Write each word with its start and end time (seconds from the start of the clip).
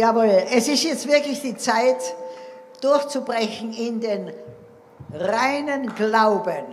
Jawohl, 0.00 0.46
es 0.50 0.66
ist 0.66 0.82
jetzt 0.84 1.06
wirklich 1.06 1.42
die 1.42 1.58
Zeit, 1.58 1.98
durchzubrechen 2.80 3.74
in 3.74 4.00
den 4.00 4.32
reinen 5.12 5.94
Glauben 5.94 6.64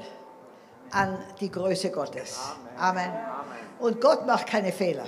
an 0.91 1.17
die 1.41 1.51
Größe 1.51 1.91
Gottes. 1.91 2.39
Amen. 2.79 3.11
Und 3.79 3.99
Gott 3.99 4.25
macht 4.25 4.47
keine 4.47 4.71
Fehler. 4.71 5.07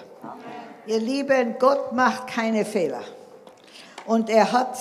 Ihr 0.85 0.99
Lieben, 0.99 1.55
Gott 1.59 1.93
macht 1.93 2.27
keine 2.27 2.65
Fehler. 2.65 3.03
Und 4.05 4.29
er 4.29 4.51
hat, 4.51 4.77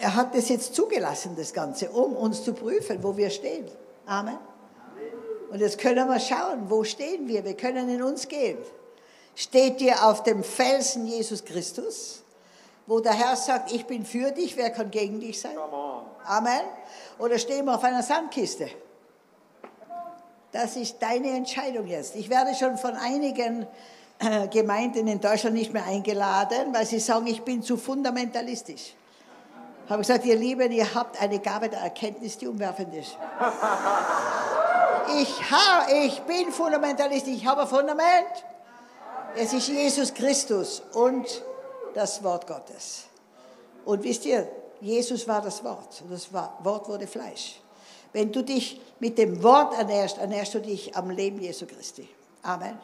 er 0.00 0.14
hat 0.14 0.34
das 0.34 0.48
jetzt 0.48 0.74
zugelassen, 0.74 1.34
das 1.36 1.52
Ganze, 1.52 1.90
um 1.90 2.16
uns 2.16 2.42
zu 2.42 2.54
prüfen, 2.54 3.02
wo 3.02 3.14
wir 3.18 3.28
stehen. 3.28 3.66
Amen. 4.06 4.38
Und 5.50 5.60
jetzt 5.60 5.76
können 5.76 6.08
wir 6.08 6.20
schauen, 6.20 6.70
wo 6.70 6.84
stehen 6.84 7.28
wir? 7.28 7.44
Wir 7.44 7.54
können 7.54 7.90
in 7.90 8.02
uns 8.02 8.26
gehen. 8.26 8.56
Steht 9.34 9.80
ihr 9.80 10.04
auf 10.04 10.22
dem 10.22 10.44
Felsen 10.44 11.06
Jesus 11.06 11.44
Christus, 11.44 12.22
wo 12.86 13.00
der 13.00 13.12
Herr 13.12 13.36
sagt, 13.36 13.72
ich 13.72 13.86
bin 13.86 14.04
für 14.04 14.30
dich, 14.30 14.56
wer 14.56 14.70
kann 14.70 14.90
gegen 14.90 15.20
dich 15.20 15.40
sein? 15.40 15.56
Amen. 16.26 16.60
Oder 17.18 17.38
stehen 17.38 17.64
wir 17.64 17.74
auf 17.74 17.84
einer 17.84 18.02
Sandkiste? 18.02 18.68
Das 20.52 20.76
ist 20.76 20.98
deine 21.00 21.30
Entscheidung 21.30 21.86
jetzt. 21.88 22.14
Ich 22.14 22.30
werde 22.30 22.54
schon 22.54 22.78
von 22.78 22.94
einigen 22.94 23.66
äh, 24.20 24.46
Gemeinden 24.46 25.08
in 25.08 25.20
Deutschland 25.20 25.56
nicht 25.56 25.72
mehr 25.72 25.84
eingeladen, 25.84 26.72
weil 26.72 26.86
sie 26.86 27.00
sagen, 27.00 27.26
ich 27.26 27.42
bin 27.42 27.60
zu 27.60 27.76
fundamentalistisch. 27.76 28.94
Ich 29.84 29.90
habe 29.90 30.00
gesagt, 30.00 30.24
ihr 30.24 30.36
Lieben, 30.36 30.70
ihr 30.70 30.94
habt 30.94 31.20
eine 31.20 31.40
Gabe 31.40 31.68
der 31.68 31.80
Erkenntnis, 31.80 32.38
die 32.38 32.46
umwerfend 32.46 32.94
ist. 32.94 33.16
Ich, 35.20 35.50
ha, 35.50 35.86
ich 35.92 36.18
bin 36.22 36.50
fundamentalistisch, 36.50 37.34
ich 37.34 37.46
habe 37.46 37.60
ein 37.60 37.68
Fundament. 37.68 38.26
Es 39.36 39.52
ist 39.52 39.68
Jesus 39.68 40.14
Christus 40.14 40.80
und 40.92 41.42
das 41.92 42.22
Wort 42.22 42.46
Gottes. 42.46 43.04
Und 43.84 44.04
wisst 44.04 44.24
ihr, 44.26 44.48
Jesus 44.80 45.26
war 45.26 45.42
das 45.42 45.64
Wort 45.64 46.02
und 46.02 46.12
das 46.12 46.32
Wort 46.32 46.88
wurde 46.88 47.06
Fleisch. 47.06 47.60
Wenn 48.12 48.30
du 48.30 48.42
dich 48.44 48.80
mit 49.00 49.18
dem 49.18 49.42
Wort 49.42 49.76
ernährst, 49.76 50.18
ernährst 50.18 50.54
du 50.54 50.60
dich 50.60 50.96
am 50.96 51.10
Leben 51.10 51.40
Jesu 51.40 51.66
Christi. 51.66 52.08
Amen. 52.42 52.78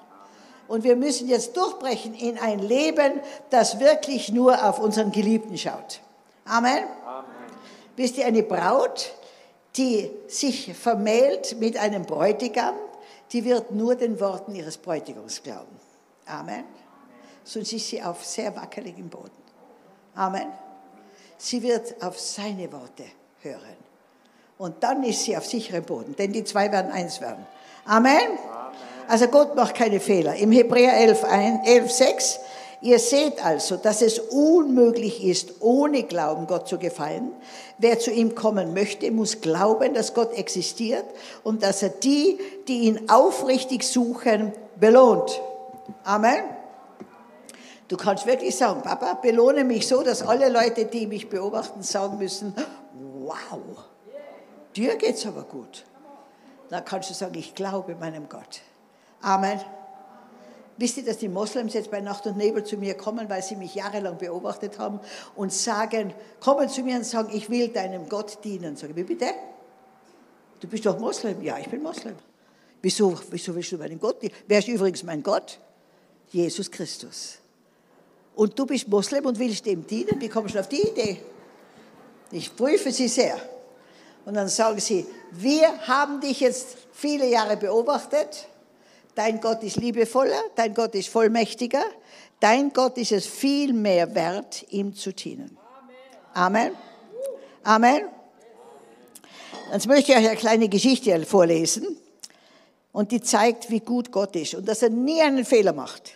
Und 0.67 0.83
wir 0.83 0.97
müssen 0.97 1.29
jetzt 1.29 1.57
durchbrechen 1.57 2.15
in 2.15 2.37
ein 2.39 2.59
Leben, 2.59 3.21
das 3.51 3.79
wirklich 3.79 4.33
nur 4.33 4.69
auf 4.69 4.81
unseren 4.81 5.13
Geliebten 5.13 5.57
schaut. 5.57 6.01
Amen. 6.45 6.85
Amen. 7.07 7.27
Wisst 7.97 8.19
ihr, 8.19 8.27
eine 8.27 8.43
Braut, 8.43 9.13
die 9.77 10.11
sich 10.27 10.75
vermählt 10.75 11.61
mit 11.61 11.77
einem 11.77 12.05
Bräutigam, 12.05 12.75
die 13.33 13.45
wird 13.45 13.71
nur 13.71 13.95
den 13.95 14.19
Worten 14.21 14.55
ihres 14.55 14.79
Bräutigams 14.79 15.43
glauben. 15.43 15.90
Amen. 16.27 16.65
Sonst 17.45 17.73
ist 17.73 17.89
sie 17.89 18.03
auf 18.03 18.25
sehr 18.25 18.55
wackeligem 18.55 19.09
Boden. 19.09 19.31
Amen. 20.15 20.49
Sie 21.39 21.63
wird 21.63 22.03
auf 22.03 22.19
seine 22.19 22.71
Worte 22.73 23.05
hören. 23.41 23.77
Und 24.59 24.83
dann 24.83 25.03
ist 25.05 25.25
sie 25.25 25.37
auf 25.37 25.47
sicherem 25.47 25.85
Boden, 25.85 26.15
denn 26.17 26.33
die 26.33 26.45
zwei 26.45 26.71
werden 26.71 26.93
eins 26.93 27.21
werden. 27.21 27.47
Amen. 27.87 28.17
Amen. 28.17 28.39
Also 29.09 29.27
Gott 29.29 29.57
macht 29.57 29.75
keine 29.75 30.01
Fehler. 30.01 30.37
Im 30.37 30.53
Hebräer 30.53 30.97
11, 30.97 31.25
11 31.65 31.91
6 31.91 32.41
Ihr 32.83 32.99
seht 32.99 33.45
also, 33.45 33.77
dass 33.77 34.01
es 34.01 34.19
unmöglich 34.19 35.23
ist, 35.23 35.53
ohne 35.61 36.05
Glauben 36.05 36.47
Gott 36.47 36.67
zu 36.67 36.79
gefallen. 36.79 37.33
Wer 37.77 37.99
zu 37.99 38.11
ihm 38.11 38.35
kommen 38.35 38.73
möchte, 38.73 39.11
muss 39.11 39.43
glauben, 39.43 39.93
dass 39.93 40.15
Gott 40.15 40.33
existiert 40.33 41.05
und 41.45 41.63
dass 41.63 41.83
er 41.83 41.91
die, 41.91 42.39
die 42.69 42.85
ihn 42.85 43.11
aufrichtig 43.11 43.85
suchen, 43.85 44.53
belohnt. 44.77 45.43
Amen. 46.05 46.45
Du 47.89 47.97
kannst 47.97 48.25
wirklich 48.25 48.57
sagen, 48.57 48.83
Papa, 48.83 49.15
belohne 49.15 49.65
mich 49.65 49.89
so, 49.89 50.03
dass 50.03 50.23
alle 50.23 50.49
Leute, 50.49 50.85
die 50.85 51.09
mich 51.09 51.29
beobachten, 51.29 51.83
sagen 51.83 52.19
müssen, 52.19 52.55
wow, 52.95 53.59
dir 54.77 54.97
geht's 54.97 55.27
aber 55.27 55.43
gut. 55.43 55.85
Dann 56.69 56.85
kannst 56.85 57.11
du 57.11 57.15
sagen, 57.15 57.35
ich 57.37 57.55
glaube 57.55 57.97
meinem 57.97 58.29
Gott. 58.29 58.61
Amen. 59.21 59.61
Wisst 60.77 60.97
ihr, 60.97 61.05
dass 61.05 61.19
die 61.19 61.29
Moslems 61.29 61.75
jetzt 61.75 61.91
bei 61.91 62.01
Nacht 62.01 62.27
und 62.27 62.37
Nebel 62.37 62.65
zu 62.65 62.77
mir 62.77 62.97
kommen, 62.97 63.29
weil 63.29 63.43
sie 63.43 63.57
mich 63.57 63.75
jahrelang 63.75 64.17
beobachtet 64.17 64.79
haben 64.79 65.01
und 65.35 65.53
sagen, 65.53 66.15
kommen 66.39 66.69
zu 66.69 66.83
mir 66.83 66.97
und 66.97 67.05
sagen, 67.05 67.29
ich 67.33 67.51
will 67.51 67.69
deinem 67.69 68.09
Gott 68.09 68.39
dienen. 68.45 68.77
Sag 68.77 68.91
ich, 68.91 68.97
wie 68.97 69.03
bitte? 69.03 69.27
Du 70.61 70.69
bist 70.69 70.87
doch 70.87 70.99
Moslem. 70.99 71.43
Ja, 71.43 71.59
ich 71.59 71.69
bin 71.69 71.83
Moslem. 71.83 72.17
Wieso, 72.81 73.19
wieso 73.31 73.55
willst 73.55 73.73
du 73.73 73.79
meinen 73.79 73.99
Gott 73.99 74.23
dienen? 74.23 74.33
Wer 74.47 74.61
ist 74.61 74.69
übrigens 74.69 75.03
mein 75.03 75.23
Gott? 75.23 75.59
Jesus 76.31 76.71
Christus. 76.71 77.39
Und 78.35 78.59
du 78.59 78.67
bist 78.67 78.89
Moslem 78.89 79.27
und 79.27 79.39
willst 79.39 79.67
dem 79.67 79.87
dienen? 79.87 80.21
Wie 80.21 80.29
kommst 80.29 80.55
du 80.55 80.61
auf 80.61 80.69
die 80.69 80.81
Idee? 80.81 81.21
Ich 82.31 82.55
prüfe 82.55 82.93
sie 82.93 83.09
sehr. 83.09 83.37
Und 84.25 84.35
dann 84.35 84.49
sagen 84.49 84.81
sie, 84.81 85.07
wir 85.33 85.87
haben 85.87 86.21
dich 86.21 86.41
jetzt 86.41 86.77
viele 86.93 87.29
Jahre 87.29 87.57
beobachtet 87.57 88.47
Dein 89.15 89.41
Gott 89.41 89.63
ist 89.63 89.77
liebevoller, 89.77 90.41
dein 90.55 90.73
Gott 90.73 90.95
ist 90.95 91.09
vollmächtiger, 91.09 91.83
dein 92.39 92.73
Gott 92.73 92.97
ist 92.97 93.13
es 93.13 93.27
viel 93.27 93.73
mehr 93.73 94.15
wert, 94.15 94.65
ihm 94.71 94.95
zu 94.95 95.13
dienen. 95.13 95.57
Amen. 96.33 96.73
Amen. 97.63 98.03
Jetzt 99.73 99.87
möchte 99.87 100.13
ich 100.13 100.19
euch 100.19 100.27
eine 100.29 100.37
kleine 100.37 100.69
Geschichte 100.69 101.27
vorlesen. 101.27 101.99
Und 102.93 103.13
die 103.13 103.21
zeigt, 103.21 103.71
wie 103.71 103.81
gut 103.81 104.11
Gott 104.11 104.35
ist 104.35 104.55
und 104.55 104.67
dass 104.67 104.83
er 104.83 104.91
nie 104.91 105.21
einen 105.21 105.45
Fehler 105.45 105.73
macht. 105.73 106.15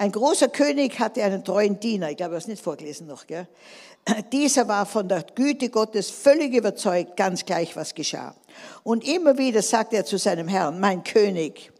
Ein 0.00 0.12
großer 0.12 0.48
König 0.48 0.98
hatte 0.98 1.22
einen 1.22 1.44
treuen 1.44 1.78
Diener, 1.78 2.10
ich 2.10 2.16
glaube, 2.16 2.34
hat 2.36 2.40
es 2.40 2.48
nicht 2.48 2.62
vorgelesen 2.62 3.06
noch. 3.06 3.26
Gell? 3.26 3.46
Dieser 4.32 4.66
war 4.66 4.86
von 4.86 5.06
der 5.06 5.26
Güte 5.34 5.68
Gottes 5.68 6.08
völlig 6.08 6.54
überzeugt, 6.54 7.18
ganz 7.18 7.44
gleich, 7.44 7.76
was 7.76 7.94
geschah. 7.94 8.34
Und 8.82 9.06
immer 9.06 9.36
wieder 9.36 9.60
sagte 9.60 9.96
er 9.96 10.06
zu 10.06 10.16
seinem 10.16 10.48
Herrn, 10.48 10.80
mein 10.80 11.04
König, 11.04 11.70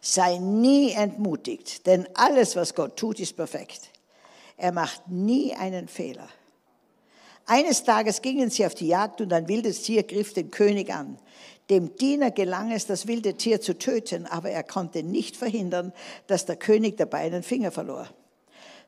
Sei 0.00 0.38
nie 0.38 0.92
entmutigt, 0.92 1.84
denn 1.86 2.06
alles, 2.14 2.54
was 2.54 2.76
Gott 2.76 2.96
tut, 2.96 3.18
ist 3.18 3.34
perfekt. 3.34 3.90
Er 4.56 4.70
macht 4.70 5.08
nie 5.08 5.52
einen 5.52 5.88
Fehler. 5.88 6.28
Eines 7.46 7.82
Tages 7.82 8.22
gingen 8.22 8.50
sie 8.50 8.66
auf 8.66 8.76
die 8.76 8.86
Jagd 8.86 9.20
und 9.20 9.32
ein 9.32 9.48
wildes 9.48 9.82
Tier 9.82 10.04
griff 10.04 10.32
den 10.32 10.52
König 10.52 10.94
an. 10.94 11.18
Dem 11.70 11.96
Diener 11.96 12.30
gelang 12.30 12.72
es, 12.72 12.86
das 12.86 13.06
wilde 13.06 13.34
Tier 13.34 13.60
zu 13.60 13.78
töten, 13.78 14.26
aber 14.26 14.50
er 14.50 14.62
konnte 14.62 15.02
nicht 15.02 15.36
verhindern, 15.36 15.92
dass 16.26 16.44
der 16.44 16.56
König 16.56 16.98
dabei 16.98 17.20
einen 17.20 17.42
Finger 17.42 17.70
verlor. 17.70 18.08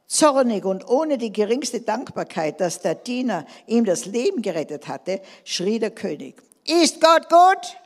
Zornig 0.07 0.65
und 0.65 0.89
ohne 0.89 1.19
die 1.19 1.33
geringste 1.33 1.81
Dankbarkeit, 1.81 2.61
dass 2.61 2.81
der 2.81 2.95
Diener 2.95 3.47
ihm 3.67 3.85
das 3.85 4.05
Leben 4.05 4.43
gerettet 4.43 4.89
hatte, 4.89 5.21
schrie 5.45 5.79
der 5.79 5.91
König, 5.91 6.43
ist 6.65 7.01
Gott 7.01 7.29
gut? 7.29 7.77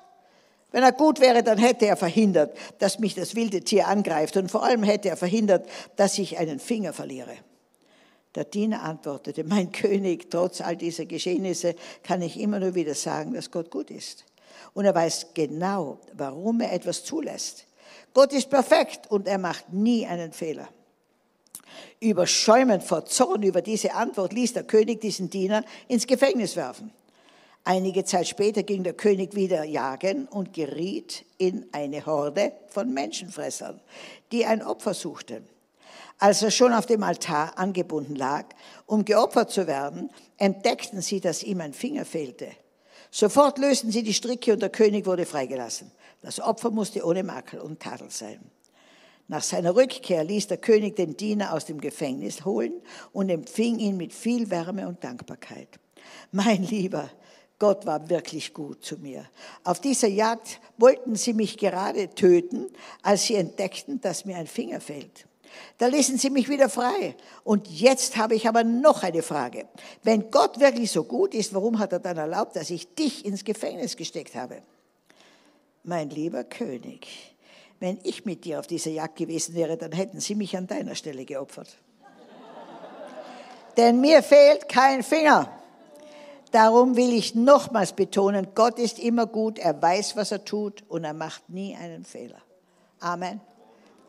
Wenn 0.73 0.83
er 0.83 0.93
gut 0.93 1.21
wäre, 1.21 1.43
dann 1.43 1.59
hätte 1.59 1.87
er 1.87 1.97
verhindert, 1.97 2.57
dass 2.79 2.99
mich 2.99 3.15
das 3.15 3.35
wilde 3.35 3.63
Tier 3.63 3.89
angreift 3.89 4.37
und 4.37 4.51
vor 4.51 4.63
allem 4.63 4.83
hätte 4.83 5.09
er 5.09 5.17
verhindert, 5.17 5.69
dass 5.97 6.19
ich 6.19 6.39
einen 6.39 6.61
Finger 6.61 6.93
verliere. 6.93 7.33
Der 8.37 8.45
Diener 8.45 8.83
antwortete, 8.83 9.43
mein 9.43 9.73
König, 9.73 10.31
trotz 10.31 10.61
all 10.61 10.77
dieser 10.77 11.07
Geschehnisse 11.07 11.75
kann 12.05 12.23
ich 12.23 12.39
immer 12.39 12.61
nur 12.61 12.77
wieder 12.77 12.95
sagen, 12.95 13.35
dass 13.35 13.51
Gott 13.51 13.71
gut 13.71 13.91
ist. 13.91 14.25
Und 14.75 14.85
er 14.85 14.95
weiß 14.95 15.29
genau, 15.35 15.99
warum 16.15 16.61
er 16.61 16.73
etwas 16.73 17.05
zulässt. 17.05 17.67
Gott 18.15 18.33
ist 18.33 18.51
perfekt 18.51 19.11
und 19.11 19.27
er 19.27 19.39
macht 19.39 19.73
nie 19.73 20.07
einen 20.07 20.33
Fehler. 20.33 20.69
Überschäumend 22.01 22.83
vor 22.83 23.05
Zorn 23.05 23.43
über 23.43 23.63
diese 23.63 23.95
Antwort 23.95 24.33
ließ 24.33 24.55
der 24.55 24.65
König 24.65 25.01
diesen 25.01 25.31
Diener 25.31 25.65
ins 25.89 26.07
Gefängnis 26.07 26.57
werfen. 26.57 26.93
Einige 27.65 28.05
Zeit 28.05 28.27
später 28.27 28.63
ging 28.63 28.83
der 28.83 28.95
König 28.95 29.35
wieder 29.35 29.65
jagen 29.65 30.27
und 30.27 30.55
geriet 30.55 31.25
in 31.37 31.67
eine 31.73 32.05
Horde 32.07 32.53
von 32.69 32.93
Menschenfressern, 32.93 33.81
die 34.33 34.47
ein 34.47 34.63
Opfer 34.63 34.95
suchten. 34.95 35.47
Als 36.19 36.43
er 36.43 36.51
schon 36.51 36.73
auf 36.73 36.87
dem 36.87 37.03
Altar 37.03 37.59
angebunden 37.59 38.15
lag, 38.15 38.47
um 38.87 39.05
geopfert 39.05 39.51
zu 39.51 39.67
werden, 39.67 40.11
entdeckten 40.37 41.01
sie, 41.03 41.21
dass 41.21 41.43
ihm 41.43 41.61
ein 41.61 41.73
Finger 41.73 42.05
fehlte. 42.05 42.49
Sofort 43.11 43.59
lösten 43.59 43.91
sie 43.91 44.03
die 44.03 44.15
Stricke 44.15 44.53
und 44.53 44.63
der 44.63 44.71
König 44.71 45.07
wurde 45.07 45.27
freigelassen. 45.27 45.91
Das 46.23 46.41
Opfer 46.41 46.71
musste 46.71 47.05
ohne 47.05 47.23
Makel 47.23 47.61
und 47.61 47.81
Tadel 47.81 48.11
sein. 48.11 48.41
Nach 49.27 49.43
seiner 49.43 49.77
Rückkehr 49.77 50.25
ließ 50.25 50.49
der 50.49 50.59
König 50.59 50.97
den 50.97 51.17
Diener 51.17 51.53
aus 51.55 51.65
dem 51.65 51.81
Gefängnis 51.81 52.45
holen 52.45 52.73
und 53.13 53.29
empfing 53.29 53.79
ihn 53.79 53.97
mit 53.97 54.13
viel 54.13 54.51
Wärme 54.51 54.89
und 54.89 55.03
Dankbarkeit. 55.05 55.69
Mein 56.33 56.65
Lieber, 56.65 57.09
Gott 57.61 57.87
war 57.87 58.09
wirklich 58.09 58.55
gut 58.55 58.85
zu 58.85 58.97
mir. 58.97 59.25
Auf 59.65 59.81
dieser 59.81 60.09
Jagd 60.09 60.61
wollten 60.79 61.15
sie 61.15 61.35
mich 61.35 61.59
gerade 61.59 62.09
töten, 62.15 62.67
als 63.03 63.25
sie 63.25 63.37
entdeckten, 63.37 64.01
dass 64.01 64.25
mir 64.25 64.37
ein 64.37 64.47
Finger 64.47 64.81
fehlt. 64.81 65.27
Da 65.79 65.87
ließen 65.87 66.19
sie 66.19 66.31
mich 66.31 66.49
wieder 66.49 66.69
frei. 66.69 67.17
Und 67.45 67.69
jetzt 67.69 68.17
habe 68.17 68.35
ich 68.35 68.49
aber 68.49 68.65
noch 68.65 69.03
eine 69.03 69.23
Frage. 69.23 69.69
Wenn 70.03 70.31
Gott 70.31 70.61
wirklich 70.61 70.91
so 70.91 71.05
gut 71.05 71.35
ist, 71.35 71.55
warum 71.55 71.79
hat 71.79 71.93
er 71.93 71.99
dann 71.99 72.17
erlaubt, 72.17 72.57
dass 72.57 72.71
ich 72.71 72.95
dich 72.95 73.25
ins 73.25 73.45
Gefängnis 73.45 73.97
gesteckt 73.97 74.35
habe? 74.35 74.63
Mein 75.83 76.11
lieber 76.11 76.45
König, 76.45 77.09
wenn 77.79 77.99
ich 78.03 78.25
mit 78.27 78.45
dir 78.45 78.61
auf 78.61 78.67
dieser 78.67 78.91
Jagd 78.91 79.17
gewesen 79.17 79.55
wäre, 79.55 79.77
dann 79.77 79.93
hätten 79.93 80.21
sie 80.21 80.35
mich 80.35 80.57
an 80.57 80.67
deiner 80.67 80.95
Stelle 80.95 81.25
geopfert. 81.25 81.79
Denn 83.77 84.01
mir 84.01 84.23
fehlt 84.23 84.69
kein 84.69 85.03
Finger. 85.03 85.51
Darum 86.51 86.97
will 86.97 87.13
ich 87.13 87.35
nochmals 87.35 87.93
betonen, 87.93 88.49
Gott 88.55 88.79
ist 88.79 88.99
immer 88.99 89.27
gut, 89.27 89.59
er 89.59 89.81
weiß, 89.81 90.17
was 90.17 90.33
er 90.33 90.45
tut 90.45 90.83
und 90.89 91.05
er 91.05 91.15
macht 91.15 91.49
nie 91.49 91.77
einen 91.77 92.05
Fehler. 92.05 92.43
Amen. 92.99 93.41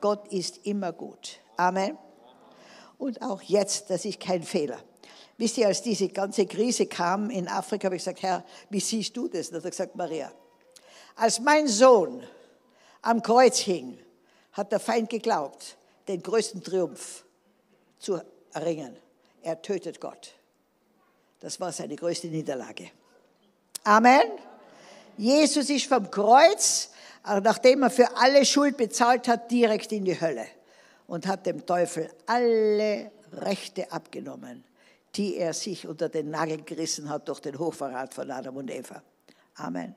Gott 0.01 0.27
ist 0.33 0.65
immer 0.65 0.91
gut. 0.91 1.39
Amen. 1.57 1.97
Und 2.97 3.21
auch 3.21 3.41
jetzt, 3.41 3.89
das 3.89 4.05
ist 4.05 4.19
kein 4.19 4.43
Fehler. 4.43 4.79
Wisst 5.37 5.57
ihr, 5.57 5.67
als 5.67 5.81
diese 5.81 6.09
ganze 6.09 6.45
Krise 6.45 6.85
kam 6.85 7.29
in 7.29 7.47
Afrika, 7.47 7.85
habe 7.85 7.95
ich 7.95 8.01
gesagt, 8.03 8.21
Herr, 8.21 8.43
wie 8.69 8.79
siehst 8.79 9.15
du 9.17 9.27
das? 9.27 9.49
Und 9.49 9.55
hat 9.55 9.65
er 9.65 9.71
gesagt, 9.71 9.95
Maria, 9.95 10.31
als 11.15 11.39
mein 11.39 11.67
Sohn 11.67 12.23
am 13.01 13.21
Kreuz 13.23 13.57
hing, 13.59 13.97
hat 14.51 14.71
der 14.71 14.79
Feind 14.79 15.09
geglaubt, 15.09 15.77
den 16.07 16.21
größten 16.21 16.63
Triumph 16.63 17.25
zu 17.97 18.21
erringen. 18.53 18.95
Er 19.41 19.61
tötet 19.61 19.99
Gott. 19.99 20.33
Das 21.39 21.59
war 21.59 21.71
seine 21.71 21.95
größte 21.95 22.27
Niederlage. 22.27 22.91
Amen. 23.83 24.29
Jesus 25.17 25.69
ist 25.69 25.87
vom 25.87 26.11
Kreuz, 26.11 26.90
nachdem 27.23 27.83
er 27.83 27.89
für 27.89 28.15
alle 28.17 28.45
Schuld 28.45 28.77
bezahlt 28.77 29.27
hat, 29.27 29.51
direkt 29.51 29.91
in 29.91 30.05
die 30.05 30.19
Hölle 30.19 30.45
und 31.07 31.27
hat 31.27 31.45
dem 31.45 31.65
Teufel 31.65 32.09
alle 32.25 33.11
Rechte 33.33 33.91
abgenommen, 33.91 34.63
die 35.15 35.37
er 35.37 35.53
sich 35.53 35.87
unter 35.87 36.09
den 36.09 36.29
Nagel 36.29 36.61
gerissen 36.63 37.09
hat 37.09 37.27
durch 37.27 37.39
den 37.39 37.57
Hochverrat 37.57 38.13
von 38.13 38.29
Adam 38.31 38.57
und 38.57 38.71
Eva. 38.71 39.01
Amen. 39.55 39.95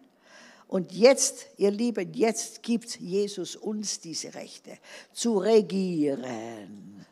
Und 0.67 0.93
jetzt, 0.93 1.47
ihr 1.57 1.71
Lieben, 1.71 2.13
jetzt 2.15 2.63
gibt 2.63 2.99
Jesus 2.99 3.55
uns 3.55 4.01
diese 4.01 4.35
Rechte, 4.35 4.79
zu 5.13 5.39
regieren. 5.39 7.07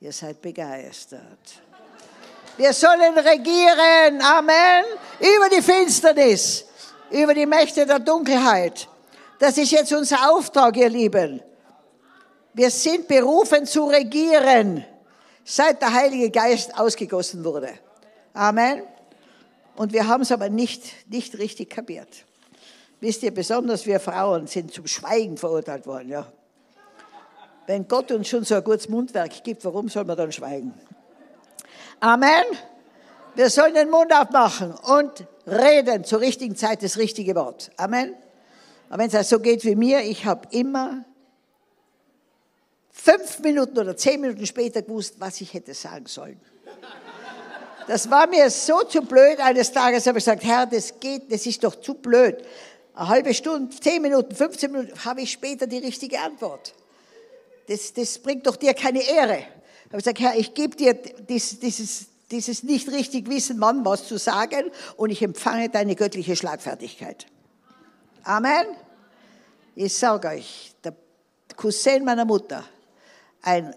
Ihr 0.00 0.12
seid 0.12 0.40
begeistert. 0.40 1.62
Wir 2.56 2.72
sollen 2.72 3.16
regieren, 3.18 4.20
Amen, 4.20 4.84
über 5.18 5.48
die 5.48 5.62
Finsternis, 5.62 6.66
über 7.10 7.34
die 7.34 7.46
Mächte 7.46 7.86
der 7.86 7.98
Dunkelheit. 7.98 8.88
Das 9.42 9.58
ist 9.58 9.72
jetzt 9.72 9.92
unser 9.92 10.30
Auftrag, 10.30 10.76
ihr 10.76 10.88
Lieben. 10.88 11.42
Wir 12.54 12.70
sind 12.70 13.08
berufen 13.08 13.66
zu 13.66 13.86
regieren, 13.86 14.84
seit 15.42 15.82
der 15.82 15.92
Heilige 15.92 16.30
Geist 16.30 16.78
ausgegossen 16.78 17.44
wurde. 17.44 17.70
Amen. 18.34 18.84
Und 19.74 19.92
wir 19.92 20.06
haben 20.06 20.22
es 20.22 20.30
aber 20.30 20.48
nicht, 20.48 20.84
nicht 21.10 21.36
richtig 21.38 21.70
kapiert. 21.70 22.24
Wisst 23.00 23.24
ihr, 23.24 23.34
besonders 23.34 23.84
wir 23.84 23.98
Frauen 23.98 24.46
sind 24.46 24.72
zum 24.72 24.86
Schweigen 24.86 25.36
verurteilt 25.36 25.88
worden. 25.88 26.10
Ja. 26.10 26.32
Wenn 27.66 27.88
Gott 27.88 28.12
uns 28.12 28.28
schon 28.28 28.44
so 28.44 28.54
ein 28.54 28.62
gutes 28.62 28.88
Mundwerk 28.88 29.42
gibt, 29.42 29.64
warum 29.64 29.88
soll 29.88 30.04
man 30.04 30.16
dann 30.16 30.30
schweigen? 30.30 30.72
Amen. 31.98 32.44
Wir 33.34 33.50
sollen 33.50 33.74
den 33.74 33.90
Mund 33.90 34.14
aufmachen 34.14 34.72
und 34.72 35.26
reden 35.48 36.04
zur 36.04 36.20
richtigen 36.20 36.54
Zeit 36.54 36.84
das 36.84 36.96
richtige 36.96 37.34
Wort. 37.34 37.72
Amen. 37.76 38.14
Aber 38.92 39.04
wenn 39.04 39.10
es 39.10 39.28
so 39.30 39.40
geht 39.40 39.64
wie 39.64 39.74
mir, 39.74 40.00
ich 40.02 40.26
habe 40.26 40.46
immer 40.50 41.06
fünf 42.90 43.38
Minuten 43.38 43.78
oder 43.78 43.96
zehn 43.96 44.20
Minuten 44.20 44.44
später 44.44 44.82
gewusst, 44.82 45.14
was 45.18 45.40
ich 45.40 45.54
hätte 45.54 45.72
sagen 45.72 46.04
sollen. 46.04 46.38
Das 47.88 48.10
war 48.10 48.26
mir 48.26 48.50
so 48.50 48.82
zu 48.82 49.00
blöd. 49.00 49.40
Eines 49.40 49.72
Tages 49.72 50.06
habe 50.06 50.18
ich 50.18 50.24
gesagt, 50.24 50.44
Herr, 50.44 50.66
das 50.66 51.00
geht, 51.00 51.32
das 51.32 51.46
ist 51.46 51.64
doch 51.64 51.74
zu 51.80 51.94
blöd. 51.94 52.44
Eine 52.94 53.08
halbe 53.08 53.32
Stunde, 53.32 53.74
zehn 53.80 54.02
Minuten, 54.02 54.34
15 54.34 54.70
Minuten 54.70 55.04
habe 55.06 55.22
ich 55.22 55.32
später 55.32 55.66
die 55.66 55.78
richtige 55.78 56.20
Antwort. 56.20 56.74
Das, 57.68 57.94
das 57.94 58.18
bringt 58.18 58.46
doch 58.46 58.56
dir 58.56 58.74
keine 58.74 59.02
Ehre 59.02 59.46
habe 59.92 60.02
gesagt, 60.02 60.20
Herr, 60.20 60.38
ich 60.38 60.54
gebe 60.54 60.76
dir 60.76 60.94
dieses, 60.94 61.60
dieses, 61.60 62.06
dieses 62.30 62.62
nicht 62.62 62.90
richtig 62.90 63.28
wissen, 63.28 63.58
Mann, 63.58 63.84
was 63.84 64.06
zu 64.06 64.18
sagen 64.18 64.70
und 64.96 65.10
ich 65.10 65.22
empfange 65.22 65.68
deine 65.68 65.96
göttliche 65.96 66.34
Schlagfertigkeit. 66.36 67.26
Amen. 68.24 68.66
Ich 69.74 69.96
sage 69.96 70.28
euch, 70.28 70.74
der 70.84 70.94
Cousin 71.56 72.04
meiner 72.04 72.24
Mutter, 72.24 72.64
ein 73.42 73.74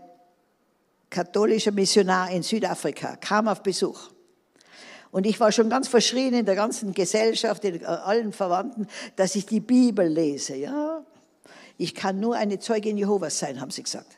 katholischer 1.10 1.72
Missionar 1.72 2.30
in 2.30 2.44
Südafrika, 2.44 3.16
kam 3.16 3.48
auf 3.48 3.64
Besuch. 3.64 4.12
Und 5.12 5.26
ich 5.26 5.40
war 5.40 5.52
schon 5.52 5.70
ganz 5.70 5.88
verschrien 5.88 6.34
in 6.34 6.46
der 6.46 6.56
ganzen 6.56 6.94
Gesellschaft, 6.94 7.64
in 7.64 7.86
allen 7.86 8.34
Verwandten, 8.34 8.88
dass 9.16 9.36
ich 9.36 9.46
die 9.46 9.62
Bibel 9.62 10.06
lese. 10.06 10.56
Ja, 10.58 11.04
ich 11.78 11.96
kann 11.96 12.20
nur 12.20 12.36
eine 12.36 12.60
Zeugin 12.60 12.98
Jehovas 12.98 13.40
sein, 13.40 13.62
haben 13.62 13.72
sie 13.72 13.84
gesagt. 13.84 14.18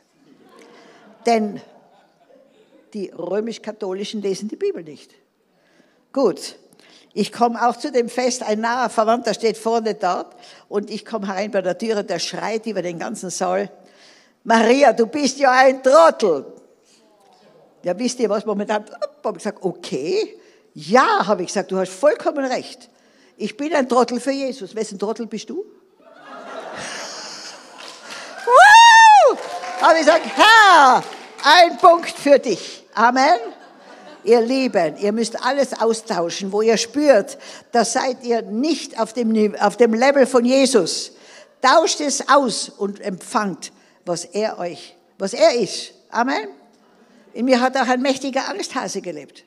Denn 1.24 1.60
die 2.92 3.10
römisch-katholischen 3.10 4.20
lesen 4.20 4.48
die 4.48 4.56
Bibel 4.56 4.82
nicht. 4.82 5.14
Gut, 6.12 6.58
ich 7.14 7.32
komme 7.32 7.66
auch 7.66 7.76
zu 7.76 7.90
dem 7.90 8.08
Fest, 8.08 8.42
ein 8.42 8.60
naher 8.60 8.90
Verwandter 8.90 9.34
steht 9.34 9.56
vorne 9.56 9.94
dort 9.94 10.36
und 10.68 10.90
ich 10.90 11.04
komme 11.04 11.26
herein 11.26 11.50
bei 11.50 11.62
der 11.62 11.76
Türe, 11.76 12.04
der 12.04 12.18
schreit 12.18 12.66
über 12.66 12.82
den 12.82 12.98
ganzen 12.98 13.30
Saal, 13.30 13.70
Maria, 14.44 14.92
du 14.92 15.06
bist 15.06 15.38
ja 15.38 15.50
ein 15.50 15.82
Trottel. 15.82 16.46
Ja, 17.82 17.98
wisst 17.98 18.18
ihr 18.20 18.28
was 18.28 18.46
momentan? 18.46 18.84
Habe 19.24 19.36
ich 19.36 19.44
gesagt, 19.44 19.58
okay. 19.62 20.38
Ja, 20.74 21.26
habe 21.26 21.42
ich 21.42 21.48
gesagt, 21.48 21.70
du 21.70 21.78
hast 21.78 21.92
vollkommen 21.92 22.44
recht. 22.44 22.88
Ich 23.36 23.56
bin 23.56 23.74
ein 23.74 23.88
Trottel 23.88 24.20
für 24.20 24.30
Jesus. 24.30 24.74
Wessen 24.74 24.98
Trottel 24.98 25.26
bist 25.26 25.50
du? 25.50 25.64
habe 29.80 29.94
ich 29.94 30.00
gesagt, 30.00 30.24
Herr, 30.34 31.02
ein 31.44 31.76
Punkt 31.78 32.10
für 32.10 32.38
dich. 32.38 32.84
Amen. 32.94 33.38
Ihr 34.24 34.40
Lieben, 34.40 34.96
ihr 34.98 35.12
müsst 35.12 35.44
alles 35.44 35.80
austauschen, 35.80 36.52
wo 36.52 36.62
ihr 36.62 36.76
spürt, 36.76 37.38
da 37.72 37.84
seid 37.84 38.24
ihr 38.24 38.42
nicht 38.42 38.98
auf 39.00 39.12
dem, 39.12 39.54
auf 39.56 39.76
dem 39.76 39.94
Level 39.94 40.26
von 40.26 40.44
Jesus. 40.44 41.12
Tauscht 41.62 42.00
es 42.00 42.28
aus 42.28 42.68
und 42.68 43.00
empfangt, 43.00 43.72
was 44.04 44.24
er 44.24 44.58
euch, 44.58 44.96
was 45.18 45.32
er 45.34 45.54
ist. 45.54 45.92
Amen. 46.10 46.48
In 47.32 47.44
mir 47.44 47.60
hat 47.60 47.76
auch 47.76 47.86
ein 47.86 48.02
mächtiger 48.02 48.48
Angsthase 48.48 49.00
gelebt. 49.00 49.44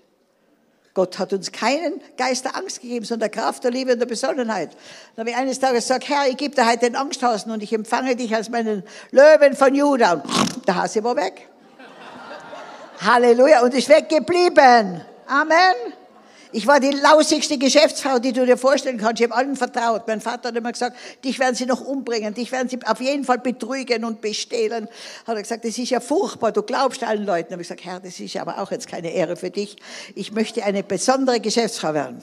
Gott 0.94 1.20
hat 1.20 1.32
uns 1.32 1.52
keinen 1.52 2.02
Geist 2.18 2.44
der 2.44 2.58
Angst 2.58 2.82
gegeben, 2.82 3.06
sondern 3.06 3.32
der 3.32 3.42
Kraft, 3.42 3.64
der 3.64 3.72
Liebe 3.72 3.94
und 3.94 4.00
der 4.00 4.06
Besonnenheit. 4.06 4.72
Dann 5.16 5.24
habe 5.24 5.30
ich 5.30 5.36
eines 5.36 5.60
Tages 5.60 5.86
gesagt, 5.86 6.10
Herr, 6.10 6.28
ich 6.28 6.36
gebe 6.36 6.54
dir 6.54 6.68
heute 6.68 6.80
den 6.80 6.98
Angsthasen 6.98 7.52
und 7.52 7.64
ich 7.64 7.72
empfange 7.72 8.16
dich 8.18 8.36
als 8.36 8.50
meinen 8.50 8.84
Löwen 9.12 9.56
von 9.56 9.74
Juda. 9.74 10.14
Und 10.14 10.68
der 10.68 10.76
Hase 10.76 11.02
war 11.04 11.16
weg. 11.16 11.48
Halleluja. 13.02 13.64
Und 13.64 13.74
ist 13.74 13.90
weggeblieben. 13.90 15.02
Amen. 15.28 15.76
Ich 16.54 16.68
war 16.68 16.82
die 16.82 16.92
lausigste 16.92 17.58
Geschäftsfrau, 17.58 18.20
die 18.20 18.34
du 18.34 18.46
dir 18.46 18.58
vorstellen 18.58 18.98
kannst. 18.98 19.22
Ich 19.22 19.30
habe 19.30 19.36
allen 19.36 19.56
vertraut. 19.56 20.06
Mein 20.06 20.20
Vater 20.20 20.50
hat 20.50 20.56
immer 20.56 20.74
gesagt, 20.74 20.98
dich 21.24 21.40
werden 21.40 21.56
sie 21.56 21.66
noch 21.66 21.80
umbringen, 21.80 22.34
dich 22.34 22.52
werden 22.52 22.68
sie 22.68 22.78
auf 22.86 23.00
jeden 23.00 23.24
Fall 23.24 23.40
betrügen 23.40 24.04
und 24.04 24.20
bestehlen. 24.20 24.90
Hat 25.26 25.36
er 25.38 25.42
gesagt, 25.42 25.64
das 25.64 25.78
ist 25.78 25.90
ja 25.90 26.02
furchtbar, 26.02 26.52
du 26.52 26.62
glaubst 26.62 27.04
allen 27.04 27.26
Leuten. 27.26 27.54
Habe 27.54 27.62
ich 27.62 27.70
gesagt, 27.70 27.86
Herr, 27.86 28.02
das 28.02 28.20
ist 28.20 28.36
aber 28.36 28.60
auch 28.60 28.70
jetzt 28.72 28.88
keine 28.88 29.14
Ehre 29.14 29.38
für 29.38 29.50
dich. 29.50 29.78
Ich 30.14 30.34
möchte 30.34 30.66
eine 30.66 30.84
besondere 30.84 31.40
Geschäftsfrau 31.40 31.94
werden. 31.94 32.18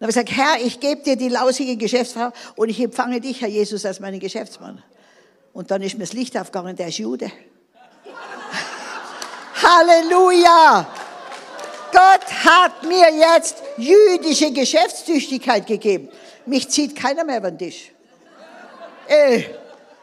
Dann 0.00 0.08
habe 0.08 0.10
ich 0.10 0.26
gesagt, 0.26 0.32
Herr, 0.32 0.66
ich 0.66 0.80
gebe 0.80 1.02
dir 1.02 1.14
die 1.14 1.28
lausige 1.28 1.76
Geschäftsfrau 1.76 2.32
und 2.56 2.68
ich 2.70 2.80
empfange 2.80 3.20
dich, 3.20 3.40
Herr 3.40 3.48
Jesus, 3.48 3.86
als 3.86 4.00
meinen 4.00 4.18
Geschäftsmann. 4.18 4.82
Und 5.52 5.70
dann 5.70 5.80
ist 5.80 5.94
mir 5.94 6.00
das 6.00 6.12
Licht 6.12 6.36
aufgegangen, 6.36 6.74
der 6.74 6.88
ist 6.88 6.98
Jude. 6.98 7.30
Halleluja! 9.62 10.86
Gott 11.92 12.44
hat 12.44 12.82
mir 12.82 13.08
jetzt 13.14 13.62
jüdische 13.76 14.52
Geschäftstüchtigkeit 14.52 15.66
gegeben. 15.66 16.08
Mich 16.44 16.68
zieht 16.68 16.96
keiner 16.96 17.24
mehr 17.24 17.38
über 17.38 17.50
den 17.52 17.58
Tisch. 17.58 17.92
Ey, 19.06 19.48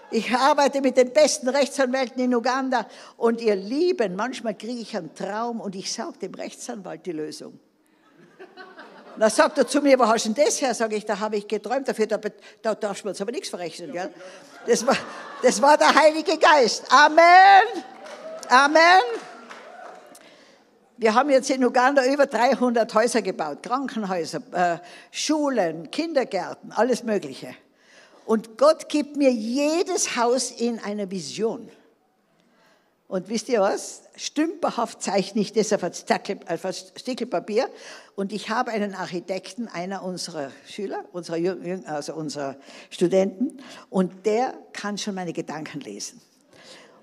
ich 0.10 0.32
arbeite 0.34 0.82
mit 0.82 0.96
den 0.96 1.12
besten 1.12 1.50
Rechtsanwälten 1.50 2.24
in 2.24 2.34
Uganda 2.34 2.88
und 3.18 3.42
ihr 3.42 3.56
Lieben, 3.56 4.16
manchmal 4.16 4.56
kriege 4.56 4.82
ich 4.82 4.96
einen 4.96 5.14
Traum 5.14 5.60
und 5.60 5.76
ich 5.76 5.92
sage 5.92 6.18
dem 6.20 6.34
Rechtsanwalt 6.34 7.06
die 7.06 7.12
Lösung. 7.12 7.60
Da 9.18 9.30
sagt 9.30 9.58
er 9.58 9.68
zu 9.68 9.82
mir, 9.82 10.00
wo 10.00 10.08
hast 10.08 10.26
du 10.26 10.30
denn 10.30 10.46
das 10.46 10.62
her? 10.62 10.74
Sage 10.74 10.96
ich, 10.96 11.06
da 11.06 11.20
habe 11.20 11.36
ich 11.36 11.48
geträumt, 11.48 11.88
dafür, 11.88 12.08
da, 12.08 12.20
da 12.62 12.76
darfst 12.76 13.04
du 13.04 13.10
uns 13.10 13.22
aber 13.22 13.32
nichts 13.32 13.50
verrechnen. 13.50 13.92
Gell? 13.92 14.10
Das, 14.66 14.86
war, 14.88 14.96
das 15.44 15.62
war 15.62 15.78
der 15.78 15.94
Heilige 15.94 16.38
Geist. 16.38 16.86
Amen. 16.90 17.84
Amen. 18.50 19.02
Wir 21.02 21.16
haben 21.16 21.32
jetzt 21.32 21.50
in 21.50 21.66
Uganda 21.66 22.06
über 22.06 22.28
300 22.28 22.94
Häuser 22.94 23.24
gebaut, 23.24 23.64
Krankenhäuser, 23.64 24.42
äh, 24.52 24.78
Schulen, 25.10 25.90
Kindergärten, 25.90 26.72
alles 26.72 27.02
Mögliche. 27.02 27.56
Und 28.28 28.60
Gott 28.60 28.88
gibt 28.88 29.18
mir 29.18 29.32
jedes 29.32 30.16
Haus 30.16 30.52
in 30.52 30.78
einer 30.78 31.10
Vision. 31.10 31.68
Und 33.08 33.30
wisst 33.30 33.50
ihr 33.50 33.62
was? 33.62 34.04
Stümperhaft 34.16 35.02
zeichne 35.02 35.42
ich 35.42 35.54
das 35.54 35.74
auf 35.74 35.84
ein 35.84 35.92
Stickelpapier. 36.96 37.68
Und 38.16 38.32
ich 38.32 38.52
habe 38.52 38.70
einen 38.70 38.94
Architekten, 38.94 39.68
einer 39.70 40.04
unserer 40.04 40.52
Schüler, 40.68 41.04
unserer, 41.14 41.40
also 41.88 42.14
unserer 42.14 42.58
Studenten, 42.92 43.58
und 43.90 44.28
der 44.28 44.54
kann 44.72 45.00
schon 45.00 45.16
meine 45.16 45.34
Gedanken 45.34 45.80
lesen. 45.80 46.22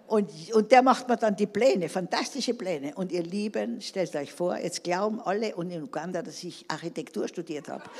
Und, 0.08 0.30
und 0.54 0.72
der 0.72 0.82
macht 0.82 1.06
mir 1.06 1.18
dann 1.18 1.36
die 1.36 1.46
Pläne, 1.46 1.90
fantastische 1.90 2.54
Pläne. 2.54 2.94
Und 2.94 3.12
ihr 3.12 3.22
Lieben, 3.22 3.82
stellt 3.82 4.16
euch 4.16 4.32
vor, 4.32 4.56
jetzt 4.56 4.82
glauben 4.82 5.20
alle 5.20 5.54
und 5.54 5.70
in 5.70 5.82
Uganda, 5.82 6.22
dass 6.22 6.42
ich 6.42 6.64
Architektur 6.66 7.28
studiert 7.28 7.68
habe. 7.68 7.82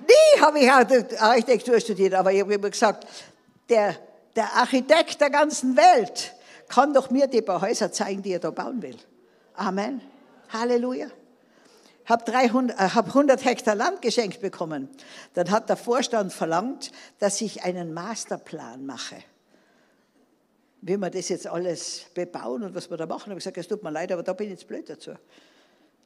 Nie 0.00 0.40
habe 0.40 0.58
ich 0.58 0.70
Architektur 1.20 1.78
studiert, 1.80 2.14
aber 2.14 2.32
ich 2.32 2.40
habe 2.40 2.54
immer 2.54 2.70
gesagt, 2.70 3.06
der, 3.68 3.94
der 4.34 4.50
Architekt 4.54 5.20
der 5.20 5.28
ganzen 5.28 5.76
Welt 5.76 6.32
kann 6.68 6.94
doch 6.94 7.10
mir 7.10 7.26
die 7.26 7.42
paar 7.42 7.60
Häuser 7.60 7.92
zeigen, 7.92 8.22
die 8.22 8.32
er 8.32 8.38
da 8.38 8.50
bauen 8.50 8.80
will. 8.80 8.96
Amen. 9.54 10.00
Halleluja. 10.50 11.08
Habe 12.06 12.24
300, 12.24 12.78
äh, 12.78 12.82
hab 12.90 13.08
100 13.08 13.44
Hektar 13.44 13.74
Land 13.74 14.02
geschenkt 14.02 14.40
bekommen. 14.40 14.88
Dann 15.32 15.50
hat 15.50 15.68
der 15.68 15.76
Vorstand 15.76 16.32
verlangt, 16.32 16.92
dass 17.18 17.40
ich 17.40 17.64
einen 17.64 17.94
Masterplan 17.94 18.84
mache. 18.84 19.16
Wie 20.82 20.98
wir 20.98 21.08
das 21.08 21.30
jetzt 21.30 21.46
alles 21.46 22.06
bebauen 22.12 22.62
und 22.62 22.74
was 22.74 22.90
wir 22.90 22.98
da 22.98 23.06
machen. 23.06 23.22
Ich 23.22 23.30
habe 23.30 23.36
gesagt, 23.36 23.56
es 23.56 23.68
tut 23.68 23.82
mir 23.82 23.90
leid, 23.90 24.12
aber 24.12 24.22
da 24.22 24.34
bin 24.34 24.48
ich 24.48 24.52
jetzt 24.52 24.68
blöd 24.68 24.88
dazu. 24.88 25.12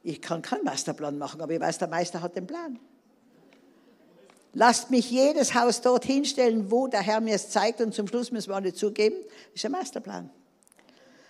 Ich 0.01 0.21
kann 0.21 0.41
keinen 0.41 0.63
Masterplan 0.63 1.17
machen, 1.17 1.41
aber 1.41 1.53
ich 1.53 1.59
weiß, 1.59 1.79
der 1.79 1.89
Meister 1.89 2.21
hat 2.21 2.35
den 2.35 2.47
Plan. 2.47 2.79
Lasst 4.53 4.89
mich 4.89 5.11
jedes 5.11 5.53
Haus 5.53 5.81
dort 5.81 6.05
hinstellen, 6.05 6.71
wo 6.71 6.87
der 6.87 7.01
Herr 7.01 7.19
mir 7.19 7.35
es 7.35 7.49
zeigt 7.49 7.81
und 7.81 7.93
zum 7.93 8.07
Schluss 8.07 8.31
müssen 8.31 8.49
wir 8.49 8.55
alle 8.55 8.73
zugeben, 8.73 9.17
ist 9.53 9.65
ein 9.65 9.71
Masterplan. 9.71 10.29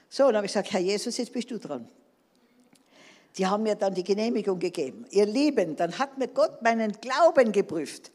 So, 0.10 0.24
dann 0.26 0.38
habe 0.38 0.46
ich 0.46 0.54
gesagt, 0.54 0.72
Herr 0.72 0.80
Jesus, 0.80 1.18
jetzt 1.18 1.34
bist 1.34 1.52
du 1.52 1.58
dran. 1.58 1.88
Die 3.40 3.48
haben 3.48 3.64
mir 3.64 3.76
dann 3.76 3.94
die 3.94 4.04
Genehmigung 4.04 4.60
gegeben. 4.60 5.06
Ihr 5.12 5.26
Lieben, 5.26 5.78
dann 5.78 5.98
hat 5.98 6.18
mir 6.18 6.28
Gott 6.28 6.62
meinen 6.62 6.92
Glauben 7.00 7.54
geprüft. 7.54 8.12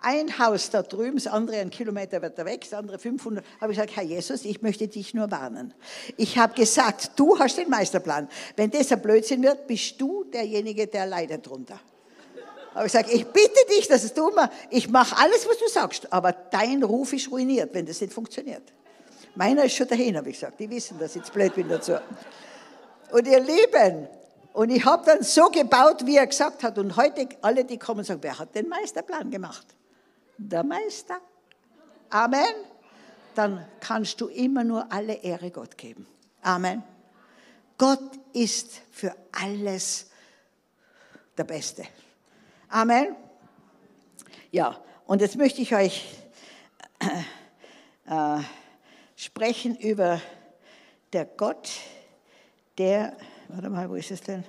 Ein 0.00 0.38
Haus 0.38 0.68
da 0.68 0.82
drüben, 0.82 1.16
das 1.16 1.26
andere 1.26 1.56
einen 1.56 1.70
Kilometer 1.70 2.20
weiter 2.20 2.44
weg, 2.44 2.60
das 2.60 2.74
andere 2.74 2.98
500. 2.98 3.42
Habe 3.58 3.72
ich 3.72 3.78
gesagt, 3.78 3.96
Herr 3.96 4.02
Jesus, 4.02 4.44
ich 4.44 4.60
möchte 4.60 4.86
dich 4.86 5.14
nur 5.14 5.30
warnen. 5.30 5.72
Ich 6.18 6.36
habe 6.36 6.52
gesagt, 6.52 7.12
du 7.16 7.38
hast 7.38 7.56
den 7.56 7.70
Meisterplan. 7.70 8.28
Wenn 8.54 8.70
das 8.70 8.92
ein 8.92 9.00
Blödsinn 9.00 9.42
wird, 9.42 9.66
bist 9.66 9.98
du 9.98 10.24
derjenige, 10.24 10.86
der 10.86 11.06
leidet 11.06 11.46
drunter. 11.46 11.80
Habe 12.74 12.86
ich 12.86 12.92
gesagt, 12.92 13.10
ich 13.10 13.26
bitte 13.26 13.58
dich, 13.74 13.88
das 13.88 14.04
ist 14.04 14.18
dummer. 14.18 14.50
Ich 14.68 14.90
mache 14.90 15.16
alles, 15.16 15.48
was 15.48 15.56
du 15.56 15.68
sagst, 15.68 16.12
aber 16.12 16.32
dein 16.32 16.82
Ruf 16.82 17.14
ist 17.14 17.30
ruiniert, 17.30 17.72
wenn 17.72 17.86
das 17.86 18.02
nicht 18.02 18.12
funktioniert. 18.12 18.74
Meiner 19.34 19.64
ist 19.64 19.74
schon 19.74 19.88
dahin, 19.88 20.18
habe 20.18 20.28
ich 20.28 20.34
gesagt. 20.38 20.60
Die 20.60 20.68
wissen, 20.68 20.98
dass 20.98 21.12
ich 21.12 21.22
jetzt 21.22 21.32
blöd 21.32 21.54
bin 21.54 21.66
dazu. 21.66 21.94
Und 23.10 23.26
ihr 23.26 23.40
Lieben, 23.40 24.08
und 24.56 24.70
ich 24.70 24.86
habe 24.86 25.04
dann 25.04 25.22
so 25.22 25.50
gebaut, 25.50 26.06
wie 26.06 26.16
er 26.16 26.26
gesagt 26.26 26.62
hat. 26.62 26.78
Und 26.78 26.96
heute 26.96 27.28
alle, 27.42 27.66
die 27.66 27.76
kommen, 27.76 28.04
sagen, 28.04 28.22
wer 28.22 28.38
hat 28.38 28.54
den 28.54 28.70
Meisterplan 28.70 29.30
gemacht? 29.30 29.66
Der 30.38 30.64
Meister. 30.64 31.18
Amen. 32.08 32.54
Dann 33.34 33.68
kannst 33.80 34.18
du 34.18 34.28
immer 34.28 34.64
nur 34.64 34.90
alle 34.90 35.12
Ehre 35.12 35.50
Gott 35.50 35.76
geben. 35.76 36.06
Amen. 36.40 36.82
Gott 37.76 38.18
ist 38.32 38.80
für 38.92 39.14
alles 39.30 40.06
der 41.36 41.44
Beste. 41.44 41.84
Amen. 42.70 43.14
Ja, 44.52 44.80
und 45.06 45.20
jetzt 45.20 45.36
möchte 45.36 45.60
ich 45.60 45.74
euch 45.74 46.02
äh, 48.06 48.38
sprechen 49.16 49.76
über 49.76 50.18
der 51.12 51.26
Gott, 51.26 51.68
der 52.78 53.14
warte 53.48 53.70
mal, 53.70 53.88
wo 53.88 53.94
ist 53.94 54.10
es 54.10 54.20
denn? 54.22 54.44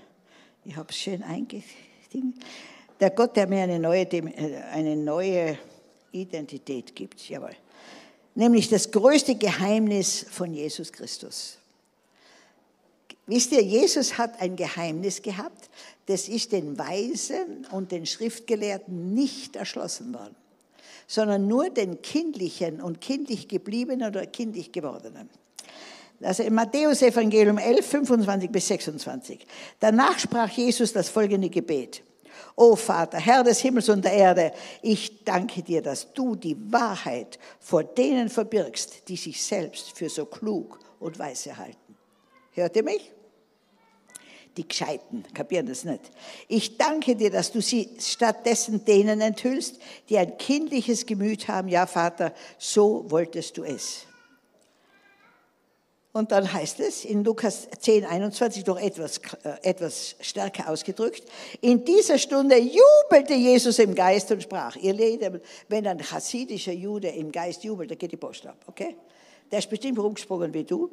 Ich 0.66 0.76
habe 0.76 0.90
es 0.90 0.98
schön 0.98 1.24
eingestiegen. 1.24 2.34
Der 3.00 3.12
Gott, 3.12 3.36
der 3.36 3.48
mir 3.48 3.64
eine 3.64 3.80
neue, 3.80 4.04
äh, 4.04 4.62
eine 4.72 4.96
neue 4.96 5.58
Identität 6.12 6.96
gibt, 6.96 7.28
jawohl. 7.30 7.56
Nämlich 8.36 8.70
das 8.70 8.92
größte 8.92 9.36
Geheimnis 9.36 10.26
von 10.30 10.54
Jesus 10.54 10.92
Christus. 10.92 11.58
Wisst 13.26 13.52
ihr, 13.52 13.62
Jesus 13.62 14.18
hat 14.18 14.40
ein 14.42 14.56
Geheimnis 14.56 15.22
gehabt, 15.22 15.70
das 16.06 16.30
ist 16.30 16.54
den 16.54 16.78
Weisen 16.78 17.68
und 17.72 17.92
den 17.92 18.06
Schriftgelehrten 18.06 19.14
nicht 19.14 19.58
erschlossen 19.58 20.14
worden, 20.14 20.36
sondern 21.08 21.48
nur 21.48 21.70
den 21.70 22.02
kindlichen 22.02 22.82
und 22.82 23.02
kindlich 23.02 23.50
gebliebenen 23.50 24.08
oder 24.08 24.26
kindlich 24.26 24.72
gewordenen. 24.72 25.30
Also 26.22 26.44
im 26.44 26.56
Matthäus-Evangelium 26.56 27.58
11, 27.58 27.86
25 27.86 28.52
bis 28.52 28.68
26. 28.68 29.46
Danach 29.80 30.18
sprach 30.18 30.50
Jesus 30.50 30.94
das 30.94 31.10
folgende 31.10 31.50
Gebet. 31.50 32.02
O 32.56 32.76
Vater, 32.76 33.20
Herr 33.20 33.44
des 33.44 33.60
Himmels 33.60 33.88
und 33.90 34.04
der 34.04 34.14
Erde, 34.14 34.52
ich 34.82 35.24
danke 35.24 35.62
dir, 35.62 35.84
dass 35.84 36.12
du 36.14 36.36
die 36.36 36.58
Wahrheit 36.72 37.38
vor 37.60 37.84
denen 37.84 38.30
verbirgst, 38.30 39.08
die 39.08 39.16
sich 39.16 39.44
selbst 39.44 39.96
für 39.96 40.10
so 40.10 40.26
klug 40.26 40.80
und 41.00 41.20
weise 41.20 41.56
halten. 41.56 41.96
Hört 42.54 42.76
ihr 42.76 42.84
mich? 42.84 43.12
Die 44.58 44.68
Gescheiten 44.68 45.24
kapieren 45.36 45.68
das 45.68 45.84
nicht. 45.84 46.02
Ich 46.48 46.80
danke 46.80 47.16
dir, 47.16 47.30
dass 47.30 47.52
du 47.52 47.62
sie 47.62 47.90
stattdessen 48.00 48.84
denen 48.86 49.22
enthüllst, 49.22 49.80
die 50.10 50.18
ein 50.18 50.36
kindliches 50.40 51.06
Gemüt 51.06 51.48
haben. 51.48 51.68
Ja, 51.68 51.86
Vater, 51.86 52.34
so 52.58 53.06
wolltest 53.12 53.58
du 53.58 53.64
es. 53.64 54.07
Und 56.18 56.32
dann 56.32 56.52
heißt 56.52 56.80
es 56.80 57.06
in 57.06 57.24
Lukas 57.24 57.68
10, 57.80 58.04
21 58.04 58.64
doch 58.64 58.80
etwas, 58.80 59.20
äh, 59.44 59.70
etwas 59.70 60.16
stärker 60.20 60.68
ausgedrückt, 60.68 61.22
in 61.62 61.86
dieser 61.86 62.18
Stunde 62.18 62.58
jubelte 62.58 63.36
Jesus 63.36 63.78
im 63.78 63.94
Geist 63.94 64.32
und 64.32 64.42
sprach, 64.42 64.76
ihr 64.78 64.94
Lieben, 64.94 65.40
wenn 65.68 65.86
ein 65.86 66.00
chassidischer 66.00 66.72
Jude 66.72 67.10
im 67.10 67.32
Geist 67.32 67.64
jubelt, 67.64 67.92
dann 67.92 68.00
geht 68.00 68.14
die 68.14 68.18
Post 68.18 68.48
ab, 68.48 68.58
okay? 68.66 68.96
Der 69.52 69.60
ist 69.60 69.70
bestimmt 69.70 70.00
rumgesprungen 70.00 70.52
wie 70.56 70.64
du 70.64 70.90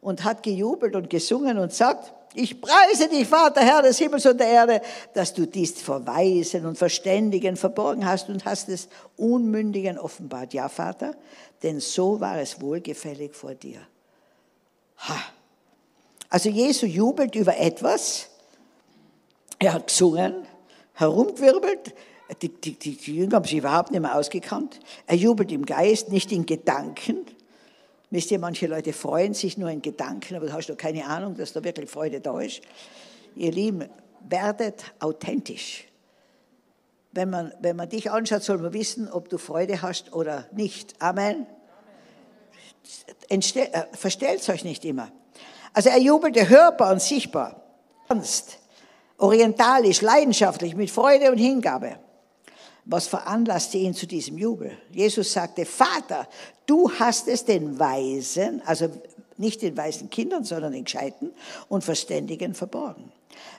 und 0.00 0.24
hat 0.24 0.42
gejubelt 0.42 0.96
und 0.96 1.08
gesungen 1.08 1.56
und 1.56 1.72
sagt, 1.72 2.12
ich 2.34 2.60
preise 2.60 3.08
dich, 3.08 3.28
Vater, 3.28 3.60
Herr 3.60 3.80
des 3.80 3.98
Himmels 3.98 4.26
und 4.26 4.40
der 4.40 4.48
Erde, 4.48 4.82
dass 5.12 5.32
du 5.32 5.46
dies 5.46 5.80
vor 5.80 6.04
Weisen 6.04 6.66
und 6.66 6.76
Verständigen 6.76 7.56
verborgen 7.56 8.04
hast 8.04 8.28
und 8.28 8.44
hast 8.44 8.68
es 8.68 8.88
Unmündigen 9.16 9.98
offenbart. 9.98 10.52
Ja, 10.52 10.68
Vater, 10.68 11.14
denn 11.62 11.78
so 11.78 12.18
war 12.18 12.40
es 12.40 12.60
wohlgefällig 12.60 13.36
vor 13.36 13.54
dir. 13.54 13.78
Ha. 14.98 15.16
Also 16.30 16.48
Jesu 16.48 16.86
jubelt 16.86 17.34
über 17.34 17.56
etwas. 17.58 18.28
Er 19.58 19.74
hat 19.74 19.86
gesungen, 19.86 20.46
herumgewirbelt. 20.94 21.94
Die, 22.42 22.48
die, 22.48 22.72
die, 22.78 22.96
die 22.96 23.16
Jünger 23.16 23.36
haben 23.36 23.44
sich 23.44 23.58
überhaupt 23.58 23.90
nicht 23.90 24.00
mehr 24.00 24.16
ausgekannt. 24.16 24.80
Er 25.06 25.16
jubelt 25.16 25.52
im 25.52 25.66
Geist, 25.66 26.10
nicht 26.10 26.32
in 26.32 26.46
Gedanken. 26.46 27.26
Wisst 28.10 28.30
ihr, 28.30 28.38
manche 28.38 28.66
Leute 28.66 28.92
freuen 28.92 29.34
sich 29.34 29.58
nur 29.58 29.70
in 29.70 29.82
Gedanken, 29.82 30.36
aber 30.36 30.46
du 30.46 30.52
hast 30.52 30.68
doch 30.68 30.76
keine 30.76 31.06
Ahnung, 31.06 31.36
dass 31.36 31.52
da 31.52 31.62
wirklich 31.62 31.90
Freude 31.90 32.20
da 32.20 32.40
ist. 32.40 32.62
Ihr 33.36 33.52
Lieben, 33.52 33.88
werdet 34.28 34.84
authentisch. 35.00 35.84
Wenn 37.12 37.30
man, 37.30 37.52
wenn 37.60 37.76
man 37.76 37.88
dich 37.88 38.10
anschaut, 38.10 38.42
soll 38.42 38.58
man 38.58 38.72
wissen, 38.72 39.08
ob 39.10 39.28
du 39.28 39.38
Freude 39.38 39.82
hast 39.82 40.12
oder 40.12 40.48
nicht. 40.52 41.00
Amen 41.00 41.46
äh, 43.28 43.84
verstellt 43.92 44.48
euch 44.48 44.64
nicht 44.64 44.84
immer. 44.84 45.10
Also 45.72 45.88
er 45.88 45.98
jubelte 45.98 46.48
hörbar 46.48 46.92
und 46.92 47.02
sichtbar, 47.02 47.60
ernst, 48.08 48.58
orientalisch, 49.18 50.02
leidenschaftlich, 50.02 50.76
mit 50.76 50.90
Freude 50.90 51.30
und 51.30 51.38
Hingabe. 51.38 51.98
Was 52.84 53.06
veranlasste 53.06 53.78
ihn 53.78 53.94
zu 53.94 54.06
diesem 54.06 54.36
Jubel? 54.38 54.76
Jesus 54.92 55.32
sagte, 55.32 55.64
Vater, 55.64 56.28
du 56.66 56.90
hast 56.90 57.28
es 57.28 57.44
den 57.44 57.78
Weisen, 57.78 58.62
also 58.66 58.88
nicht 59.36 59.62
den 59.62 59.76
weisen 59.76 60.10
Kindern, 60.10 60.44
sondern 60.44 60.72
den 60.72 60.84
Gescheiten 60.84 61.32
und 61.68 61.82
Verständigen 61.82 62.54
verborgen. 62.54 63.10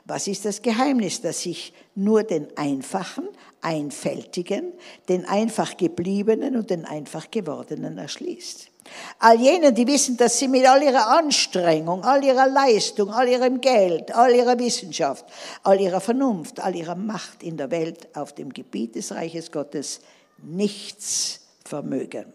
Was 0.05 0.27
ist 0.27 0.45
das 0.45 0.61
Geheimnis, 0.61 1.21
das 1.21 1.41
sich 1.41 1.73
nur 1.95 2.23
den 2.23 2.55
Einfachen, 2.55 3.27
Einfältigen, 3.61 4.71
den 5.09 5.25
einfach 5.25 5.75
Gebliebenen 5.75 6.55
und 6.55 6.69
den 6.69 6.85
einfach 6.85 7.31
Gewordenen 7.31 7.97
erschließt? 7.97 8.69
All 9.19 9.39
jenen, 9.39 9.73
die 9.73 9.87
wissen, 9.87 10.17
dass 10.17 10.37
sie 10.37 10.47
mit 10.47 10.67
all 10.67 10.83
ihrer 10.83 11.07
Anstrengung, 11.07 12.03
all 12.03 12.23
ihrer 12.23 12.47
Leistung, 12.47 13.11
all 13.11 13.27
ihrem 13.27 13.61
Geld, 13.61 14.13
all 14.13 14.33
ihrer 14.33 14.59
Wissenschaft, 14.59 15.25
all 15.63 15.79
ihrer 15.79 16.01
Vernunft, 16.01 16.59
all 16.59 16.75
ihrer 16.75 16.95
Macht 16.95 17.41
in 17.41 17.57
der 17.57 17.71
Welt 17.71 18.15
auf 18.15 18.33
dem 18.33 18.53
Gebiet 18.53 18.95
des 18.95 19.13
Reiches 19.13 19.51
Gottes 19.51 20.01
nichts 20.37 21.41
vermögen. 21.63 22.31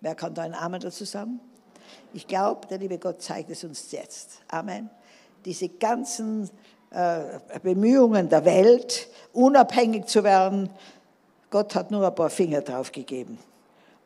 Wer 0.00 0.14
kann 0.14 0.34
da 0.34 0.42
einen 0.42 0.54
Amen 0.54 0.80
dazu 0.80 1.04
sagen? 1.04 1.40
Ich 2.12 2.26
glaube, 2.26 2.66
der 2.66 2.78
liebe 2.78 2.98
Gott 2.98 3.22
zeigt 3.22 3.50
es 3.50 3.64
uns 3.64 3.90
jetzt. 3.92 4.40
Amen. 4.48 4.90
Diese 5.44 5.68
ganzen 5.68 6.50
äh, 6.90 7.38
Bemühungen 7.62 8.28
der 8.28 8.44
Welt, 8.44 9.08
unabhängig 9.32 10.06
zu 10.06 10.24
werden, 10.24 10.68
Gott 11.48 11.74
hat 11.74 11.90
nur 11.90 12.06
ein 12.06 12.14
paar 12.14 12.30
Finger 12.30 12.60
drauf 12.60 12.92
gegeben 12.92 13.38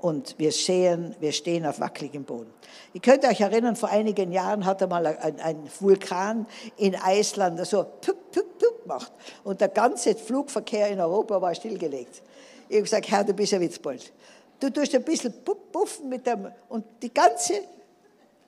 und 0.02 0.34
wir 0.38 0.52
sehen, 0.52 1.14
wir 1.20 1.32
stehen 1.32 1.66
auf 1.66 1.80
wackeligem 1.80 2.24
Boden. 2.24 2.52
Ihr 2.92 3.00
könnt 3.00 3.24
euch 3.24 3.40
erinnern, 3.40 3.76
vor 3.76 3.88
einigen 3.88 4.32
Jahren 4.32 4.64
hat 4.64 4.80
er 4.80 4.86
mal 4.86 5.06
ein, 5.06 5.40
ein 5.40 5.70
Vulkan 5.78 6.46
in 6.76 6.96
Island 7.06 7.64
so 7.66 7.84
tup, 8.00 8.32
tup, 8.32 8.58
tup 8.58 8.82
gemacht 8.82 9.12
und 9.44 9.60
der 9.60 9.68
ganze 9.68 10.14
Flugverkehr 10.14 10.88
in 10.88 11.00
Europa 11.00 11.40
war 11.40 11.54
stillgelegt. 11.54 12.22
Ich 12.68 12.76
habe 12.76 12.82
gesagt, 12.82 13.10
Herr, 13.10 13.24
du 13.24 13.32
bist 13.32 13.54
ein 13.54 13.60
Witzbold. 13.60 14.12
Du 14.58 14.70
tust 14.70 14.94
ein 14.94 15.02
bisschen 15.02 15.32
puffen 15.72 16.08
mit 16.08 16.26
dem, 16.26 16.48
und 16.68 16.84
die 17.02 17.12
ganze 17.12 17.62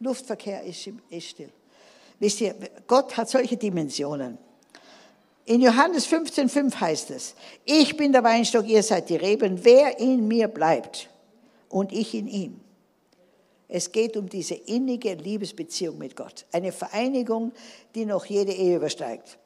Luftverkehr 0.00 0.62
ist, 0.62 0.88
ist 1.08 1.28
still. 1.28 1.50
Wisst 2.18 2.40
ihr, 2.40 2.54
Gott 2.86 3.16
hat 3.16 3.28
solche 3.30 3.56
Dimensionen. 3.56 4.38
In 5.44 5.60
Johannes 5.60 6.06
15,5 6.06 6.80
heißt 6.80 7.10
es, 7.10 7.34
ich 7.64 7.96
bin 7.96 8.12
der 8.12 8.22
Weinstock, 8.22 8.66
ihr 8.68 8.82
seid 8.82 9.08
die 9.08 9.16
Reben, 9.16 9.64
wer 9.64 9.98
in 9.98 10.28
mir 10.28 10.46
bleibt 10.46 11.08
und 11.72 11.92
ich 11.92 12.14
in 12.14 12.28
ihm. 12.28 12.60
Es 13.68 13.90
geht 13.90 14.16
um 14.16 14.28
diese 14.28 14.54
innige 14.54 15.14
Liebesbeziehung 15.14 15.96
mit 15.96 16.14
Gott. 16.14 16.44
Eine 16.52 16.72
Vereinigung, 16.72 17.52
die 17.94 18.04
noch 18.04 18.26
jede 18.26 18.52
Ehe 18.52 18.76
übersteigt. 18.76 19.38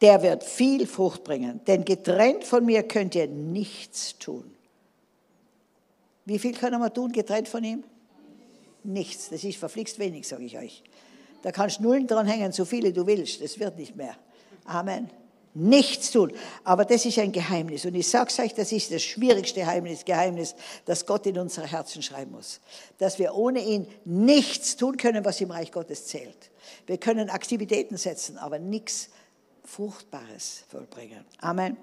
Der 0.00 0.22
wird 0.22 0.42
viel 0.42 0.86
Frucht 0.86 1.22
bringen, 1.22 1.60
denn 1.66 1.84
getrennt 1.84 2.44
von 2.44 2.64
mir 2.64 2.82
könnt 2.82 3.14
ihr 3.14 3.28
nichts 3.28 4.18
tun. 4.18 4.52
Wie 6.24 6.38
viel 6.38 6.54
können 6.54 6.80
wir 6.80 6.92
tun, 6.92 7.12
getrennt 7.12 7.48
von 7.48 7.62
ihm? 7.62 7.84
Nichts. 8.82 9.30
Das 9.30 9.44
ist 9.44 9.58
verflixt 9.58 9.98
wenig, 10.00 10.26
sage 10.26 10.44
ich 10.44 10.58
euch. 10.58 10.82
Da 11.42 11.52
kannst 11.52 11.78
du 11.78 11.84
Nullen 11.84 12.06
dranhängen, 12.06 12.50
so 12.50 12.64
viele 12.64 12.92
du 12.92 13.06
willst. 13.06 13.40
Das 13.40 13.60
wird 13.60 13.78
nicht 13.78 13.94
mehr. 13.94 14.16
Amen. 14.64 15.08
Nichts 15.54 16.10
tun. 16.10 16.32
Aber 16.64 16.84
das 16.84 17.04
ist 17.04 17.18
ein 17.18 17.30
Geheimnis. 17.30 17.84
Und 17.84 17.94
ich 17.94 18.08
sage 18.08 18.28
es 18.28 18.38
euch, 18.40 18.54
das 18.54 18.72
ist 18.72 18.92
das 18.92 19.02
schwierigste 19.02 19.60
Geheimnis, 19.60 20.04
Geheimnis, 20.04 20.56
das 20.84 21.06
Gott 21.06 21.26
in 21.26 21.38
unsere 21.38 21.66
Herzen 21.66 22.02
schreiben 22.02 22.32
muss. 22.32 22.60
Dass 22.98 23.20
wir 23.20 23.34
ohne 23.34 23.60
ihn 23.60 23.86
nichts 24.04 24.76
tun 24.76 24.96
können, 24.96 25.24
was 25.24 25.40
im 25.40 25.52
Reich 25.52 25.70
Gottes 25.70 26.06
zählt. 26.06 26.50
Wir 26.86 26.98
können 26.98 27.30
Aktivitäten 27.30 27.96
setzen, 27.96 28.36
aber 28.36 28.58
nichts 28.58 29.10
Fruchtbares 29.64 30.64
vollbringen. 30.68 31.24
Amen. 31.38 31.76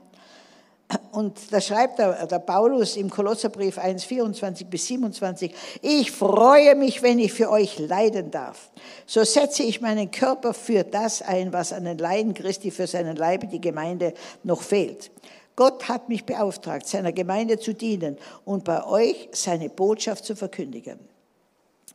Und 1.11 1.51
da 1.51 1.59
schreibt 1.59 1.99
der, 1.99 2.25
der 2.25 2.39
Paulus 2.39 2.95
im 2.95 3.09
Kolosserbrief 3.09 3.77
1, 3.77 4.03
24 4.05 4.67
bis 4.67 4.87
27, 4.87 5.53
ich 5.81 6.11
freue 6.11 6.75
mich, 6.75 7.01
wenn 7.03 7.19
ich 7.19 7.33
für 7.33 7.49
euch 7.49 7.79
leiden 7.79 8.31
darf. 8.31 8.71
So 9.05 9.23
setze 9.23 9.63
ich 9.63 9.81
meinen 9.81 10.09
Körper 10.11 10.53
für 10.53 10.83
das 10.83 11.21
ein, 11.21 11.51
was 11.53 11.73
an 11.73 11.85
den 11.85 11.97
Leiden 11.97 12.33
Christi 12.33 12.71
für 12.71 12.87
seinen 12.87 13.15
Leib, 13.15 13.49
die 13.49 13.61
Gemeinde, 13.61 14.13
noch 14.43 14.61
fehlt. 14.61 15.11
Gott 15.55 15.89
hat 15.89 16.09
mich 16.09 16.23
beauftragt, 16.25 16.87
seiner 16.87 17.11
Gemeinde 17.11 17.59
zu 17.59 17.73
dienen 17.73 18.17
und 18.45 18.63
bei 18.63 18.85
euch 18.85 19.29
seine 19.33 19.69
Botschaft 19.69 20.25
zu 20.25 20.35
verkündigen. 20.35 20.97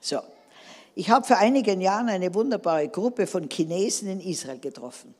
So, 0.00 0.20
ich 0.94 1.10
habe 1.10 1.26
vor 1.26 1.38
einigen 1.38 1.80
Jahren 1.80 2.08
eine 2.08 2.34
wunderbare 2.34 2.88
Gruppe 2.88 3.26
von 3.26 3.48
Chinesen 3.50 4.08
in 4.08 4.20
Israel 4.20 4.58
getroffen. 4.58 5.14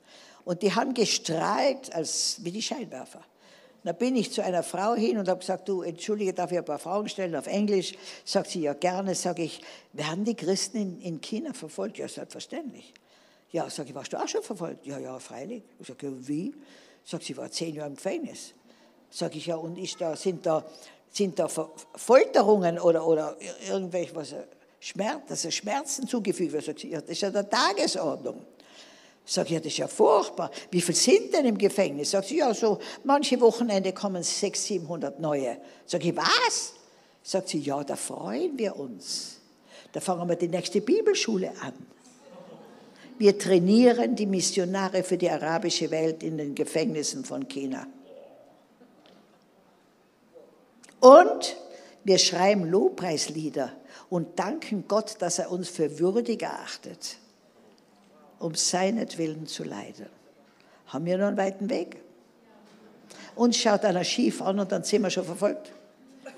Und 0.45 0.63
die 0.63 0.75
haben 0.75 0.95
gestrahlt 0.95 1.95
als 1.95 2.37
wie 2.43 2.53
die 2.53 2.63
Scheinwerfer. 2.63 3.21
Da 3.87 3.93
bin 3.93 4.17
ich 4.17 4.33
zu 4.33 4.43
einer 4.43 4.65
Frau 4.65 4.97
hin 4.97 5.17
und 5.17 5.29
habe 5.29 5.39
gesagt, 5.39 5.69
du, 5.69 5.83
entschuldige, 5.83 6.35
darf 6.35 6.51
ich 6.51 6.59
ein 6.59 6.65
paar 6.65 6.81
Fragen 6.81 7.09
stellen 7.09 7.37
auf 7.37 7.47
Englisch? 7.47 7.95
Sagt 8.25 8.51
sie, 8.51 8.63
ja 8.63 8.75
gerne. 8.75 9.15
Sage 9.15 9.45
ich, 9.45 9.61
werden 9.93 10.25
die 10.25 10.35
Christen 10.35 10.79
in, 10.79 11.01
in 11.03 11.21
China 11.21 11.53
verfolgt? 11.53 11.99
Ja, 11.99 12.09
selbstverständlich. 12.09 12.93
Ja, 13.53 13.71
sage 13.71 13.91
ich, 13.91 13.95
warst 13.95 14.13
du 14.13 14.17
auch 14.17 14.27
schon 14.27 14.43
verfolgt? 14.43 14.85
Ja, 14.89 14.99
ja, 14.99 15.17
freilich. 15.21 15.63
Ich 15.79 15.87
sage, 15.87 16.13
wie? 16.27 16.53
Sagt 17.05 17.23
sie, 17.23 17.37
war 17.37 17.49
zehn 17.49 17.77
Jahre 17.77 17.91
im 17.91 17.95
Gefängnis. 17.95 18.55
Sage 19.09 19.39
ich, 19.39 19.47
ja, 19.47 19.55
und 19.55 19.79
ist 19.79 20.01
da, 20.01 20.17
sind, 20.17 20.45
da, 20.45 20.67
sind 21.09 21.39
da 21.39 21.47
Folterungen 21.47 22.81
oder, 22.81 23.07
oder 23.07 23.37
irgendwelche, 23.69 24.49
Schmerz, 24.81 25.31
also 25.31 25.49
Schmerzen 25.53 26.09
zugefügt? 26.09 26.61
Sagt 26.61 26.81
sie, 26.81 26.91
ja, 26.91 27.01
das 27.01 27.11
ist 27.11 27.21
ja 27.21 27.31
der 27.31 27.49
Tagesordnung. 27.49 28.47
Sag 29.29 29.47
ich, 29.47 29.53
ja, 29.53 29.59
das 29.59 29.67
ist 29.67 29.79
ja 29.79 29.89
furchtbar. 29.89 30.53
Wie 30.71 30.81
viele 30.81 30.97
sind 30.97 31.35
denn 31.35 31.47
im 31.47 31.59
Gefängnis? 31.59 32.13
Sagt 32.13 32.29
sie, 32.29 32.39
ja, 32.39 32.55
so 32.55 32.79
manche 33.03 33.41
Wochenende 33.41 33.93
kommen 33.93 34.23
600, 34.23 34.57
700 34.57 35.21
neue. 35.21 35.59
Sag 35.85 36.05
ich, 36.05 36.17
was? 36.17 36.75
Sagt 37.25 37.49
sie, 37.49 37.59
ja, 37.59 37.83
da 37.83 37.97
freuen 37.97 38.57
wir 38.57 38.77
uns. 38.77 39.41
Da 39.93 40.01
fangen 40.01 40.29
wir 40.29 40.37
die 40.37 40.47
nächste 40.47 40.81
Bibelschule 40.81 41.51
an. 41.61 41.73
Wir 43.19 43.37
trainieren 43.37 44.15
die 44.15 44.27
Missionare 44.27 45.03
für 45.03 45.19
die 45.19 45.29
arabische 45.29 45.91
Welt 45.91 46.23
in 46.23 46.39
den 46.39 46.55
Gefängnissen 46.55 47.25
von 47.25 47.49
China. 47.49 47.89
Und 51.01 51.57
wir 52.05 52.19
schreiben 52.19 52.65
Lobpreislieder 52.71 53.73
und 54.09 54.39
danken 54.39 54.85
Gott, 54.87 55.17
dass 55.19 55.41
er 55.41 55.51
uns 55.51 55.69
für 55.69 55.99
würdig 55.99 56.43
erachtet 56.43 57.19
um 58.39 58.55
seinetwillen 58.55 59.47
zu 59.47 59.65
leiden. 59.65 60.07
Haben 60.89 61.05
wir 61.05 61.19
noch 61.19 61.27
einen 61.27 61.37
weiten 61.37 61.69
Weg? 61.71 61.97
Uns 63.35 63.57
schaut 63.57 63.85
einer 63.85 64.05
schief 64.05 64.41
an 64.41 64.59
und 64.61 64.73
dann 64.73 64.83
sind 64.85 65.03
wir 65.03 65.11
schon 65.11 65.25
verfolgt. 65.25 65.73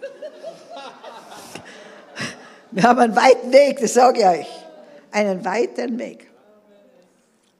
Wir 2.70 2.82
haben 2.82 2.98
einen 2.98 3.16
weiten 3.16 3.52
Weg, 3.52 3.80
das 3.80 3.94
sage 3.94 4.20
ich 4.20 4.26
euch. 4.26 4.46
Einen 5.10 5.42
weiten 5.44 5.98
Weg. 5.98 6.30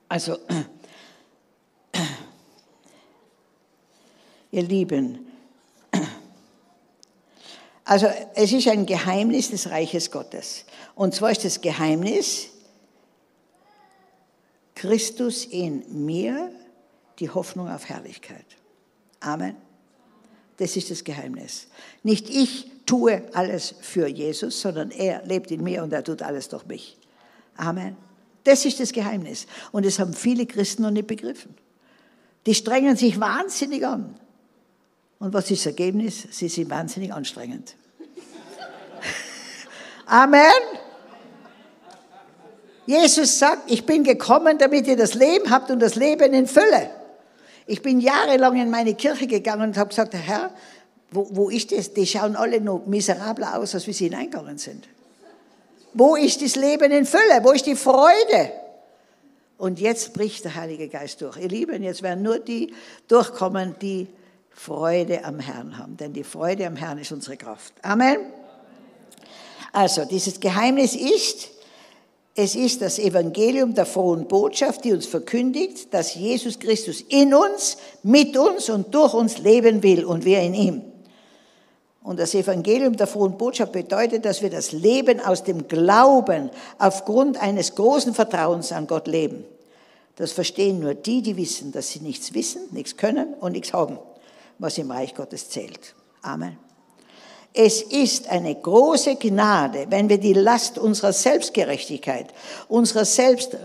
Also, 0.09 0.39
ihr 4.51 4.63
Lieben, 4.63 5.31
also 7.85 8.07
es 8.35 8.53
ist 8.53 8.69
ein 8.69 8.87
Geheimnis 8.87 9.51
des 9.51 9.71
Reiches 9.71 10.11
Gottes. 10.11 10.65
Und 10.95 11.15
zwar 11.15 11.31
ist 11.31 11.45
das 11.45 11.61
Geheimnis, 11.61 12.49
Christus 14.79 15.45
in 15.45 16.05
mir, 16.07 16.53
die 17.19 17.29
Hoffnung 17.29 17.69
auf 17.69 17.89
Herrlichkeit. 17.89 18.47
Amen. 19.19 19.57
Das 20.59 20.77
ist 20.77 20.93
das 20.93 21.03
Geheimnis. 21.03 21.67
Nicht 22.05 22.31
ich 22.31 22.71
tue 22.87 23.25
alles 23.35 23.75
für 23.81 24.07
Jesus, 24.07 24.61
sondern 24.61 24.93
er 24.93 25.25
lebt 25.27 25.51
in 25.51 25.65
mir 25.65 25.83
und 25.83 25.93
er 25.93 26.05
tut 26.05 26.23
alles 26.23 26.49
durch 26.49 26.65
mich. 26.67 26.97
Amen. 27.57 27.97
Das 28.45 28.65
ist 28.65 28.79
das 28.79 28.93
Geheimnis. 28.93 29.49
Und 29.73 29.85
das 29.85 29.99
haben 29.99 30.15
viele 30.15 30.47
Christen 30.47 30.83
noch 30.83 30.93
nicht 30.93 31.09
begriffen. 31.09 31.57
Die 32.47 32.55
strengen 32.55 32.95
sich 32.95 33.19
wahnsinnig 33.19 33.85
an. 33.85 34.15
Und 35.19 35.35
was 35.35 35.51
ist 35.51 35.67
das 35.67 35.73
Ergebnis? 35.73 36.29
Sie 36.31 36.49
sind 36.49 36.71
wahnsinnig 36.71 37.13
anstrengend. 37.13 37.75
Amen. 40.07 40.53
Jesus 42.89 43.39
sagt, 43.39 43.71
ich 43.71 43.85
bin 43.85 44.03
gekommen, 44.03 44.57
damit 44.57 44.87
ihr 44.87 44.97
das 44.97 45.13
Leben 45.13 45.51
habt 45.51 45.71
und 45.71 45.79
das 45.79 45.95
Leben 45.95 46.33
in 46.33 46.47
Fülle. 46.47 46.89
Ich 47.67 47.83
bin 47.83 48.01
jahrelang 48.01 48.57
in 48.57 48.71
meine 48.71 48.95
Kirche 48.95 49.27
gegangen 49.27 49.69
und 49.69 49.77
habe 49.77 49.91
gesagt, 49.91 50.15
Herr, 50.15 50.55
wo, 51.11 51.29
wo 51.33 51.51
ist 51.51 51.71
das? 51.71 51.93
Die 51.93 52.07
schauen 52.07 52.35
alle 52.35 52.63
noch 52.63 52.87
miserabler 52.87 53.59
aus, 53.59 53.75
als 53.75 53.87
wie 53.89 53.93
sie 53.93 54.05
hineingegangen 54.05 54.57
sind. 54.57 54.89
Wo 55.93 56.17
ist 56.17 56.41
das 56.41 56.57
Leben 56.57 56.91
in 56.91 57.05
Fülle? 57.05 57.41
Wo 57.43 57.51
ist 57.51 57.67
die 57.67 57.77
Freude? 57.77 58.53
Und 59.59 59.81
jetzt 59.81 60.15
bricht 60.15 60.47
der 60.47 60.55
Heilige 60.55 60.89
Geist 60.89 61.21
durch. 61.21 61.37
Ihr 61.37 61.49
Lieben, 61.49 61.83
jetzt 61.83 62.03
werden 62.03 62.23
nur 62.23 62.39
die 62.39 62.73
durchkommen, 63.07 63.75
die 63.83 64.07
Freude 64.51 65.27
am 65.27 65.41
Herrn 65.41 65.77
haben. 65.77 65.99
Denn 65.99 66.15
die 66.15 66.25
Freude 66.25 66.67
am 66.67 66.77
Herrn 66.77 66.97
ist 66.97 67.13
unsere 67.13 67.37
Kraft. 67.37 67.75
Amen. 67.83 68.17
Also, 69.75 70.07
dieses 70.07 70.41
Geheimnis 70.41 70.97
ist, 70.97 71.51
es 72.39 72.55
ist 72.55 72.83
das 72.83 73.01
Evangelium 73.01 73.75
der 73.75 73.85
frohen 73.85 74.29
Botschaft, 74.29 74.85
die 74.85 74.93
uns 74.93 75.07
verkündigt, 75.07 75.93
dass 75.93 76.15
Jesus 76.15 76.61
Christus 76.61 77.01
in 77.01 77.35
uns, 77.35 77.79
mit 78.05 78.37
uns 78.37 78.71
und 78.71 78.95
durch 78.95 79.13
uns 79.13 79.39
leben 79.39 79.83
will 79.83 80.05
und 80.05 80.25
wir 80.25 80.41
in 80.41 80.55
ihm. 80.55 80.83
Und 82.01 82.21
das 82.21 82.35
Evangelium 82.37 82.97
der 82.97 83.09
frohen 83.09 83.37
Botschaft 83.37 83.73
bedeutet, 83.73 84.25
dass 84.25 84.41
wir 84.41 84.51
das 84.51 84.71
Leben 84.71 85.19
aus 85.19 85.43
dem 85.43 85.67
Glauben 85.67 86.51
aufgrund 86.79 87.43
eines 87.43 87.75
großen 87.75 88.15
Vertrauens 88.15 88.71
an 88.71 88.87
Gott 88.87 89.09
leben. 89.09 89.45
Das 90.15 90.31
verstehen 90.31 90.79
nur 90.79 90.95
die, 90.95 91.23
die 91.23 91.37
wissen, 91.37 91.73
dass 91.73 91.89
sie 91.89 91.99
nichts 91.99 92.35
wissen, 92.35 92.63
nichts 92.71 92.97
können 92.97 93.35
und 93.35 93.51
nichts 93.51 93.73
haben, 93.73 93.99
was 94.61 94.79
im 94.79 94.93
Reich 94.93 95.13
Gottes 95.13 95.51
zählt. 95.51 95.97
Amen. 96.23 96.68
Es 97.55 97.83
ist 97.83 98.29
eine 98.29 98.55
große 98.55 99.17
Gnade, 99.17 99.87
wenn 99.89 100.09
wir 100.09 100.19
die 100.19 100.35
Last 100.35 100.79
unserer 100.79 101.13
Selbstgerechtigkeit, 101.13 102.27
unserer 102.69 103.05
Selbst, 103.05 103.57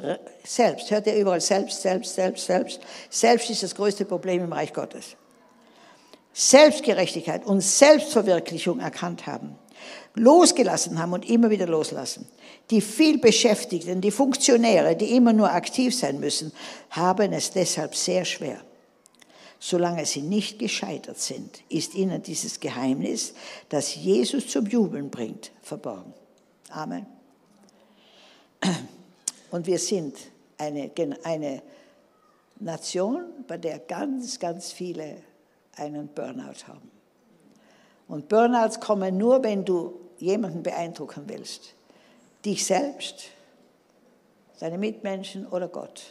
selbst, 0.44 0.90
hört 0.90 1.06
ihr 1.06 1.16
überall 1.16 1.42
selbst, 1.42 1.82
selbst, 1.82 2.16
selbst, 2.16 2.46
selbst, 2.46 2.80
selbst 3.10 3.50
ist 3.50 3.62
das 3.64 3.76
größte 3.76 4.06
Problem 4.06 4.44
im 4.44 4.54
Reich 4.54 4.74
Gottes. 4.74 5.16
Selbstgerechtigkeit 6.34 7.46
und 7.46 7.62
Selbstverwirklichung 7.62 8.80
erkannt 8.80 9.28
haben, 9.28 9.56
losgelassen 10.16 10.98
haben 10.98 11.14
und 11.14 11.30
immer 11.30 11.50
wieder 11.52 11.68
loslassen. 11.68 12.28
Die 12.72 12.82
vielbeschäftigten, 12.82 14.02
die 14.02 14.12
Funktionäre, 14.12 14.96
die 14.96 15.16
immer 15.16 15.34
nur 15.34 15.52
aktiv 15.52 15.96
sein 15.96 16.20
müssen, 16.20 16.52
haben 16.90 17.34
es 17.34 17.52
deshalb 17.52 17.96
sehr 17.96 18.26
schwer. 18.26 18.62
Solange 19.66 20.06
sie 20.06 20.22
nicht 20.22 20.60
gescheitert 20.60 21.18
sind, 21.18 21.64
ist 21.70 21.96
ihnen 21.96 22.22
dieses 22.22 22.60
Geheimnis, 22.60 23.34
das 23.70 23.96
Jesus 23.96 24.50
zum 24.50 24.66
Jubeln 24.66 25.10
bringt, 25.10 25.52
verborgen. 25.62 26.14
Amen. 26.70 27.06
Und 29.52 29.66
wir 29.66 29.80
sind 29.80 30.18
eine, 30.58 30.92
eine 31.24 31.62
Nation, 32.60 33.24
bei 33.48 33.58
der 33.58 33.80
ganz, 33.80 34.38
ganz 34.38 34.74
viele 34.74 35.24
einen 35.78 36.10
Burnout 36.10 36.68
haben. 36.68 36.92
Und 38.10 38.28
Burnouts 38.28 38.82
kommen 38.82 39.18
nur, 39.18 39.44
wenn 39.44 39.64
du 39.64 39.98
jemanden 40.18 40.62
beeindrucken 40.62 41.24
willst. 41.28 41.74
Dich 42.44 42.66
selbst, 42.66 43.30
deine 44.60 44.78
Mitmenschen 44.78 45.48
oder 45.48 45.70
Gott. 45.70 46.04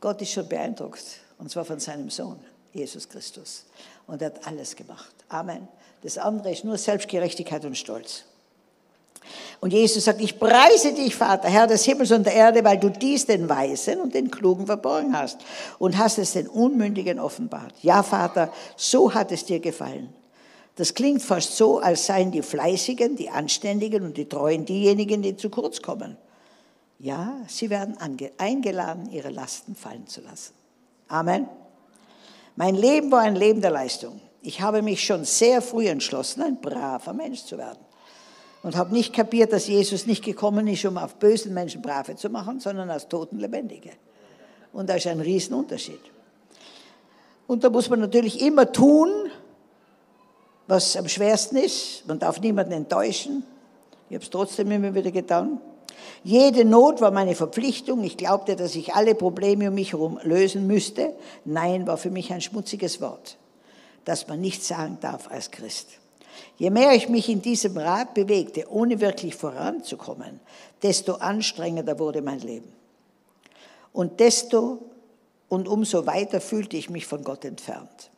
Gott 0.00 0.22
ist 0.22 0.32
schon 0.32 0.48
beeindruckt, 0.48 1.20
und 1.38 1.50
zwar 1.50 1.64
von 1.64 1.78
seinem 1.80 2.10
Sohn, 2.10 2.38
Jesus 2.72 3.08
Christus. 3.08 3.64
Und 4.06 4.22
er 4.22 4.26
hat 4.26 4.46
alles 4.46 4.76
gemacht. 4.76 5.14
Amen. 5.28 5.68
Das 6.02 6.18
andere 6.18 6.52
ist 6.52 6.64
nur 6.64 6.78
Selbstgerechtigkeit 6.78 7.64
und 7.64 7.76
Stolz. 7.76 8.24
Und 9.60 9.72
Jesus 9.72 10.04
sagt, 10.04 10.20
ich 10.20 10.38
preise 10.38 10.92
dich, 10.92 11.16
Vater, 11.16 11.48
Herr 11.48 11.66
des 11.66 11.84
Himmels 11.84 12.12
und 12.12 12.24
der 12.24 12.34
Erde, 12.34 12.62
weil 12.62 12.78
du 12.78 12.90
dies 12.90 13.26
den 13.26 13.48
Weisen 13.48 14.00
und 14.00 14.14
den 14.14 14.30
Klugen 14.30 14.66
verborgen 14.66 15.18
hast 15.18 15.38
und 15.78 15.98
hast 15.98 16.18
es 16.18 16.32
den 16.32 16.46
Unmündigen 16.46 17.18
offenbart. 17.18 17.74
Ja, 17.82 18.02
Vater, 18.02 18.52
so 18.76 19.14
hat 19.14 19.32
es 19.32 19.44
dir 19.44 19.60
gefallen. 19.60 20.12
Das 20.76 20.94
klingt 20.94 21.22
fast 21.22 21.56
so, 21.56 21.78
als 21.78 22.06
seien 22.06 22.30
die 22.30 22.42
Fleißigen, 22.42 23.16
die 23.16 23.30
Anständigen 23.30 24.04
und 24.04 24.16
die 24.16 24.28
Treuen 24.28 24.66
diejenigen, 24.66 25.22
die 25.22 25.36
zu 25.36 25.48
kurz 25.48 25.80
kommen. 25.80 26.16
Ja, 26.98 27.36
sie 27.48 27.70
werden 27.70 27.96
eingeladen, 28.38 29.10
ihre 29.10 29.30
Lasten 29.30 29.74
fallen 29.74 30.06
zu 30.06 30.20
lassen. 30.20 30.52
Amen. 31.08 31.48
Mein 32.56 32.74
Leben 32.74 33.10
war 33.10 33.20
ein 33.20 33.36
Leben 33.36 33.60
der 33.60 33.70
Leistung. 33.70 34.20
Ich 34.42 34.60
habe 34.60 34.82
mich 34.82 35.04
schon 35.04 35.24
sehr 35.24 35.60
früh 35.60 35.88
entschlossen, 35.88 36.42
ein 36.42 36.60
braver 36.60 37.12
Mensch 37.12 37.44
zu 37.44 37.58
werden 37.58 37.78
und 38.62 38.76
habe 38.76 38.92
nicht 38.92 39.12
kapiert, 39.12 39.52
dass 39.52 39.68
Jesus 39.68 40.06
nicht 40.06 40.24
gekommen 40.24 40.66
ist, 40.66 40.84
um 40.84 40.98
auf 40.98 41.16
bösen 41.16 41.54
Menschen 41.54 41.82
Brave 41.82 42.16
zu 42.16 42.28
machen, 42.28 42.58
sondern 42.58 42.90
als 42.90 43.08
Toten 43.08 43.38
Lebendige. 43.38 43.90
Und 44.72 44.88
da 44.88 44.94
ist 44.94 45.06
ein 45.06 45.20
Riesenunterschied. 45.20 46.00
Und 47.46 47.62
da 47.62 47.70
muss 47.70 47.88
man 47.88 48.00
natürlich 48.00 48.40
immer 48.40 48.72
tun, 48.72 49.08
was 50.66 50.96
am 50.96 51.08
schwersten 51.08 51.56
ist. 51.56 52.06
Man 52.08 52.18
darf 52.18 52.40
niemanden 52.40 52.72
enttäuschen. 52.72 53.44
Ich 54.08 54.16
habe 54.16 54.24
es 54.24 54.30
trotzdem 54.30 54.70
immer 54.72 54.94
wieder 54.94 55.12
getan. 55.12 55.60
Jede 56.24 56.64
Not 56.64 57.00
war 57.00 57.10
meine 57.10 57.34
Verpflichtung. 57.34 58.02
Ich 58.04 58.16
glaubte, 58.16 58.56
dass 58.56 58.74
ich 58.74 58.94
alle 58.94 59.14
Probleme 59.14 59.68
um 59.68 59.74
mich 59.74 59.92
herum 59.92 60.18
lösen 60.22 60.66
müsste. 60.66 61.14
Nein 61.44 61.86
war 61.86 61.96
für 61.96 62.10
mich 62.10 62.32
ein 62.32 62.40
schmutziges 62.40 63.00
Wort, 63.00 63.36
das 64.04 64.26
man 64.28 64.40
nicht 64.40 64.64
sagen 64.64 64.98
darf 65.00 65.30
als 65.30 65.50
Christ. 65.50 65.98
Je 66.58 66.70
mehr 66.70 66.92
ich 66.92 67.08
mich 67.08 67.28
in 67.28 67.42
diesem 67.42 67.76
Rad 67.76 68.14
bewegte, 68.14 68.70
ohne 68.70 69.00
wirklich 69.00 69.34
voranzukommen, 69.34 70.40
desto 70.82 71.14
anstrengender 71.14 71.98
wurde 71.98 72.22
mein 72.22 72.40
Leben. 72.40 72.72
Und 73.92 74.20
desto 74.20 74.78
und 75.48 75.68
umso 75.68 76.06
weiter 76.06 76.40
fühlte 76.40 76.76
ich 76.76 76.90
mich 76.90 77.06
von 77.06 77.24
Gott 77.24 77.44
entfernt. 77.44 78.10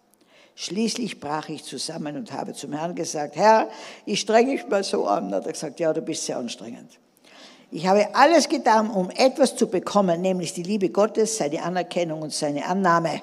Schließlich 0.54 1.20
brach 1.20 1.48
ich 1.48 1.62
zusammen 1.62 2.16
und 2.16 2.32
habe 2.32 2.52
zum 2.52 2.72
Herrn 2.72 2.96
gesagt, 2.96 3.36
Herr, 3.36 3.68
ich 4.06 4.20
strenge 4.20 4.52
mich 4.52 4.66
mal 4.66 4.82
so 4.82 5.06
an. 5.06 5.32
Hat 5.32 5.46
er 5.46 5.52
gesagt, 5.52 5.78
ja, 5.78 5.92
du 5.92 6.02
bist 6.02 6.24
sehr 6.24 6.36
anstrengend. 6.36 6.98
Ich 7.70 7.86
habe 7.86 8.14
alles 8.14 8.48
getan, 8.48 8.90
um 8.90 9.10
etwas 9.10 9.54
zu 9.54 9.66
bekommen, 9.66 10.22
nämlich 10.22 10.54
die 10.54 10.62
Liebe 10.62 10.88
Gottes, 10.88 11.36
seine 11.36 11.62
Anerkennung 11.62 12.22
und 12.22 12.32
seine 12.32 12.64
Annahme. 12.64 13.20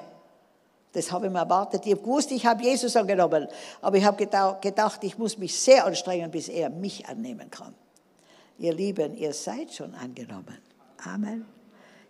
Das 0.92 1.10
habe 1.10 1.26
ich 1.26 1.32
mir 1.32 1.40
erwartet. 1.40 1.84
Ich 1.84 1.92
habe 1.92 2.02
gewusst, 2.02 2.30
ich 2.30 2.46
habe 2.46 2.62
Jesus 2.62 2.96
angenommen. 2.96 3.48
Aber 3.82 3.96
ich 3.96 4.04
habe 4.04 4.16
gedacht, 4.60 5.02
ich 5.02 5.18
muss 5.18 5.36
mich 5.36 5.58
sehr 5.58 5.84
anstrengen, 5.84 6.30
bis 6.30 6.48
er 6.48 6.70
mich 6.70 7.06
annehmen 7.06 7.50
kann. 7.50 7.74
Ihr 8.58 8.72
Lieben, 8.72 9.16
ihr 9.16 9.34
seid 9.34 9.74
schon 9.74 9.94
angenommen. 9.94 10.58
Amen. 11.04 11.44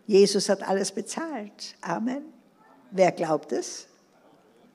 Jesus 0.07 0.49
hat 0.49 0.63
alles 0.63 0.93
bezahlt. 0.93 1.75
Amen. 1.81 2.23
Wer 2.91 3.13
glaubt 3.13 3.51
es? 3.51 3.89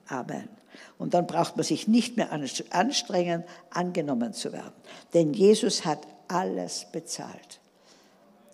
Amen. 0.08 0.50
Und 0.98 1.14
dann 1.14 1.28
braucht 1.28 1.56
man 1.56 1.64
sich 1.64 1.88
nicht 1.88 2.18
mehr 2.18 2.32
anstrengen, 2.32 3.44
angenommen 3.70 4.34
zu 4.34 4.52
werden. 4.52 4.74
Denn 5.14 5.34
Jesus 5.34 5.86
hat 5.86 6.06
alles 6.32 6.88
bezahlt. 6.92 7.60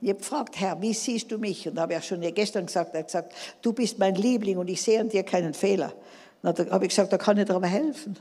Ich 0.02 0.10
habe 0.10 0.20
gefragt, 0.20 0.60
Herr, 0.60 0.80
wie 0.82 0.94
siehst 0.94 1.32
du 1.32 1.38
mich? 1.38 1.68
Und 1.68 1.76
da 1.76 1.84
habe 1.84 1.94
ich 1.94 2.00
auch 2.00 2.04
schon 2.04 2.22
gestern 2.34 2.66
gesagt, 2.66 2.94
er 2.94 3.00
hat 3.00 3.08
gesagt, 3.08 3.34
du 3.62 3.74
bist 3.74 3.98
mein 3.98 4.16
Liebling 4.16 4.58
und 4.58 4.70
ich 4.70 4.82
sehe 4.82 5.00
an 5.00 5.10
dir 5.10 5.24
keinen 5.24 5.54
Fehler. 5.54 5.94
Und 6.44 6.60
dann 6.60 6.70
habe 6.70 6.86
ich 6.86 6.90
gesagt, 6.90 7.12
da 7.12 7.18
kann 7.18 7.38
ich 7.38 7.46
dir 7.46 7.56
aber 7.56 7.68
helfen. 7.68 8.18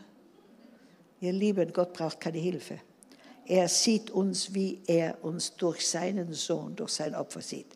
Ihr 1.20 1.32
Lieben, 1.32 1.72
Gott 1.72 1.92
braucht 1.92 2.20
keine 2.20 2.38
Hilfe. 2.38 2.78
Er 3.46 3.68
sieht 3.68 4.10
uns, 4.10 4.54
wie 4.54 4.80
er 4.86 5.22
uns 5.22 5.54
durch 5.54 5.86
seinen 5.86 6.32
Sohn, 6.32 6.74
durch 6.74 6.92
sein 6.92 7.14
Opfer 7.14 7.40
sieht. 7.40 7.68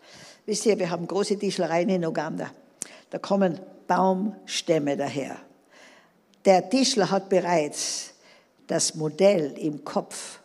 Wisst 0.46 0.66
ihr, 0.66 0.78
wir 0.78 0.90
haben 0.90 1.06
große 1.06 1.38
Tischlereien 1.38 1.88
in 1.90 2.04
Uganda. 2.04 2.50
Da 3.10 3.18
kommen 3.18 3.60
Baumstämme 3.86 4.96
daher. 4.96 5.36
Der 6.44 6.68
Tischler 6.68 7.10
hat 7.10 7.28
bereits 7.28 8.14
das 8.66 8.94
Modell 8.94 9.52
im 9.58 9.84
Kopf, 9.84 10.39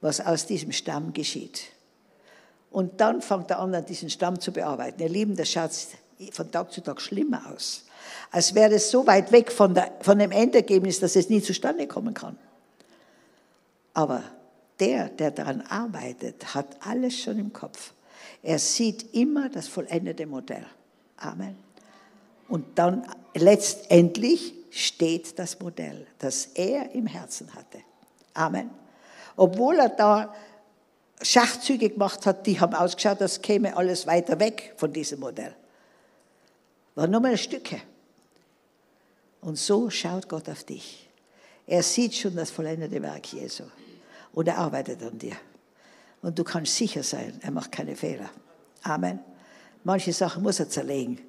was 0.00 0.20
aus 0.20 0.46
diesem 0.46 0.72
Stamm 0.72 1.12
geschieht. 1.12 1.64
Und 2.70 3.00
dann 3.00 3.22
fängt 3.22 3.50
er 3.50 3.60
an, 3.60 3.86
diesen 3.86 4.10
Stamm 4.10 4.38
zu 4.38 4.52
bearbeiten. 4.52 5.00
Ihr 5.00 5.08
Lieben, 5.08 5.36
das 5.36 5.50
schaut 5.50 5.70
von 6.32 6.50
Tag 6.50 6.72
zu 6.72 6.80
Tag 6.82 7.00
schlimmer 7.00 7.42
aus. 7.52 7.84
Als 8.30 8.54
wäre 8.54 8.74
es 8.74 8.90
so 8.90 9.06
weit 9.06 9.32
weg 9.32 9.50
von, 9.50 9.74
der, 9.74 9.92
von 10.00 10.18
dem 10.18 10.30
Endergebnis, 10.30 11.00
dass 11.00 11.16
es 11.16 11.28
nie 11.28 11.42
zustande 11.42 11.86
kommen 11.86 12.14
kann. 12.14 12.36
Aber 13.94 14.22
der, 14.78 15.08
der 15.08 15.30
daran 15.30 15.62
arbeitet, 15.62 16.54
hat 16.54 16.66
alles 16.80 17.18
schon 17.18 17.38
im 17.38 17.52
Kopf. 17.52 17.92
Er 18.42 18.58
sieht 18.58 19.14
immer 19.14 19.48
das 19.48 19.68
vollendete 19.68 20.26
Modell. 20.26 20.66
Amen. 21.16 21.56
Und 22.48 22.78
dann 22.78 23.06
letztendlich 23.34 24.54
steht 24.70 25.38
das 25.38 25.58
Modell, 25.58 26.06
das 26.18 26.46
er 26.54 26.92
im 26.92 27.06
Herzen 27.06 27.54
hatte. 27.54 27.78
Amen. 28.34 28.70
Obwohl 29.36 29.78
er 29.78 29.90
da 29.90 30.34
Schachzüge 31.22 31.90
gemacht 31.90 32.26
hat, 32.26 32.46
die 32.46 32.60
haben 32.60 32.74
ausgeschaut, 32.74 33.20
das 33.20 33.40
käme 33.40 33.76
alles 33.76 34.06
weiter 34.06 34.38
weg 34.40 34.74
von 34.76 34.92
diesem 34.92 35.20
Modell. 35.20 35.54
War 36.94 37.06
nur 37.06 37.20
mal 37.20 37.36
Stücke. 37.36 37.80
Und 39.40 39.58
so 39.58 39.90
schaut 39.90 40.28
Gott 40.28 40.48
auf 40.48 40.64
dich. 40.64 41.08
Er 41.66 41.82
sieht 41.82 42.14
schon 42.14 42.36
das 42.36 42.50
vollendete 42.50 43.02
Werk 43.02 43.32
Jesu. 43.32 43.64
Und 44.32 44.48
er 44.48 44.58
arbeitet 44.58 45.02
an 45.02 45.18
dir. 45.18 45.36
Und 46.22 46.38
du 46.38 46.44
kannst 46.44 46.76
sicher 46.76 47.02
sein, 47.02 47.38
er 47.42 47.50
macht 47.50 47.72
keine 47.72 47.96
Fehler. 47.96 48.30
Amen. 48.82 49.20
Manche 49.84 50.12
Sachen 50.12 50.42
muss 50.42 50.58
er 50.58 50.68
zerlegen, 50.68 51.20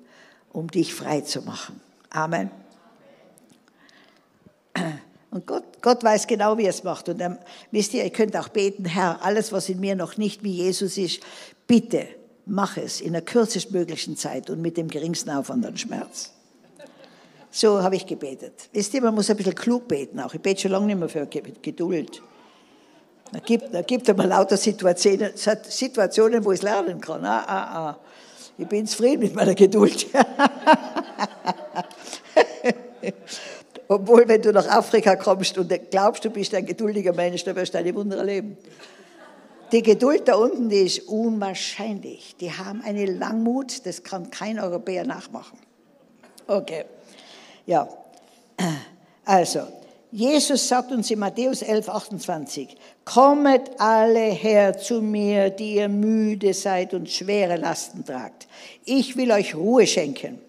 um 0.52 0.70
dich 0.70 0.94
frei 0.94 1.22
zu 1.22 1.42
machen. 1.42 1.80
Amen. 2.10 2.50
Und 5.38 5.46
Gott, 5.46 5.64
Gott 5.84 6.04
weiß 6.04 6.26
genau, 6.26 6.58
wie 6.58 6.64
er 6.64 6.72
es 6.72 6.84
macht. 6.84 7.10
Und 7.10 7.22
ähm, 7.22 7.38
wisst 7.70 7.94
ihr, 7.94 8.04
ihr 8.04 8.10
könnt 8.10 8.36
auch 8.36 8.48
beten, 8.48 8.86
Herr, 8.86 9.24
alles, 9.24 9.52
was 9.52 9.70
in 9.70 9.80
mir 9.80 9.96
noch 9.96 10.18
nicht 10.18 10.44
wie 10.44 10.52
Jesus 10.52 10.98
ist, 10.98 11.22
bitte 11.68 12.08
mach 12.48 12.76
es 12.78 13.02
in 13.02 13.14
der 13.14 13.22
kürzestmöglichen 13.22 14.18
Zeit 14.18 14.50
und 14.50 14.64
mit 14.64 14.78
dem 14.78 14.88
geringsten 14.88 15.30
Aufwand 15.30 15.64
an 15.64 15.78
Schmerz. 15.78 16.32
So 17.52 17.84
habe 17.84 17.96
ich 17.96 18.08
gebetet. 18.08 18.68
Wisst 18.74 18.96
ihr, 18.96 19.02
man 19.04 19.14
muss 19.14 19.30
ein 19.30 19.38
bisschen 19.38 19.54
klug 19.54 19.88
beten 19.88 20.20
auch. 20.20 20.34
Ich 20.34 20.42
bete 20.42 20.62
schon 20.62 20.72
lange 20.72 20.88
nicht 20.88 20.98
mehr 20.98 21.10
für 21.10 21.28
Geduld. 21.28 22.24
Da 23.32 23.38
gibt, 23.38 23.72
da 23.76 23.84
gibt 23.84 24.10
es 24.10 24.18
lauter 24.18 24.58
Situationen, 24.58 25.34
Situationen, 25.36 26.44
wo 26.44 26.52
ich 26.52 26.60
es 26.60 26.64
lernen 26.64 27.00
kann. 27.00 27.24
Ah, 27.26 27.44
ah, 27.46 27.90
ah. 27.90 28.00
Ich 28.58 28.68
bin 28.68 28.88
zufrieden 28.88 29.20
mit 29.20 29.36
meiner 29.36 29.54
Geduld. 29.54 30.08
Obwohl, 33.88 34.28
wenn 34.28 34.42
du 34.42 34.52
nach 34.52 34.68
Afrika 34.68 35.16
kommst 35.16 35.58
und 35.58 35.72
glaubst, 35.90 36.26
du 36.26 36.30
bist 36.30 36.54
ein 36.54 36.66
geduldiger 36.66 37.14
Mensch, 37.14 37.44
dann 37.44 37.56
wirst 37.56 37.74
du 37.74 37.78
deine 37.78 37.96
Wunder 37.96 38.18
erleben. 38.18 38.58
Die 39.72 39.82
Geduld 39.82 40.28
da 40.28 40.36
unten, 40.36 40.70
die 40.70 40.82
ist 40.82 41.08
unwahrscheinlich. 41.08 42.36
Die 42.40 42.52
haben 42.52 42.82
eine 42.84 43.06
Langmut, 43.06 43.86
das 43.86 44.04
kann 44.04 44.30
kein 44.30 44.60
Europäer 44.60 45.06
nachmachen. 45.06 45.60
Okay, 46.48 46.86
ja. 47.66 47.88
Also, 49.26 49.68
Jesus 50.10 50.66
sagt 50.70 50.94
uns 50.94 51.12
in 51.12 51.20
Matthäus 51.20 51.62
11, 51.62 51.90
28, 51.90 52.78
Kommet 53.04 53.70
alle 53.78 54.20
her 54.20 54.78
zu 54.78 55.02
mir, 55.02 55.50
die 55.50 55.76
ihr 55.76 55.90
müde 55.90 56.54
seid 56.54 56.94
und 56.94 57.10
schwere 57.10 57.58
Lasten 57.58 58.06
tragt. 58.06 58.48
Ich 58.86 59.18
will 59.18 59.32
euch 59.32 59.54
Ruhe 59.54 59.86
schenken. 59.86 60.40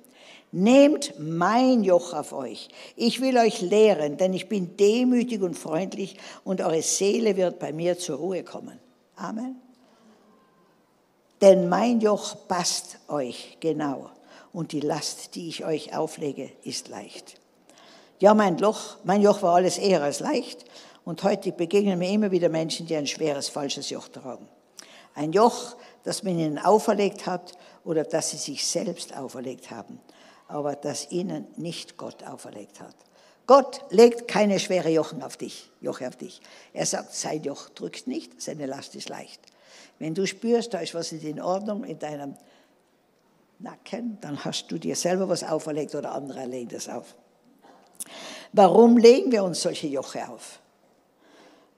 Nehmt 0.51 1.13
mein 1.19 1.85
Joch 1.85 2.15
auf 2.15 2.33
euch. 2.33 2.69
Ich 2.97 3.21
will 3.21 3.37
euch 3.37 3.61
lehren, 3.61 4.17
denn 4.17 4.33
ich 4.33 4.49
bin 4.49 4.77
demütig 4.79 5.43
und 5.43 5.55
freundlich 5.55 6.17
und 6.43 6.63
eure 6.63 6.81
Seele 6.81 7.37
wird 7.37 7.59
bei 7.59 7.73
mir 7.73 7.99
zur 7.99 8.17
Ruhe 8.17 8.43
kommen. 8.45 8.79
Amen. 9.17 9.61
Denn 11.43 11.69
mein 11.69 12.01
Joch 12.01 12.49
passt 12.49 12.99
euch 13.09 13.59
genau 13.61 14.11
und 14.53 14.73
die 14.73 14.81
Last, 14.81 15.35
die 15.35 15.49
ich 15.49 15.67
euch 15.67 15.95
auflege, 15.95 16.51
ist 16.65 16.89
leicht. 16.89 17.39
Ja, 18.19 18.33
mein, 18.33 18.57
Loch, 18.59 18.97
mein 19.05 19.21
Joch 19.21 19.43
war 19.43 19.57
alles 19.57 19.77
eher 19.77 20.03
als 20.03 20.21
leicht 20.21 20.65
und 21.05 21.23
heute 21.25 21.53
begegnen 21.53 21.99
mir 21.99 22.11
immer 22.11 22.31
wieder 22.31 22.49
Menschen, 22.49 22.87
die 22.87 22.97
ein 22.97 23.07
schweres, 23.07 23.51
falsches 23.51 23.91
Joch 23.91 24.09
tragen. 24.09 24.49
Ein 25.15 25.33
Joch, 25.33 25.77
das 26.05 26.23
man 26.23 26.39
ihnen 26.39 26.59
auferlegt 26.59 27.27
hat 27.27 27.53
oder 27.85 28.03
das 28.05 28.31
sie 28.31 28.39
sich 28.39 28.67
selbst 28.67 29.15
auferlegt 29.15 29.71
haben 29.71 30.01
aber 30.49 30.75
das 30.75 31.11
ihnen 31.11 31.47
nicht 31.57 31.97
Gott 31.97 32.25
auferlegt 32.25 32.81
hat. 32.81 32.95
Gott 33.47 33.83
legt 33.91 34.29
keine 34.29 34.59
schwere 34.59 34.91
Jochen 34.91 35.23
auf 35.23 35.37
dich, 35.37 35.71
Joche 35.81 36.09
auf 36.09 36.17
dich. 36.17 36.41
Er 36.73 36.85
sagt, 36.85 37.15
sein 37.15 37.43
Joch 37.43 37.71
drückt 37.71 38.07
nicht, 38.07 38.43
seine 38.43 38.67
Last 38.67 38.95
ist 38.95 39.09
leicht. 39.09 39.41
Wenn 39.99 40.15
du 40.15 40.27
spürst, 40.27 40.75
da 40.75 40.81
ist 40.81 40.95
was 40.95 41.13
nicht 41.13 41.25
in 41.25 41.41
Ordnung 41.41 41.85
in 41.85 41.99
deinem 41.99 42.35
Nacken, 43.59 44.19
dann 44.21 44.45
hast 44.45 44.71
du 44.71 44.79
dir 44.79 44.97
selber 44.97 45.29
was 45.29 45.43
auferlegt 45.43 45.95
oder 45.95 46.13
andere 46.13 46.45
legen 46.45 46.69
das 46.69 46.89
auf. 46.89 47.15
Warum 48.53 48.97
legen 48.97 49.33
wir 49.33 49.45
uns 49.45 49.63
solche 49.63 49.87
Joche 49.87 50.29
auf? 50.29 50.61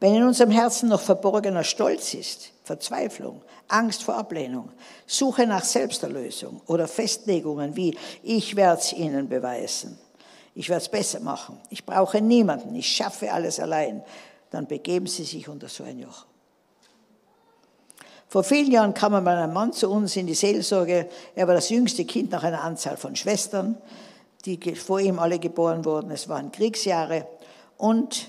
Wenn 0.01 0.15
in 0.15 0.23
unserem 0.25 0.51
Herzen 0.51 0.89
noch 0.89 1.03
verborgener 1.03 1.63
Stolz 1.63 2.15
ist, 2.15 2.53
Verzweiflung, 2.65 3.43
Angst 3.69 4.03
vor 4.03 4.15
Ablehnung, 4.17 4.71
Suche 5.07 5.47
nach 5.47 5.63
Selbsterlösung 5.63 6.63
oder 6.67 6.89
Festlegungen 6.89 7.77
wie 7.77 7.97
ich 8.23 8.57
werde 8.57 8.81
es 8.81 8.95
ihnen 8.95 9.29
beweisen, 9.29 9.99
ich 10.55 10.71
werde 10.71 10.83
es 10.83 10.89
besser 10.89 11.21
machen, 11.21 11.61
ich 11.69 11.85
brauche 11.85 12.21
niemanden, 12.23 12.75
ich 12.75 12.89
schaffe 12.91 13.31
alles 13.31 13.61
allein, 13.61 14.03
dann 14.51 14.67
begeben 14.67 15.07
Sie 15.07 15.25
sich 15.25 15.49
unter 15.49 15.69
so 15.69 15.85
ein 15.85 15.99
Joch. 15.99 16.27
Vor 18.27 18.43
vielen 18.43 18.71
Jahren 18.71 18.95
kam 18.95 19.15
einmal 19.15 19.37
ein 19.37 19.53
Mann 19.53 19.73
zu 19.73 19.91
uns 19.91 20.15
in 20.15 20.27
die 20.27 20.35
Seelsorge. 20.35 21.09
Er 21.35 21.49
war 21.49 21.55
das 21.55 21.69
jüngste 21.69 22.05
Kind 22.05 22.31
nach 22.31 22.45
einer 22.45 22.63
Anzahl 22.63 22.97
von 22.97 23.17
Schwestern, 23.17 23.77
die 24.45 24.57
vor 24.77 25.01
ihm 25.01 25.19
alle 25.19 25.41
geboren 25.41 25.85
wurden. 25.85 26.13
Es 26.13 26.29
waren 26.29 26.53
Kriegsjahre 26.53 27.27
und 27.77 28.29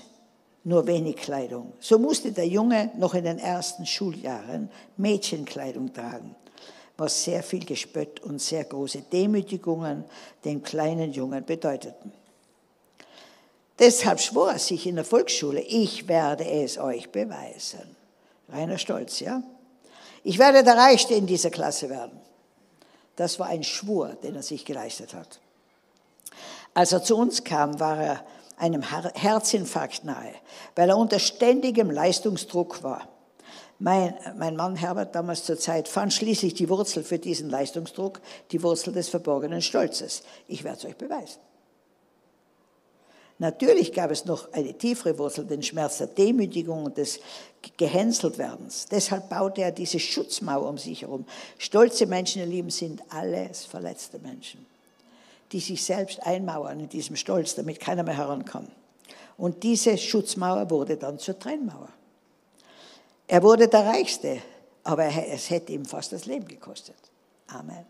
nur 0.64 0.86
wenig 0.86 1.16
Kleidung. 1.16 1.72
So 1.80 1.98
musste 1.98 2.32
der 2.32 2.46
Junge 2.46 2.90
noch 2.96 3.14
in 3.14 3.24
den 3.24 3.38
ersten 3.38 3.86
Schuljahren 3.86 4.70
Mädchenkleidung 4.96 5.92
tragen, 5.92 6.34
was 6.96 7.24
sehr 7.24 7.42
viel 7.42 7.64
Gespött 7.64 8.20
und 8.20 8.40
sehr 8.40 8.64
große 8.64 9.02
Demütigungen 9.12 10.04
den 10.44 10.62
kleinen 10.62 11.12
Jungen 11.12 11.44
bedeuteten. 11.44 12.12
Deshalb 13.78 14.20
schwor 14.20 14.52
er 14.52 14.58
sich 14.58 14.86
in 14.86 14.96
der 14.96 15.04
Volksschule, 15.04 15.60
ich 15.60 16.06
werde 16.06 16.44
es 16.44 16.78
euch 16.78 17.10
beweisen. 17.10 17.96
Reiner 18.48 18.78
Stolz, 18.78 19.20
ja? 19.20 19.42
Ich 20.22 20.38
werde 20.38 20.62
der 20.62 20.76
Reichste 20.76 21.14
in 21.14 21.26
dieser 21.26 21.50
Klasse 21.50 21.90
werden. 21.90 22.20
Das 23.16 23.40
war 23.40 23.48
ein 23.48 23.64
Schwur, 23.64 24.16
den 24.22 24.36
er 24.36 24.42
sich 24.42 24.64
geleistet 24.64 25.14
hat. 25.14 25.40
Als 26.74 26.92
er 26.92 27.02
zu 27.02 27.16
uns 27.16 27.44
kam, 27.44 27.80
war 27.80 28.00
er 28.00 28.24
einem 28.62 28.82
Herzinfarkt 28.82 30.04
nahe, 30.04 30.32
weil 30.76 30.88
er 30.88 30.96
unter 30.96 31.18
ständigem 31.18 31.90
Leistungsdruck 31.90 32.84
war. 32.84 33.08
Mein, 33.80 34.14
mein 34.38 34.54
Mann 34.54 34.76
Herbert 34.76 35.16
damals 35.16 35.42
zur 35.44 35.58
Zeit 35.58 35.88
fand 35.88 36.12
schließlich 36.12 36.54
die 36.54 36.68
Wurzel 36.68 37.02
für 37.02 37.18
diesen 37.18 37.50
Leistungsdruck, 37.50 38.20
die 38.52 38.62
Wurzel 38.62 38.92
des 38.92 39.08
verborgenen 39.08 39.62
Stolzes. 39.62 40.22
Ich 40.46 40.62
werde 40.62 40.78
es 40.78 40.84
euch 40.84 40.96
beweisen. 40.96 41.40
Natürlich 43.38 43.92
gab 43.92 44.12
es 44.12 44.24
noch 44.24 44.52
eine 44.52 44.78
tiefere 44.78 45.18
Wurzel, 45.18 45.44
den 45.44 45.64
Schmerz 45.64 45.98
der 45.98 46.06
Demütigung 46.06 46.84
und 46.84 46.96
des 46.96 47.18
Gehänseltwerdens. 47.76 48.86
Deshalb 48.88 49.28
baute 49.28 49.62
er 49.62 49.72
diese 49.72 49.98
Schutzmauer 49.98 50.68
um 50.68 50.78
sich 50.78 51.02
herum. 51.02 51.26
Stolze 51.58 52.06
Menschen, 52.06 52.38
ihr 52.38 52.46
Lieben, 52.46 52.70
sind 52.70 53.02
alles 53.08 53.64
verletzte 53.64 54.20
Menschen, 54.20 54.64
die 55.52 55.60
sich 55.60 55.84
selbst 55.84 56.22
einmauern 56.26 56.80
in 56.80 56.88
diesem 56.88 57.16
Stolz, 57.16 57.54
damit 57.54 57.78
keiner 57.78 58.02
mehr 58.02 58.16
herankommt. 58.16 58.70
Und 59.36 59.62
diese 59.62 59.98
Schutzmauer 59.98 60.70
wurde 60.70 60.96
dann 60.96 61.18
zur 61.18 61.38
Trennmauer. 61.38 61.88
Er 63.26 63.42
wurde 63.42 63.68
der 63.68 63.86
Reichste, 63.86 64.38
aber 64.84 65.04
es 65.04 65.50
hätte 65.50 65.72
ihm 65.72 65.84
fast 65.84 66.12
das 66.12 66.26
Leben 66.26 66.48
gekostet. 66.48 66.96
Amen. 67.48 67.86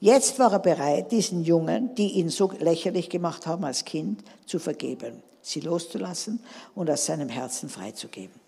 Jetzt 0.00 0.38
war 0.38 0.52
er 0.52 0.58
bereit, 0.58 1.12
diesen 1.12 1.44
Jungen, 1.44 1.94
die 1.94 2.12
ihn 2.12 2.30
so 2.30 2.50
lächerlich 2.58 3.10
gemacht 3.10 3.46
haben 3.46 3.64
als 3.64 3.84
Kind, 3.84 4.22
zu 4.46 4.58
vergeben, 4.58 5.22
sie 5.42 5.60
loszulassen 5.60 6.40
und 6.74 6.90
aus 6.90 7.06
seinem 7.06 7.28
Herzen 7.28 7.68
freizugeben. 7.68 8.40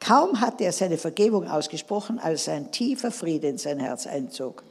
Kaum 0.00 0.40
hatte 0.40 0.64
er 0.64 0.72
seine 0.72 0.98
Vergebung 0.98 1.48
ausgesprochen, 1.48 2.18
als 2.18 2.48
ein 2.48 2.72
tiefer 2.72 3.12
Friede 3.12 3.48
in 3.48 3.58
sein 3.58 3.78
Herz 3.78 4.06
einzog. 4.06 4.64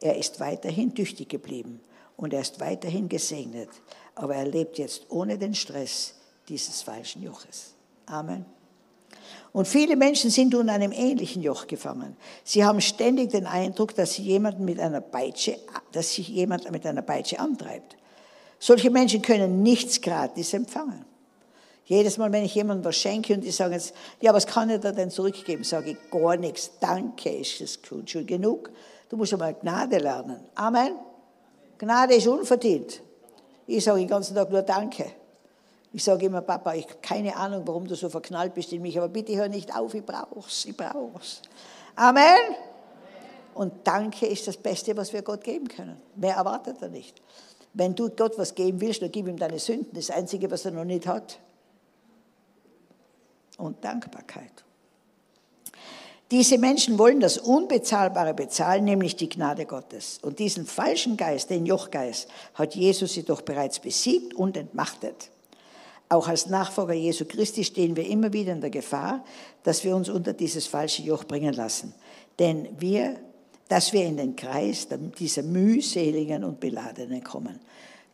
Er 0.00 0.16
ist 0.16 0.40
weiterhin 0.40 0.94
tüchtig 0.94 1.28
geblieben 1.28 1.80
und 2.16 2.32
er 2.32 2.40
ist 2.40 2.60
weiterhin 2.60 3.08
gesegnet, 3.08 3.68
aber 4.14 4.36
er 4.36 4.46
lebt 4.46 4.78
jetzt 4.78 5.06
ohne 5.10 5.38
den 5.38 5.54
Stress 5.54 6.14
dieses 6.48 6.82
falschen 6.82 7.22
Joches. 7.22 7.74
Amen. 8.06 8.44
Und 9.52 9.68
viele 9.68 9.96
Menschen 9.96 10.30
sind 10.30 10.54
unter 10.54 10.72
einem 10.72 10.92
ähnlichen 10.92 11.42
Joch 11.42 11.66
gefangen. 11.66 12.16
Sie 12.42 12.64
haben 12.64 12.80
ständig 12.80 13.30
den 13.30 13.46
Eindruck, 13.46 13.94
dass 13.94 14.14
sie 14.14 14.22
jemanden 14.22 14.64
mit 14.64 14.80
einer 14.80 15.02
Peitsche, 15.02 15.58
dass 15.92 16.14
sich 16.14 16.28
jemand 16.28 16.70
mit 16.70 16.86
einer 16.86 17.02
Peitsche 17.02 17.38
antreibt. 17.38 17.96
Solche 18.58 18.90
Menschen 18.90 19.20
können 19.20 19.62
nichts 19.62 20.00
gratis 20.00 20.54
empfangen. 20.54 21.04
Jedes 21.84 22.16
Mal, 22.16 22.32
wenn 22.32 22.44
ich 22.44 22.54
jemandem 22.54 22.84
was 22.84 22.96
schenke 22.96 23.34
und 23.34 23.42
die 23.42 23.50
sagen 23.50 23.72
jetzt, 23.74 23.92
ja, 24.20 24.32
was 24.32 24.46
kann 24.46 24.70
ich 24.70 24.80
da 24.80 24.92
denn 24.92 25.10
zurückgeben, 25.10 25.64
sage 25.64 25.90
ich 25.90 26.10
gar 26.10 26.36
nichts. 26.36 26.70
Danke, 26.80 27.30
ist 27.30 27.60
es 27.60 27.78
schon 28.06 28.26
genug. 28.26 28.70
Du 29.10 29.16
musst 29.16 29.32
einmal 29.32 29.54
Gnade 29.54 29.98
lernen. 29.98 30.40
Amen. 30.54 30.94
Gnade 31.82 32.14
ist 32.14 32.28
unverdient. 32.28 33.02
Ich 33.66 33.82
sage 33.82 33.98
den 33.98 34.06
ganzen 34.06 34.36
Tag 34.36 34.48
nur 34.52 34.62
Danke. 34.62 35.04
Ich 35.92 36.04
sage 36.04 36.26
immer, 36.26 36.40
Papa, 36.40 36.74
ich 36.74 36.84
habe 36.84 36.98
keine 37.02 37.34
Ahnung, 37.34 37.62
warum 37.66 37.88
du 37.88 37.96
so 37.96 38.08
verknallt 38.08 38.54
bist 38.54 38.72
in 38.72 38.82
mich, 38.82 38.96
aber 38.96 39.08
bitte 39.08 39.34
hör 39.34 39.48
nicht 39.48 39.74
auf, 39.74 39.92
ich 39.92 40.06
brauch's, 40.06 40.64
ich 40.64 40.76
brauch's. 40.76 41.42
Amen. 41.96 42.54
Und 43.54 43.72
Danke 43.84 44.26
ist 44.26 44.46
das 44.46 44.56
Beste, 44.56 44.96
was 44.96 45.12
wir 45.12 45.22
Gott 45.22 45.42
geben 45.42 45.66
können. 45.66 46.00
Mehr 46.14 46.36
erwartet 46.36 46.76
er 46.80 46.88
nicht. 46.88 47.20
Wenn 47.74 47.96
du 47.96 48.10
Gott 48.10 48.38
was 48.38 48.54
geben 48.54 48.80
willst, 48.80 49.02
dann 49.02 49.10
gib 49.10 49.26
ihm 49.26 49.36
deine 49.36 49.58
Sünden, 49.58 49.92
das 49.92 50.10
Einzige, 50.10 50.48
was 50.52 50.64
er 50.64 50.70
noch 50.70 50.84
nicht 50.84 51.08
hat. 51.08 51.40
Und 53.58 53.84
Dankbarkeit. 53.84 54.64
Diese 56.32 56.56
Menschen 56.56 56.98
wollen 56.98 57.20
das 57.20 57.36
Unbezahlbare 57.36 58.32
bezahlen, 58.32 58.86
nämlich 58.86 59.16
die 59.16 59.28
Gnade 59.28 59.66
Gottes. 59.66 60.18
Und 60.22 60.38
diesen 60.38 60.64
falschen 60.64 61.18
Geist, 61.18 61.50
den 61.50 61.66
Jochgeist, 61.66 62.26
hat 62.54 62.74
Jesus 62.74 63.14
jedoch 63.14 63.42
bereits 63.42 63.80
besiegt 63.80 64.32
und 64.32 64.56
entmachtet. 64.56 65.28
Auch 66.08 66.28
als 66.28 66.46
Nachfolger 66.46 66.94
Jesu 66.94 67.26
Christi 67.26 67.64
stehen 67.64 67.96
wir 67.96 68.06
immer 68.08 68.32
wieder 68.32 68.54
in 68.54 68.62
der 68.62 68.70
Gefahr, 68.70 69.22
dass 69.62 69.84
wir 69.84 69.94
uns 69.94 70.08
unter 70.08 70.32
dieses 70.32 70.66
falsche 70.66 71.02
Joch 71.02 71.24
bringen 71.24 71.52
lassen. 71.52 71.92
Denn 72.38 72.66
wir, 72.78 73.20
dass 73.68 73.92
wir 73.92 74.06
in 74.06 74.16
den 74.16 74.34
Kreis 74.34 74.88
dieser 75.18 75.42
mühseligen 75.42 76.44
und 76.44 76.60
Beladenen 76.60 77.22
kommen. 77.22 77.60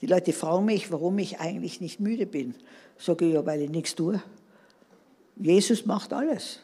Die 0.01 0.07
Leute 0.07 0.33
fragen 0.33 0.65
mich, 0.65 0.91
warum 0.91 1.21
ich 1.21 1.39
eigentlich 1.39 1.81
nicht 1.81 2.01
müde 2.01 2.27
bin. 2.27 2.57
Sage 2.99 3.27
ich, 3.27 3.35
ja, 3.35 3.47
weil 3.47 3.63
ich 3.63 3.71
nichts 3.71 3.95
tue. 3.95 4.21
Jesus 5.37 5.87
macht 5.87 6.13
alles. 6.13 6.59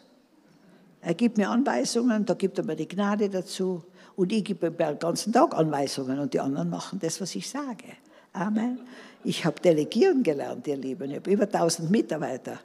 Er 1.05 1.13
gibt 1.13 1.37
mir 1.37 1.51
Anweisungen, 1.51 2.25
da 2.25 2.33
gibt 2.33 2.57
er 2.57 2.65
mir 2.65 2.77
die 2.77 2.89
Gnade 2.89 3.29
dazu. 3.29 3.85
Und 4.17 4.33
ich 4.33 4.45
gebe 4.45 4.71
den 4.71 4.99
ganzen 4.99 5.33
Tag 5.33 5.55
Anweisungen 5.55 6.19
und 6.19 6.33
die 6.33 6.41
anderen 6.41 6.71
machen 6.71 6.99
das, 6.99 7.21
was 7.21 7.35
ich 7.35 7.49
sage. 7.49 7.85
Amen. 8.33 8.81
Ich 9.23 9.45
habe 9.45 9.61
delegieren 9.61 10.23
gelernt, 10.23 10.67
ihr 10.67 10.77
Lieben. 10.77 11.11
Ich 11.11 11.17
habe 11.17 11.31
über 11.31 11.45
1000 11.45 11.91
Mitarbeiter 11.91 12.59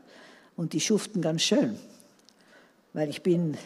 und 0.56 0.72
die 0.72 0.80
schuften 0.80 1.22
ganz 1.22 1.42
schön, 1.42 1.78
weil 2.94 3.10
ich 3.10 3.22
bin, 3.24 3.58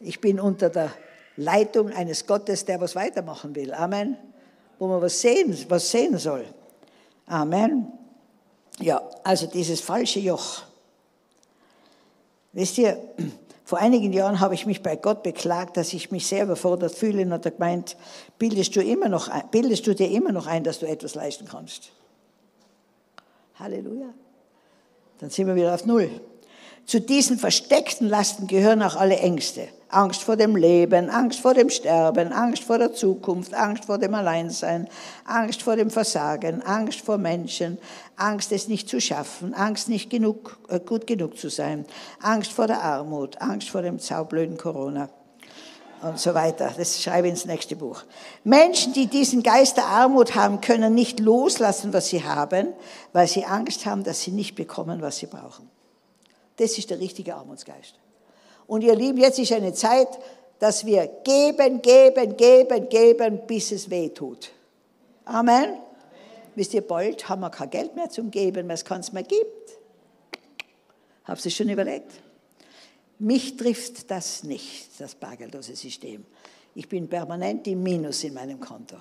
ich 0.00 0.20
bin 0.20 0.40
unter 0.40 0.70
der 0.70 0.90
Leitung 1.36 1.90
eines 1.90 2.26
Gottes, 2.26 2.64
der 2.64 2.80
was 2.80 2.94
weitermachen 2.94 3.54
will. 3.54 3.74
Amen. 3.74 4.16
Wo 4.78 4.88
man 4.88 5.02
was 5.02 5.20
sehen, 5.20 5.56
was 5.68 5.90
sehen 5.90 6.16
soll. 6.16 6.46
Amen. 7.26 7.92
Ja, 8.78 9.02
also 9.24 9.46
dieses 9.46 9.80
falsche 9.80 10.20
Joch. 10.20 10.62
Wisst 12.52 12.78
ihr, 12.78 12.98
vor 13.64 13.78
einigen 13.78 14.12
Jahren 14.12 14.40
habe 14.40 14.54
ich 14.54 14.66
mich 14.66 14.82
bei 14.82 14.96
Gott 14.96 15.22
beklagt, 15.22 15.76
dass 15.76 15.92
ich 15.92 16.10
mich 16.10 16.26
sehr 16.26 16.44
überfordert 16.44 16.92
fühle 16.92 17.22
und 17.22 17.32
hat 17.32 17.44
er 17.44 17.52
gemeint, 17.52 17.96
bildest 18.38 18.74
du, 18.74 18.82
immer 18.82 19.08
noch, 19.08 19.30
bildest 19.50 19.86
du 19.86 19.94
dir 19.94 20.10
immer 20.10 20.32
noch 20.32 20.46
ein, 20.46 20.64
dass 20.64 20.80
du 20.80 20.86
etwas 20.86 21.14
leisten 21.14 21.46
kannst? 21.46 21.92
Halleluja. 23.54 24.12
Dann 25.18 25.30
sind 25.30 25.46
wir 25.46 25.54
wieder 25.54 25.74
auf 25.74 25.86
Null. 25.86 26.10
Zu 26.86 27.00
diesen 27.00 27.38
versteckten 27.38 28.08
Lasten 28.08 28.46
gehören 28.46 28.82
auch 28.82 28.96
alle 28.96 29.16
Ängste. 29.16 29.68
Angst 29.92 30.22
vor 30.22 30.36
dem 30.36 30.56
Leben, 30.56 31.10
Angst 31.10 31.40
vor 31.40 31.52
dem 31.52 31.68
Sterben, 31.68 32.32
Angst 32.32 32.64
vor 32.64 32.78
der 32.78 32.94
Zukunft, 32.94 33.52
Angst 33.52 33.84
vor 33.84 33.98
dem 33.98 34.14
Alleinsein, 34.14 34.88
Angst 35.26 35.62
vor 35.62 35.76
dem 35.76 35.90
Versagen, 35.90 36.62
Angst 36.62 37.02
vor 37.02 37.18
Menschen, 37.18 37.78
Angst 38.16 38.52
es 38.52 38.68
nicht 38.68 38.88
zu 38.88 39.00
schaffen, 39.00 39.52
Angst 39.52 39.88
nicht 39.88 40.08
genug, 40.08 40.58
äh, 40.68 40.80
gut 40.80 41.06
genug 41.06 41.36
zu 41.36 41.50
sein, 41.50 41.84
Angst 42.20 42.52
vor 42.52 42.66
der 42.66 42.82
Armut, 42.82 43.40
Angst 43.40 43.68
vor 43.68 43.82
dem 43.82 43.98
zaublöden 43.98 44.56
Corona 44.56 45.10
und 46.00 46.18
so 46.18 46.34
weiter. 46.34 46.72
Das 46.76 47.02
schreibe 47.02 47.28
ich 47.28 47.34
ins 47.34 47.44
nächste 47.44 47.76
Buch. 47.76 48.02
Menschen, 48.44 48.94
die 48.94 49.06
diesen 49.06 49.42
Geist 49.42 49.76
der 49.76 49.86
Armut 49.86 50.34
haben, 50.34 50.62
können 50.62 50.94
nicht 50.94 51.20
loslassen, 51.20 51.92
was 51.92 52.08
sie 52.08 52.24
haben, 52.24 52.68
weil 53.12 53.28
sie 53.28 53.44
Angst 53.44 53.84
haben, 53.84 54.04
dass 54.04 54.22
sie 54.22 54.32
nicht 54.32 54.54
bekommen, 54.54 55.02
was 55.02 55.18
sie 55.18 55.26
brauchen. 55.26 55.68
Das 56.62 56.78
ist 56.78 56.90
der 56.90 57.00
richtige 57.00 57.34
Armutsgeist. 57.34 57.96
Und 58.68 58.82
ihr 58.82 58.94
Lieben, 58.94 59.18
jetzt 59.18 59.36
ist 59.40 59.50
eine 59.50 59.72
Zeit, 59.72 60.06
dass 60.60 60.86
wir 60.86 61.08
geben, 61.24 61.82
geben, 61.82 62.36
geben, 62.36 62.88
geben, 62.88 63.40
bis 63.48 63.72
es 63.72 63.90
weh 63.90 64.10
tut. 64.10 64.52
Amen. 65.24 65.78
Wisst 66.54 66.72
ihr, 66.74 66.82
bald 66.82 67.28
haben 67.28 67.40
wir 67.40 67.50
kein 67.50 67.68
Geld 67.68 67.96
mehr 67.96 68.08
zum 68.10 68.30
Geben, 68.30 68.68
weil 68.68 68.76
es 68.76 68.84
keins 68.84 69.12
mehr 69.12 69.24
gibt. 69.24 69.76
Habt 71.24 71.44
ihr 71.44 71.50
schon 71.50 71.68
überlegt? 71.68 72.12
Mich 73.18 73.56
trifft 73.56 74.08
das 74.08 74.44
nicht, 74.44 74.88
das 75.00 75.16
bargeldlose 75.16 75.74
System. 75.74 76.24
Ich 76.76 76.88
bin 76.88 77.08
permanent 77.08 77.66
im 77.66 77.82
Minus 77.82 78.22
in 78.22 78.34
meinem 78.34 78.60
Konto. 78.60 78.98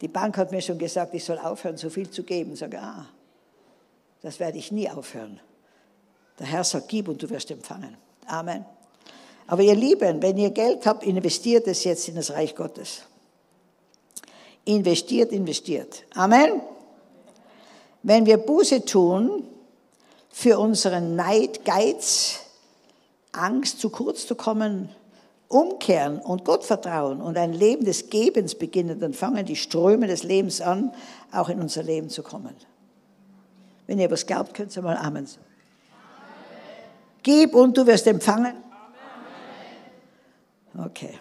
Die 0.00 0.08
Bank 0.08 0.38
hat 0.38 0.52
mir 0.52 0.62
schon 0.62 0.78
gesagt, 0.78 1.12
ich 1.12 1.22
soll 1.22 1.38
aufhören, 1.38 1.76
so 1.76 1.90
viel 1.90 2.08
zu 2.08 2.22
geben. 2.22 2.54
Ich 2.54 2.60
sage, 2.60 2.80
ah, 2.80 3.06
das 4.22 4.40
werde 4.40 4.56
ich 4.56 4.72
nie 4.72 4.88
aufhören. 4.88 5.38
Der 6.38 6.46
Herr 6.46 6.64
sagt, 6.64 6.88
gib 6.88 7.08
und 7.08 7.22
du 7.22 7.30
wirst 7.30 7.50
empfangen. 7.50 7.96
Amen. 8.26 8.64
Aber 9.46 9.62
ihr 9.62 9.74
Lieben, 9.74 10.20
wenn 10.22 10.36
ihr 10.38 10.50
Geld 10.50 10.86
habt, 10.86 11.04
investiert 11.04 11.66
es 11.66 11.84
jetzt 11.84 12.08
in 12.08 12.16
das 12.16 12.32
Reich 12.32 12.54
Gottes. 12.54 13.02
Investiert, 14.64 15.32
investiert. 15.32 16.02
Amen. 16.14 16.60
Wenn 18.02 18.26
wir 18.26 18.38
Buße 18.38 18.84
tun 18.84 19.44
für 20.30 20.58
unseren 20.58 21.14
Neid, 21.14 21.64
Geiz, 21.64 22.40
Angst, 23.32 23.80
zu 23.80 23.90
kurz 23.90 24.26
zu 24.26 24.34
kommen, 24.34 24.88
umkehren 25.48 26.18
und 26.18 26.44
Gott 26.44 26.64
vertrauen 26.64 27.20
und 27.20 27.38
ein 27.38 27.52
Leben 27.52 27.84
des 27.84 28.10
Gebens 28.10 28.56
beginnen, 28.56 28.98
dann 28.98 29.14
fangen 29.14 29.46
die 29.46 29.56
Ströme 29.56 30.08
des 30.08 30.24
Lebens 30.24 30.60
an, 30.60 30.92
auch 31.32 31.48
in 31.48 31.60
unser 31.60 31.84
Leben 31.84 32.08
zu 32.08 32.22
kommen. 32.22 32.54
Wenn 33.86 34.00
ihr 34.00 34.10
was 34.10 34.26
glaubt, 34.26 34.54
könnt 34.54 34.74
ihr 34.76 34.82
mal 34.82 34.96
Amen 34.96 35.26
sagen. 35.26 35.44
Gib 37.26 37.56
und 37.56 37.76
du 37.76 37.84
wirst 37.84 38.06
empfangen. 38.06 38.54
Okay. 40.78 41.18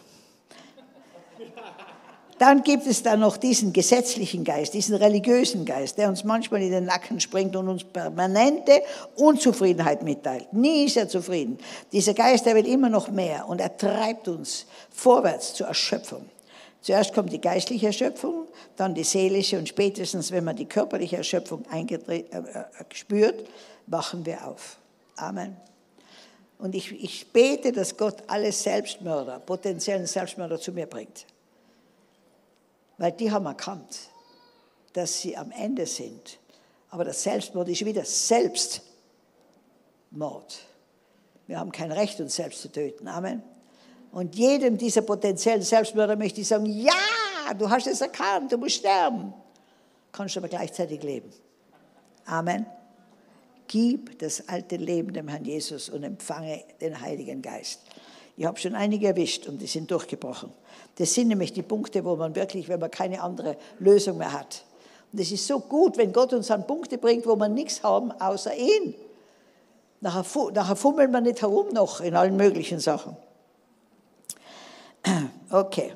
Dann 2.37 2.61
gibt 2.61 2.85
es 2.85 3.01
da 3.01 3.17
noch 3.17 3.37
diesen 3.37 3.73
gesetzlichen 3.73 4.43
Geist, 4.43 4.75
diesen 4.75 4.93
religiösen 4.97 5.65
Geist, 5.65 5.97
der 5.97 6.09
uns 6.09 6.23
manchmal 6.23 6.61
in 6.61 6.69
den 6.69 6.85
Nacken 6.85 7.19
springt 7.19 7.55
und 7.55 7.69
uns 7.69 7.83
permanente 7.83 8.83
Unzufriedenheit 9.15 10.03
mitteilt. 10.03 10.53
Nie 10.53 10.85
ist 10.85 10.97
er 10.97 11.09
zufrieden. 11.09 11.57
Dieser 11.91 12.13
Geist, 12.13 12.45
der 12.45 12.53
will 12.53 12.67
immer 12.67 12.89
noch 12.89 13.09
mehr 13.09 13.49
und 13.49 13.59
er 13.59 13.75
treibt 13.75 14.27
uns 14.27 14.67
vorwärts 14.91 15.55
zur 15.55 15.65
Erschöpfung. 15.65 16.29
Zuerst 16.81 17.15
kommt 17.15 17.33
die 17.33 17.41
geistliche 17.41 17.87
Erschöpfung, 17.87 18.45
dann 18.75 18.93
die 18.93 19.03
seelische 19.03 19.57
und 19.57 19.67
spätestens, 19.67 20.31
wenn 20.31 20.43
man 20.43 20.55
die 20.55 20.67
körperliche 20.67 21.17
Erschöpfung 21.17 21.65
äh, 21.71 22.17
äh, 22.19 22.25
spürt, 22.93 23.43
wachen 23.87 24.23
wir 24.23 24.45
auf. 24.45 24.77
Amen. 25.15 25.57
Und 26.57 26.73
ich, 26.75 26.91
ich 26.91 27.31
bete, 27.31 27.71
dass 27.71 27.97
Gott 27.97 28.23
alle 28.27 28.51
Selbstmörder, 28.51 29.39
potenziellen 29.39 30.07
Selbstmörder 30.07 30.59
zu 30.59 30.71
mir 30.71 30.85
bringt. 30.85 31.25
Weil 32.97 33.11
die 33.11 33.31
haben 33.31 33.45
erkannt, 33.45 34.09
dass 34.93 35.19
sie 35.19 35.35
am 35.35 35.51
Ende 35.51 35.85
sind. 35.85 36.39
Aber 36.89 37.03
das 37.03 37.23
Selbstmord 37.23 37.67
ist 37.67 37.83
wieder 37.83 38.05
Selbstmord. 38.05 38.85
Wir 41.47 41.59
haben 41.59 41.71
kein 41.71 41.91
Recht, 41.91 42.19
uns 42.21 42.35
selbst 42.35 42.61
zu 42.61 42.71
töten. 42.71 43.07
Amen. 43.07 43.43
Und 44.11 44.35
jedem 44.35 44.77
dieser 44.77 45.01
potenziellen 45.01 45.61
Selbstmörder 45.61 46.15
möchte 46.15 46.39
ich 46.39 46.47
sagen, 46.47 46.65
ja, 46.65 46.93
du 47.59 47.69
hast 47.69 47.85
es 47.85 47.99
erkannt, 47.99 48.51
du 48.51 48.57
musst 48.57 48.75
sterben. 48.75 49.33
Kannst 50.13 50.37
aber 50.37 50.47
gleichzeitig 50.47 51.03
leben. 51.03 51.29
Amen. 52.25 52.65
Gib 53.67 54.19
das 54.19 54.47
alte 54.47 54.75
Leben 54.75 55.13
dem 55.13 55.27
Herrn 55.27 55.45
Jesus 55.45 55.89
und 55.89 56.03
empfange 56.03 56.63
den 56.81 57.01
Heiligen 57.01 57.41
Geist. 57.41 57.81
Ich 58.37 58.45
habe 58.45 58.59
schon 58.59 58.75
einige 58.75 59.07
erwischt 59.07 59.47
und 59.47 59.61
die 59.61 59.67
sind 59.67 59.89
durchgebrochen. 59.89 60.51
Das 60.97 61.13
sind 61.13 61.29
nämlich 61.29 61.53
die 61.53 61.61
Punkte, 61.61 62.03
wo 62.03 62.15
man 62.15 62.35
wirklich, 62.35 62.67
wenn 62.67 62.79
man 62.79 62.91
keine 62.91 63.21
andere 63.21 63.57
Lösung 63.79 64.17
mehr 64.17 64.33
hat. 64.33 64.65
Und 65.11 65.19
es 65.19 65.31
ist 65.31 65.47
so 65.47 65.59
gut, 65.59 65.97
wenn 65.97 66.11
Gott 66.11 66.33
uns 66.33 66.51
an 66.51 66.67
Punkte 66.67 66.97
bringt, 66.97 67.25
wo 67.25 67.35
wir 67.35 67.47
nichts 67.47 67.83
haben 67.83 68.11
außer 68.11 68.53
ihn. 68.55 68.93
Nachher, 70.01 70.51
nachher 70.51 70.75
fummeln 70.75 71.11
wir 71.11 71.21
nicht 71.21 71.41
herum 71.41 71.69
noch 71.69 72.01
in 72.01 72.15
allen 72.15 72.35
möglichen 72.35 72.79
Sachen. 72.79 73.15
Okay. 75.51 75.93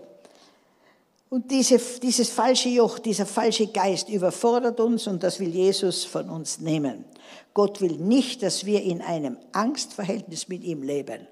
Und 1.30 1.52
diese, 1.52 1.80
dieses 2.02 2.30
falsche 2.30 2.70
Joch, 2.70 2.98
dieser 2.98 3.28
falsche 3.28 3.68
Geist 3.68 4.10
überfordert 4.10 4.80
uns 4.80 5.06
und 5.06 5.22
das 5.22 5.40
will 5.40 5.50
Jesus 5.50 6.04
von 6.04 6.28
uns 6.30 6.60
nehmen. 6.60 7.06
Gott 7.54 7.82
will 7.82 7.98
nicht, 7.98 8.42
dass 8.42 8.66
wir 8.66 8.82
in 8.82 9.02
einem 9.02 9.38
Angstverhältnis 9.52 10.48
mit 10.48 10.64
ihm 10.64 10.82
leben. 10.82 11.28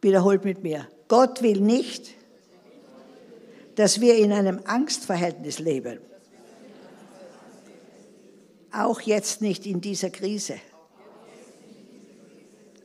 Wiederholt 0.00 0.44
mit 0.44 0.62
mir. 0.62 0.88
Gott 1.08 1.42
will 1.42 1.60
nicht, 1.60 2.14
dass 3.74 4.00
wir 4.00 4.16
in 4.16 4.32
einem 4.32 4.60
Angstverhältnis 4.64 5.58
leben. 5.58 5.98
Auch 8.72 9.00
jetzt 9.02 9.42
nicht 9.42 9.66
in 9.66 9.80
dieser 9.80 10.10
Krise. 10.10 10.56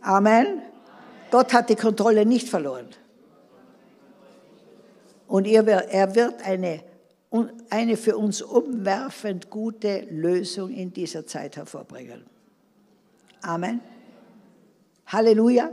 Amen. 0.02 0.62
Gott 1.32 1.54
hat 1.54 1.70
die 1.70 1.76
Kontrolle 1.76 2.26
nicht 2.26 2.50
verloren. 2.50 2.88
Und 5.30 5.46
er 5.46 6.16
wird 6.16 6.42
eine, 6.44 6.82
eine 7.70 7.98
für 7.98 8.18
uns 8.18 8.42
umwerfend 8.42 9.52
gute 9.52 10.08
Lösung 10.10 10.72
in 10.72 10.92
dieser 10.92 11.28
Zeit 11.28 11.56
hervorbringen. 11.56 12.26
Amen. 13.44 13.80
Halleluja. 15.06 15.70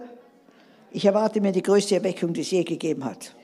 Ich 0.90 1.07
erwarte 1.07 1.40
mir 1.40 1.53
die 1.53 1.62
größte 1.62 1.97
Erweckung, 1.97 2.35
die 2.35 2.42
es 2.42 2.51
je 2.51 2.64
gegeben 2.64 3.03
hat. 3.07 3.35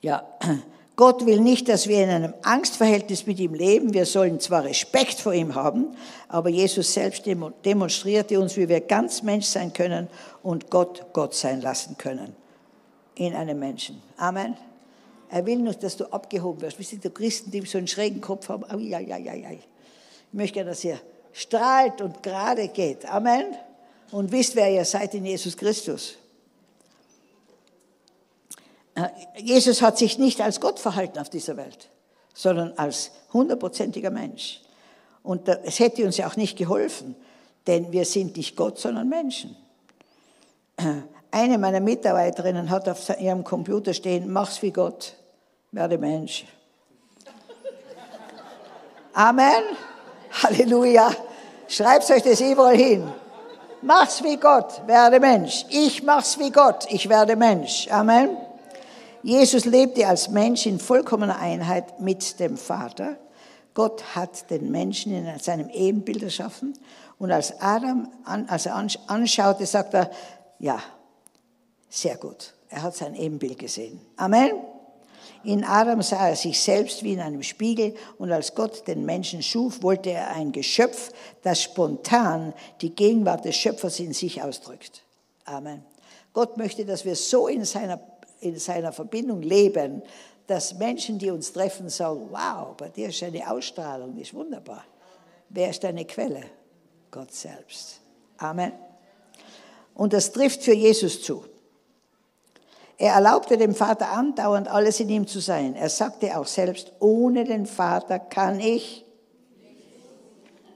Ja, 0.00 0.26
Gott 0.96 1.26
will 1.26 1.40
nicht, 1.40 1.68
dass 1.68 1.86
wir 1.86 2.02
in 2.02 2.10
einem 2.10 2.34
Angstverhältnis 2.40 3.26
mit 3.26 3.38
ihm 3.38 3.52
leben. 3.52 3.92
Wir 3.92 4.06
sollen 4.06 4.40
zwar 4.40 4.64
Respekt 4.64 5.20
vor 5.20 5.34
ihm 5.34 5.54
haben, 5.54 5.94
aber 6.28 6.48
Jesus 6.48 6.94
selbst 6.94 7.26
demonstrierte 7.66 8.40
uns, 8.40 8.56
wie 8.56 8.68
wir 8.70 8.80
ganz 8.80 9.22
Mensch 9.22 9.46
sein 9.46 9.74
können 9.74 10.08
und 10.42 10.70
Gott 10.70 11.12
Gott 11.12 11.34
sein 11.34 11.60
lassen 11.60 11.98
können 11.98 12.34
in 13.14 13.34
einem 13.34 13.58
Menschen. 13.58 14.02
Amen. 14.16 14.56
Er 15.28 15.46
will 15.46 15.58
nur, 15.58 15.74
dass 15.74 15.96
du 15.96 16.04
abgehoben 16.12 16.60
wirst. 16.60 16.78
Wisst 16.78 16.92
ihr, 16.92 16.98
die 16.98 17.10
Christen, 17.10 17.50
die 17.50 17.60
so 17.62 17.78
einen 17.78 17.88
schrägen 17.88 18.20
Kopf 18.20 18.48
haben, 18.48 18.64
ai, 18.64 18.94
ai, 18.94 19.12
ai, 19.12 19.46
ai. 19.46 19.58
ich 20.28 20.34
möchte 20.34 20.54
gerne, 20.54 20.70
dass 20.70 20.84
ihr 20.84 21.00
strahlt 21.32 22.00
und 22.00 22.22
gerade 22.22 22.68
geht. 22.68 23.06
Amen 23.06 23.46
und 24.12 24.30
wisst, 24.30 24.54
wer 24.54 24.70
ihr 24.70 24.84
seid 24.84 25.14
in 25.14 25.24
Jesus 25.24 25.56
Christus. 25.56 26.16
Äh, 28.94 29.08
Jesus 29.38 29.82
hat 29.82 29.98
sich 29.98 30.18
nicht 30.18 30.40
als 30.40 30.60
Gott 30.60 30.78
verhalten 30.78 31.18
auf 31.18 31.30
dieser 31.30 31.56
Welt, 31.56 31.88
sondern 32.34 32.72
als 32.76 33.10
hundertprozentiger 33.32 34.10
Mensch. 34.10 34.60
Und 35.22 35.48
es 35.48 35.78
hätte 35.78 36.04
uns 36.04 36.18
ja 36.18 36.28
auch 36.28 36.36
nicht 36.36 36.58
geholfen, 36.58 37.16
denn 37.66 37.90
wir 37.90 38.04
sind 38.04 38.36
nicht 38.36 38.54
Gott, 38.54 38.78
sondern 38.78 39.08
Menschen. 39.08 39.56
Eine 41.34 41.56
meiner 41.56 41.80
Mitarbeiterinnen 41.80 42.68
hat 42.68 42.86
auf 42.90 43.08
ihrem 43.18 43.42
Computer 43.42 43.94
stehen, 43.94 44.30
mach's 44.30 44.60
wie 44.60 44.70
Gott, 44.70 45.14
werde 45.70 45.96
Mensch. 45.96 46.44
Amen. 49.14 49.62
Halleluja. 50.42 51.10
Schreibt 51.68 52.10
euch 52.10 52.22
das 52.22 52.38
überall 52.42 52.76
hin. 52.76 53.10
Mach's 53.80 54.22
wie 54.22 54.36
Gott, 54.36 54.86
werde 54.86 55.20
Mensch. 55.20 55.64
Ich 55.70 56.02
mach's 56.02 56.38
wie 56.38 56.50
Gott, 56.50 56.86
ich 56.90 57.08
werde 57.08 57.34
Mensch. 57.34 57.88
Amen. 57.90 58.36
Jesus 59.22 59.64
lebte 59.64 60.06
als 60.06 60.28
Mensch 60.28 60.66
in 60.66 60.78
vollkommener 60.78 61.38
Einheit 61.38 61.98
mit 61.98 62.40
dem 62.40 62.58
Vater. 62.58 63.16
Gott 63.72 64.04
hat 64.14 64.50
den 64.50 64.70
Menschen 64.70 65.14
in 65.14 65.38
seinem 65.38 65.70
Ebenbild 65.70 66.22
erschaffen. 66.24 66.74
Und 67.18 67.32
als 67.32 67.58
Adam, 67.58 68.12
als 68.48 68.66
er 68.66 68.86
anschaute, 69.06 69.64
sagt 69.64 69.94
er, 69.94 70.10
ja, 70.58 70.78
sehr 71.92 72.16
gut. 72.16 72.54
Er 72.70 72.82
hat 72.82 72.96
sein 72.96 73.14
Ebenbild 73.14 73.58
gesehen. 73.58 74.00
Amen. 74.16 74.52
In 75.44 75.62
Adam 75.62 76.00
sah 76.00 76.30
er 76.30 76.36
sich 76.36 76.58
selbst 76.58 77.02
wie 77.02 77.12
in 77.12 77.20
einem 77.20 77.42
Spiegel 77.42 77.94
und 78.16 78.32
als 78.32 78.54
Gott 78.54 78.86
den 78.88 79.04
Menschen 79.04 79.42
schuf, 79.42 79.82
wollte 79.82 80.10
er 80.10 80.30
ein 80.30 80.52
Geschöpf, 80.52 81.12
das 81.42 81.60
spontan 81.60 82.54
die 82.80 82.94
Gegenwart 82.94 83.44
des 83.44 83.56
Schöpfers 83.56 84.00
in 84.00 84.14
sich 84.14 84.42
ausdrückt. 84.42 85.02
Amen. 85.44 85.84
Gott 86.32 86.56
möchte, 86.56 86.86
dass 86.86 87.04
wir 87.04 87.14
so 87.14 87.46
in 87.46 87.66
seiner, 87.66 88.00
in 88.40 88.58
seiner 88.58 88.92
Verbindung 88.92 89.42
leben, 89.42 90.02
dass 90.46 90.74
Menschen, 90.74 91.18
die 91.18 91.30
uns 91.30 91.52
treffen, 91.52 91.90
sagen, 91.90 92.28
wow, 92.30 92.74
bei 92.74 92.88
dir 92.88 93.08
ist 93.08 93.22
eine 93.22 93.50
Ausstrahlung, 93.50 94.16
ist 94.16 94.32
wunderbar. 94.32 94.84
Wer 95.50 95.68
ist 95.68 95.84
deine 95.84 96.06
Quelle? 96.06 96.44
Gott 97.10 97.34
selbst. 97.34 98.00
Amen. 98.38 98.72
Und 99.94 100.14
das 100.14 100.32
trifft 100.32 100.62
für 100.62 100.74
Jesus 100.74 101.22
zu. 101.22 101.44
Er 103.02 103.14
erlaubte 103.14 103.56
dem 103.56 103.74
Vater 103.74 104.12
andauernd 104.12 104.68
alles 104.68 105.00
in 105.00 105.08
ihm 105.08 105.26
zu 105.26 105.40
sein. 105.40 105.74
Er 105.74 105.88
sagte 105.88 106.38
auch 106.38 106.46
selbst, 106.46 106.92
ohne 107.00 107.42
den 107.42 107.66
Vater 107.66 108.20
kann 108.20 108.60
ich 108.60 109.04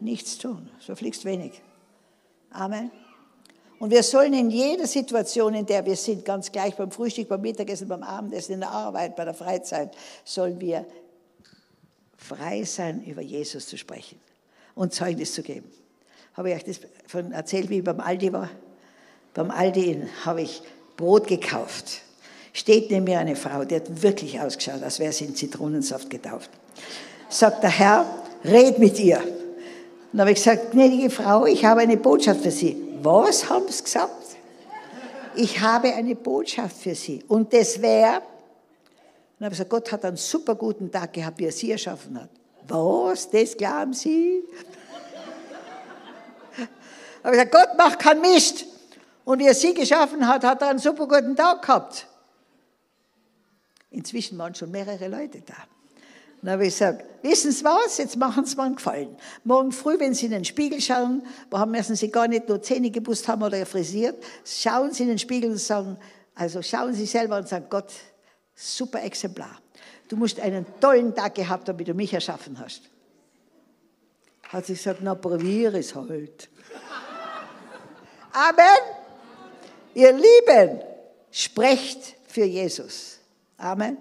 nichts 0.01 0.37
tun. 0.37 0.69
So 0.81 0.97
fliegst 0.97 1.25
wenig. 1.25 1.63
Amen. 2.51 2.91
Und 3.79 3.93
wir 3.93 4.03
sollen 4.03 4.33
in 4.33 4.51
jeder 4.51 4.89
Situation, 4.89 5.55
in 5.55 5.67
der 5.67 5.87
wir 5.87 5.95
sind, 5.95 6.25
ganz 6.25 6.51
gleich 6.51 6.75
beim 6.75 6.91
Frühstück, 6.91 7.29
beim 7.29 7.43
Mittagessen, 7.43 7.87
beim 7.87 8.03
Abendessen, 8.03 8.55
in 8.55 8.61
der 8.61 8.73
Arbeit, 8.73 9.15
bei 9.15 9.25
der 9.25 9.35
Freizeit, 9.35 9.97
sollen 10.25 10.61
wir 10.61 10.85
frei 12.17 12.65
sein, 12.65 13.05
über 13.05 13.23
Jesus 13.23 13.69
zu 13.69 13.79
sprechen 13.79 14.19
und 14.75 14.93
Zeugnis 14.93 15.33
zu 15.33 15.45
geben. 15.45 15.71
Habe 16.35 16.51
ich 16.51 16.57
euch 16.57 16.65
das 16.65 16.81
von 17.07 17.31
erzählt, 17.31 17.71
wie 17.71 17.79
ich 17.79 17.85
beim 17.85 18.01
Aldi 18.01 18.33
war? 18.33 18.51
Beim 19.33 19.53
Aldi 19.53 20.09
habe 20.25 20.43
ich 20.43 20.61
Brot 20.97 21.29
gekauft. 21.29 22.03
Steht 22.57 22.91
neben 22.91 23.05
mir 23.05 23.19
eine 23.19 23.37
Frau, 23.37 23.65
die 23.65 23.75
hat 23.75 24.03
wirklich 24.03 24.41
ausgeschaut, 24.41 24.83
als 24.83 24.99
wäre 24.99 25.13
sie 25.13 25.27
in 25.27 25.37
Zitronensaft 25.37 26.09
getauft. 26.09 26.49
Sagt 27.29 27.63
der 27.63 27.69
Herr, 27.69 28.07
red 28.47 28.79
mit 28.79 28.99
ihr. 28.99 29.21
Dann 30.11 30.23
habe 30.23 30.31
ich 30.31 30.39
gesagt, 30.39 30.71
gnädige 30.71 31.11
Frau, 31.11 31.45
ich 31.45 31.67
habe 31.67 31.83
eine 31.83 31.99
Botschaft 31.99 32.41
für 32.41 32.51
Sie. 32.51 32.75
Was 33.03 33.51
haben 33.51 33.67
Sie 33.69 33.85
gesagt? 33.85 34.39
Ich 35.35 35.61
habe 35.61 35.93
eine 35.93 36.17
Botschaft 36.17 36.79
für 36.79 36.95
Sie. 36.95 37.23
Und 37.29 37.53
das 37.53 37.83
wäre, 37.83 38.23
dann 39.39 39.45
habe 39.45 39.53
ich 39.53 39.59
gesagt, 39.59 39.69
Gott 39.69 39.93
hat 39.93 40.07
einen 40.07 40.17
super 40.17 40.55
guten 40.55 40.91
Tag 40.91 41.13
gehabt, 41.13 41.39
wie 41.39 41.45
er 41.45 41.53
Sie 41.53 41.71
erschaffen 41.71 42.19
hat. 42.19 42.31
Was? 42.69 43.29
Das 43.29 43.55
glauben 43.55 43.93
Sie? 43.93 44.43
habe 47.23 47.37
ich 47.37 47.43
gesagt, 47.43 47.53
Gott 47.53 47.77
macht 47.77 47.99
keinen 47.99 48.23
Mist. 48.23 48.65
Und 49.27 49.41
wie 49.41 49.47
er 49.47 49.55
Sie 49.55 49.75
geschaffen 49.75 50.27
hat, 50.27 50.43
hat 50.43 50.63
er 50.63 50.71
einen 50.71 50.79
super 50.79 51.07
guten 51.07 51.37
Tag 51.37 51.61
gehabt. 51.61 52.07
Inzwischen 53.97 54.37
waren 54.37 54.55
schon 54.55 54.71
mehrere 54.71 55.09
Leute 55.09 55.41
da. 55.41 55.55
Dann 56.43 56.53
habe 56.53 56.67
ich 56.67 56.75
gesagt, 56.75 57.03
wissen 57.23 57.51
Sie 57.51 57.65
was, 57.65 57.97
jetzt 57.97 58.17
machen 58.19 58.45
Sie 58.45 58.55
mir 58.57 58.65
einen 58.65 58.77
Gefallen. 58.77 59.17
Morgen 59.43 59.73
früh, 59.73 59.99
wenn 59.99 60.13
Sie 60.13 60.27
in 60.27 60.33
den 60.33 60.45
Spiegel 60.45 60.83
schauen, 60.83 61.27
wo 61.51 61.65
müssen 61.65 61.97
Sie 61.97 62.11
gar 62.11 62.29
nicht 62.29 62.47
nur 62.47 62.61
Zähne 62.61 62.91
geputzt 62.91 63.27
haben 63.27 63.43
oder 63.43 63.65
frisiert, 63.65 64.23
schauen 64.45 64.93
Sie 64.93 65.05
in 65.05 65.09
den 65.09 65.19
Spiegel 65.19 65.51
und 65.51 65.59
sagen, 65.59 65.97
also 66.35 66.61
schauen 66.61 66.93
Sie 66.93 67.07
selber 67.07 67.39
und 67.39 67.49
sagen, 67.49 67.67
Gott, 67.71 67.91
super 68.55 69.03
Exemplar. 69.03 69.59
Du 70.09 70.17
musst 70.17 70.39
einen 70.39 70.67
tollen 70.79 71.15
Tag 71.15 71.35
gehabt 71.35 71.71
haben, 71.71 71.79
wie 71.79 71.85
du 71.85 71.95
mich 71.95 72.13
erschaffen 72.13 72.59
hast. 72.61 72.83
Hat 74.51 74.67
sie 74.67 74.75
gesagt, 74.75 75.01
na 75.03 75.15
probiere 75.15 75.79
es 75.79 75.95
halt. 75.95 76.51
Amen. 78.33 78.67
Ihr 79.95 80.13
Lieben, 80.13 80.83
sprecht 81.33 82.15
für 82.29 82.45
Jesus. 82.45 83.16
Amen. 83.59 83.97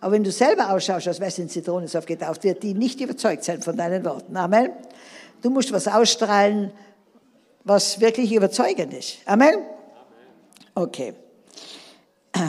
Aber 0.00 0.12
wenn 0.12 0.24
du 0.24 0.30
selber 0.30 0.70
ausschaust, 0.72 1.08
als 1.08 1.20
wärst 1.20 1.38
du 1.38 1.42
in 1.42 1.48
Zitronensaft 1.48 2.06
getauft, 2.06 2.44
wird 2.44 2.62
die 2.62 2.74
nicht 2.74 3.00
überzeugt 3.00 3.44
sein 3.44 3.62
von 3.62 3.76
deinen 3.76 4.04
Worten. 4.04 4.36
Amen. 4.36 4.70
Du 5.42 5.50
musst 5.50 5.72
was 5.72 5.88
ausstrahlen, 5.88 6.72
was 7.64 8.00
wirklich 8.00 8.32
überzeugend 8.32 8.94
ist. 8.94 9.18
Amen. 9.26 9.54
Okay. 10.74 11.14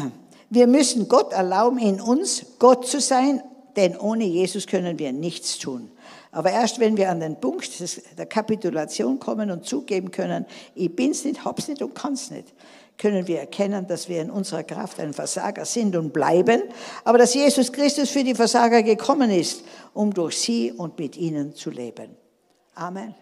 Wir 0.50 0.68
müssen 0.68 1.08
Gott 1.08 1.32
erlauben, 1.34 1.78
in 1.78 2.02
uns 2.02 2.46
Gott 2.58 2.88
zu 2.88 3.00
sein, 3.00 3.44
denn 3.76 3.96
ohne 3.98 4.26
Jesus 4.26 4.66
können 4.66 4.98
wir 4.98 5.14
nichts 5.14 5.60
tun. 5.60 5.92
Aber 6.32 6.52
erst 6.52 6.80
wenn 6.80 6.98
wir 6.98 7.10
an 7.10 7.20
den 7.20 7.40
Punkt 7.40 7.70
der 8.18 8.26
Kapitulation 8.26 9.20
kommen 9.20 9.52
und 9.52 9.66
zugeben 9.66 10.10
können, 10.10 10.46
ich 10.74 10.96
bin's 10.96 11.24
nicht, 11.24 11.46
hab's 11.46 11.68
nicht 11.68 11.82
und 11.84 11.94
kann's 11.94 12.32
nicht, 12.32 12.54
können 13.00 13.26
wir 13.28 13.40
erkennen, 13.40 13.88
dass 13.88 14.10
wir 14.10 14.22
in 14.22 14.30
unserer 14.30 14.64
Kraft 14.64 15.00
ein 15.00 15.14
Versager 15.14 15.66
sind 15.66 15.96
und 15.96 16.12
bleiben, 16.12 16.62
aber 17.06 17.18
dass 17.18 17.34
Jesus 17.34 17.72
Christus 17.72 18.10
für 18.10 18.24
die 18.24 18.36
Versager 18.36 18.84
gekommen 18.84 19.32
ist, 19.32 19.64
um 19.94 20.14
durch 20.14 20.38
sie 20.38 20.74
und 20.74 21.00
mit 21.00 21.18
ihnen 21.18 21.56
zu 21.56 21.72
leben. 21.72 22.16
Amen. 22.76 23.16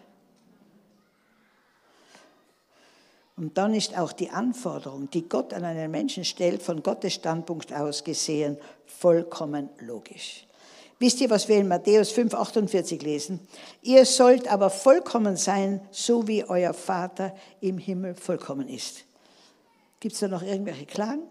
Und 3.36 3.56
dann 3.56 3.72
ist 3.72 3.96
auch 3.96 4.10
die 4.10 4.30
Anforderung, 4.30 5.08
die 5.10 5.28
Gott 5.28 5.54
an 5.54 5.62
einen 5.62 5.92
Menschen 5.92 6.24
stellt, 6.24 6.60
von 6.60 6.82
Gottes 6.82 7.14
Standpunkt 7.14 7.72
aus 7.72 8.02
gesehen, 8.02 8.58
vollkommen 8.84 9.68
logisch. 9.78 10.44
Wisst 10.98 11.20
ihr, 11.20 11.30
was 11.30 11.46
wir 11.46 11.58
in 11.58 11.68
Matthäus 11.68 12.10
5, 12.10 12.34
48 12.34 13.00
lesen? 13.00 13.38
Ihr 13.82 14.04
sollt 14.04 14.48
aber 14.48 14.70
vollkommen 14.70 15.36
sein, 15.36 15.80
so 15.92 16.26
wie 16.26 16.44
euer 16.44 16.74
Vater 16.74 17.32
im 17.60 17.78
Himmel 17.78 18.16
vollkommen 18.16 18.68
ist. 18.68 19.04
Gibt 20.00 20.14
es 20.14 20.20
da 20.20 20.28
noch 20.28 20.42
irgendwelche 20.42 20.86
Klagen? 20.86 21.22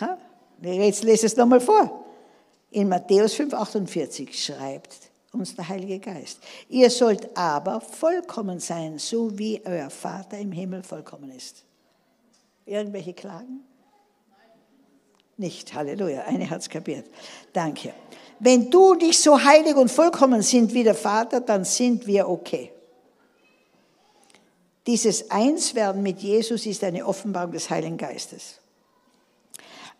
Ha? 0.00 0.18
Jetzt 0.62 1.04
lese 1.04 1.26
es 1.26 1.36
nochmal 1.36 1.60
vor. 1.60 2.04
In 2.70 2.88
Matthäus 2.88 3.34
5,48 3.34 4.32
schreibt 4.32 4.94
uns 5.32 5.54
der 5.54 5.68
Heilige 5.68 5.98
Geist. 5.98 6.40
Ihr 6.68 6.90
sollt 6.90 7.36
aber 7.36 7.80
vollkommen 7.80 8.60
sein, 8.60 8.98
so 8.98 9.38
wie 9.38 9.60
euer 9.64 9.90
Vater 9.90 10.38
im 10.38 10.52
Himmel 10.52 10.82
vollkommen 10.82 11.30
ist. 11.30 11.64
Irgendwelche 12.66 13.14
Klagen? 13.14 13.64
Nicht. 15.36 15.72
Halleluja. 15.72 16.24
Eine 16.24 16.50
hat 16.50 16.60
es 16.60 16.68
kapiert. 16.68 17.06
Danke. 17.52 17.94
Wenn 18.40 18.70
du 18.70 18.94
dich 18.94 19.18
so 19.18 19.42
heilig 19.42 19.74
und 19.76 19.90
vollkommen 19.90 20.42
sind 20.42 20.74
wie 20.74 20.84
der 20.84 20.94
Vater, 20.94 21.40
dann 21.40 21.64
sind 21.64 22.06
wir 22.06 22.28
okay. 22.28 22.72
Dieses 24.88 25.30
Einswerden 25.30 26.02
mit 26.02 26.20
Jesus 26.20 26.64
ist 26.64 26.82
eine 26.82 27.04
Offenbarung 27.04 27.52
des 27.52 27.68
Heiligen 27.68 27.98
Geistes. 27.98 28.58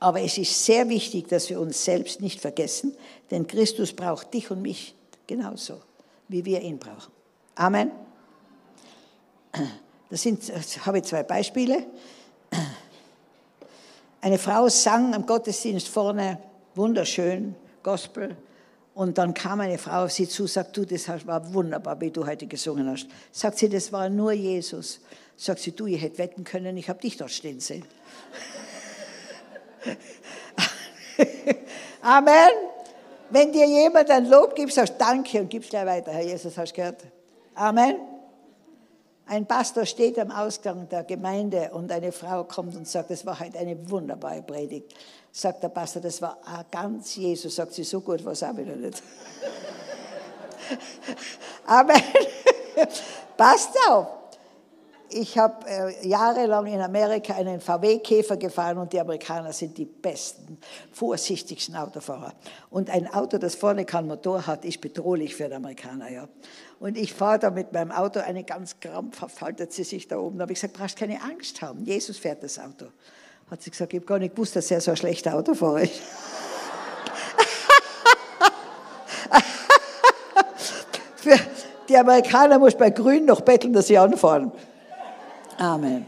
Aber 0.01 0.22
es 0.22 0.39
ist 0.39 0.64
sehr 0.64 0.89
wichtig, 0.89 1.28
dass 1.28 1.51
wir 1.51 1.61
uns 1.61 1.84
selbst 1.84 2.22
nicht 2.22 2.41
vergessen, 2.41 2.97
denn 3.30 3.47
Christus 3.47 3.93
braucht 3.93 4.32
dich 4.32 4.51
und 4.51 4.62
mich 4.62 4.95
genauso, 5.26 5.82
wie 6.28 6.47
wir 6.47 6.62
ihn 6.62 6.78
brauchen. 6.78 7.12
Amen. 7.55 7.91
Das 10.09 10.22
sind, 10.22 10.49
das 10.49 10.86
habe 10.86 11.01
ich 11.01 11.05
zwei 11.05 11.22
Beispiele. 11.22 11.84
Eine 14.22 14.39
Frau 14.39 14.70
sang 14.70 15.12
am 15.12 15.26
Gottesdienst 15.26 15.86
vorne 15.86 16.41
wunderschön 16.74 17.55
Gospel 17.82 18.39
und 18.99 19.17
dann 19.17 19.33
kam 19.33 19.61
eine 19.61 19.79
Frau 19.79 20.07
auf 20.07 20.11
sie 20.11 20.29
zu, 20.29 20.49
sagt, 20.49 20.77
du, 20.77 20.85
das 20.85 21.07
war 21.25 21.55
wunderbar, 21.55 22.01
wie 22.01 22.11
du 22.11 22.27
heute 22.27 22.49
gesungen 22.49 22.91
hast. 22.91 23.07
Sagt 23.31 23.59
sie, 23.59 23.69
das 23.69 23.93
war 23.93 24.09
nur 24.09 24.33
Jesus. 24.33 24.99
Sagt 25.37 25.61
sie, 25.61 25.71
du, 25.71 25.87
ihr 25.87 25.99
hättet 25.99 26.19
wetten 26.19 26.43
können, 26.43 26.77
ich 26.77 26.89
habe 26.89 26.99
dich 26.99 27.17
dort 27.17 27.31
stehen 27.31 27.61
sehen. 27.61 27.85
Amen. 32.03 32.51
Wenn 33.31 33.53
dir 33.53 33.69
jemand 33.69 34.11
ein 34.11 34.29
Lob 34.29 34.57
gibt, 34.57 34.73
sagst 34.73 34.95
Danke 34.99 35.43
und 35.43 35.49
gibst 35.49 35.71
gleich 35.71 35.87
weiter. 35.87 36.11
Herr 36.11 36.25
Jesus, 36.25 36.59
hast 36.59 36.73
du 36.73 36.77
gehört? 36.79 37.05
Amen. 37.55 37.99
Ein 39.27 39.47
Pastor 39.47 39.87
steht 39.87 40.19
am 40.19 40.33
Ausgang 40.33 40.89
der 40.89 41.05
Gemeinde 41.05 41.71
und 41.73 41.93
eine 41.93 42.11
Frau 42.11 42.43
kommt 42.43 42.75
und 42.75 42.89
sagt, 42.89 43.11
das 43.11 43.25
war 43.25 43.39
heute 43.39 43.61
eine 43.61 43.89
wunderbare 43.89 44.43
Predigt. 44.43 44.93
Sagt 45.39 45.62
der 45.62 45.68
Pastor, 45.68 46.03
das 46.03 46.20
war 46.20 46.36
ganz 46.68 47.14
Jesus. 47.14 47.55
Sagt 47.55 47.72
sie, 47.72 47.84
so 47.84 48.01
gut 48.01 48.24
war 48.24 48.32
es 48.32 48.43
auch 48.43 48.57
wieder 48.57 48.74
nicht. 48.74 49.01
Amen. 51.66 52.03
Passt 53.36 53.70
auf. 53.89 54.09
Ich 55.11 55.39
habe 55.39 55.64
äh, 55.70 56.09
jahrelang 56.09 56.66
in 56.66 56.80
Amerika 56.80 57.36
einen 57.36 57.61
VW-Käfer 57.61 58.36
gefahren 58.36 58.78
und 58.78 58.93
die 58.93 58.99
Amerikaner 58.99 59.53
sind 59.53 59.78
die 59.78 59.84
besten, 59.84 60.59
vorsichtigsten 60.91 61.76
Autofahrer. 61.76 62.34
Und 62.68 62.91
ein 62.91 63.07
Auto, 63.07 63.39
das 63.39 63.55
vorne 63.55 63.84
kein 63.84 64.09
Motor 64.09 64.45
hat, 64.45 64.64
ist 64.64 64.80
bedrohlich 64.80 65.36
für 65.36 65.45
den 65.45 65.53
Amerikaner. 65.53 66.11
Ja. 66.11 66.28
Und 66.80 66.99
ich 66.99 67.14
fahre 67.14 67.39
da 67.39 67.51
mit 67.51 67.72
meinem 67.72 67.93
Auto, 67.93 68.18
eine 68.18 68.43
ganz 68.43 68.80
krampfhaft 68.80 69.41
haltet 69.41 69.72
sie 69.72 69.84
sich 69.84 70.09
da 70.09 70.18
oben. 70.18 70.39
Da 70.39 70.43
habe 70.43 70.53
ich 70.53 70.61
gesagt, 70.61 70.76
brauchst 70.76 70.99
keine 70.99 71.22
Angst 71.22 71.62
haben, 71.62 71.84
Jesus 71.84 72.18
fährt 72.18 72.43
das 72.43 72.59
Auto. 72.59 72.86
Hat 73.51 73.63
sie 73.63 73.71
gesagt, 73.71 73.95
ich 73.95 73.99
habe 74.01 74.07
gar 74.07 74.19
nicht 74.19 74.35
gewusst, 74.35 74.57
dass 74.57 74.71
er 74.71 74.81
so 74.81 74.91
ein 74.91 74.97
schlechter 74.97 75.35
Autofahrer 75.35 75.83
ist. 75.83 75.95
Für 81.17 81.39
die 81.89 81.97
Amerikaner 81.97 82.59
muss 82.59 82.77
bei 82.77 82.91
Grün 82.91 83.25
noch 83.25 83.41
betteln, 83.41 83.73
dass 83.73 83.87
sie 83.87 83.97
anfahren. 83.97 84.53
Amen. 85.57 86.07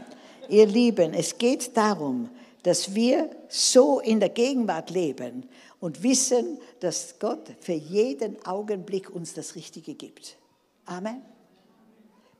Ihr 0.49 0.67
Lieben, 0.67 1.13
es 1.13 1.37
geht 1.37 1.75
darum, 1.75 2.29
dass 2.63 2.93
wir 2.93 3.29
so 3.49 3.99
in 3.99 4.19
der 4.19 4.29
Gegenwart 4.29 4.91
leben 4.91 5.49
und 5.79 6.03
wissen, 6.03 6.59
dass 6.79 7.15
Gott 7.19 7.51
für 7.59 7.73
jeden 7.73 8.45
Augenblick 8.45 9.09
uns 9.09 9.33
das 9.33 9.55
Richtige 9.55 9.95
gibt. 9.95 10.37
Amen. 10.85 11.23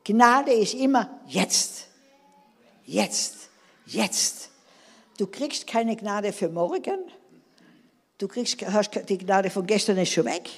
Gnade 0.04 0.52
ist 0.52 0.76
immer 0.76 1.22
jetzt. 1.28 1.88
Jetzt. 2.86 3.50
Jetzt. 3.86 4.51
Du 5.22 5.28
kriegst 5.28 5.68
keine 5.68 5.96
Gnade 5.96 6.34
für 6.34 6.50
morgen. 6.50 6.98
Du 8.18 8.28
kriegst, 8.28 8.60
hast 8.66 9.08
die 9.08 9.20
Gnade 9.20 9.52
von 9.52 9.68
gestern 9.68 10.00
ist 10.00 10.14
schon 10.14 10.26
weg. 10.26 10.50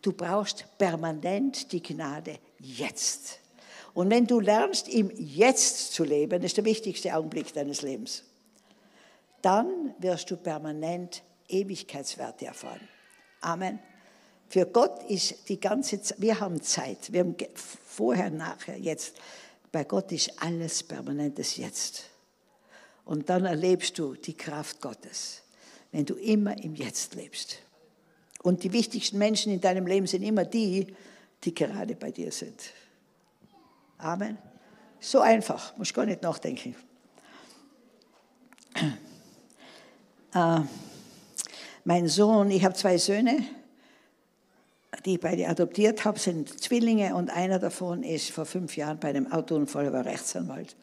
Du 0.00 0.12
brauchst 0.12 0.66
permanent 0.78 1.72
die 1.72 1.82
Gnade 1.82 2.38
jetzt. 2.60 3.40
Und 3.92 4.08
wenn 4.08 4.24
du 4.24 4.38
lernst, 4.38 4.88
im 4.88 5.10
Jetzt 5.16 5.94
zu 5.94 6.04
leben, 6.04 6.40
das 6.40 6.52
ist 6.52 6.58
der 6.58 6.64
wichtigste 6.64 7.12
Augenblick 7.12 7.52
deines 7.54 7.82
Lebens, 7.82 8.22
dann 9.40 9.96
wirst 9.98 10.30
du 10.30 10.36
permanent 10.36 11.24
Ewigkeitswerte 11.48 12.46
erfahren. 12.46 12.86
Amen. 13.40 13.80
Für 14.48 14.66
Gott 14.66 15.02
ist 15.10 15.48
die 15.48 15.58
ganze 15.58 16.00
Zeit, 16.00 16.20
wir 16.20 16.38
haben 16.38 16.62
Zeit, 16.62 17.12
wir 17.12 17.18
haben 17.18 17.34
vorher, 17.56 18.30
nachher, 18.30 18.78
jetzt. 18.78 19.16
Bei 19.72 19.82
Gott 19.82 20.12
ist 20.12 20.40
alles 20.40 20.84
permanentes 20.84 21.56
Jetzt. 21.56 22.11
Und 23.04 23.28
dann 23.28 23.44
erlebst 23.44 23.98
du 23.98 24.14
die 24.14 24.36
Kraft 24.36 24.80
Gottes, 24.80 25.42
wenn 25.90 26.04
du 26.04 26.14
immer 26.14 26.56
im 26.62 26.74
Jetzt 26.74 27.14
lebst. 27.14 27.58
Und 28.42 28.64
die 28.64 28.72
wichtigsten 28.72 29.18
Menschen 29.18 29.52
in 29.52 29.60
deinem 29.60 29.86
Leben 29.86 30.06
sind 30.06 30.22
immer 30.22 30.44
die, 30.44 30.94
die 31.44 31.54
gerade 31.54 31.94
bei 31.94 32.10
dir 32.10 32.32
sind. 32.32 32.60
Amen. 33.98 34.38
So 35.00 35.20
einfach, 35.20 35.76
muss 35.76 35.92
gar 35.92 36.06
nicht 36.06 36.22
nachdenken. 36.22 36.76
Äh, 40.34 40.60
mein 41.84 42.08
Sohn, 42.08 42.50
ich 42.50 42.64
habe 42.64 42.74
zwei 42.74 42.98
Söhne, 42.98 43.44
die 45.04 45.14
ich 45.14 45.20
beide 45.20 45.48
adoptiert 45.48 46.04
habe, 46.04 46.18
sind 46.18 46.60
Zwillinge 46.60 47.14
und 47.14 47.30
einer 47.30 47.58
davon 47.58 48.02
ist 48.02 48.30
vor 48.30 48.46
fünf 48.46 48.76
Jahren 48.76 48.98
bei 48.98 49.08
einem 49.08 49.30
Autounfall, 49.32 49.92
war 49.92 50.04
Rechtsanwalt, 50.04 50.76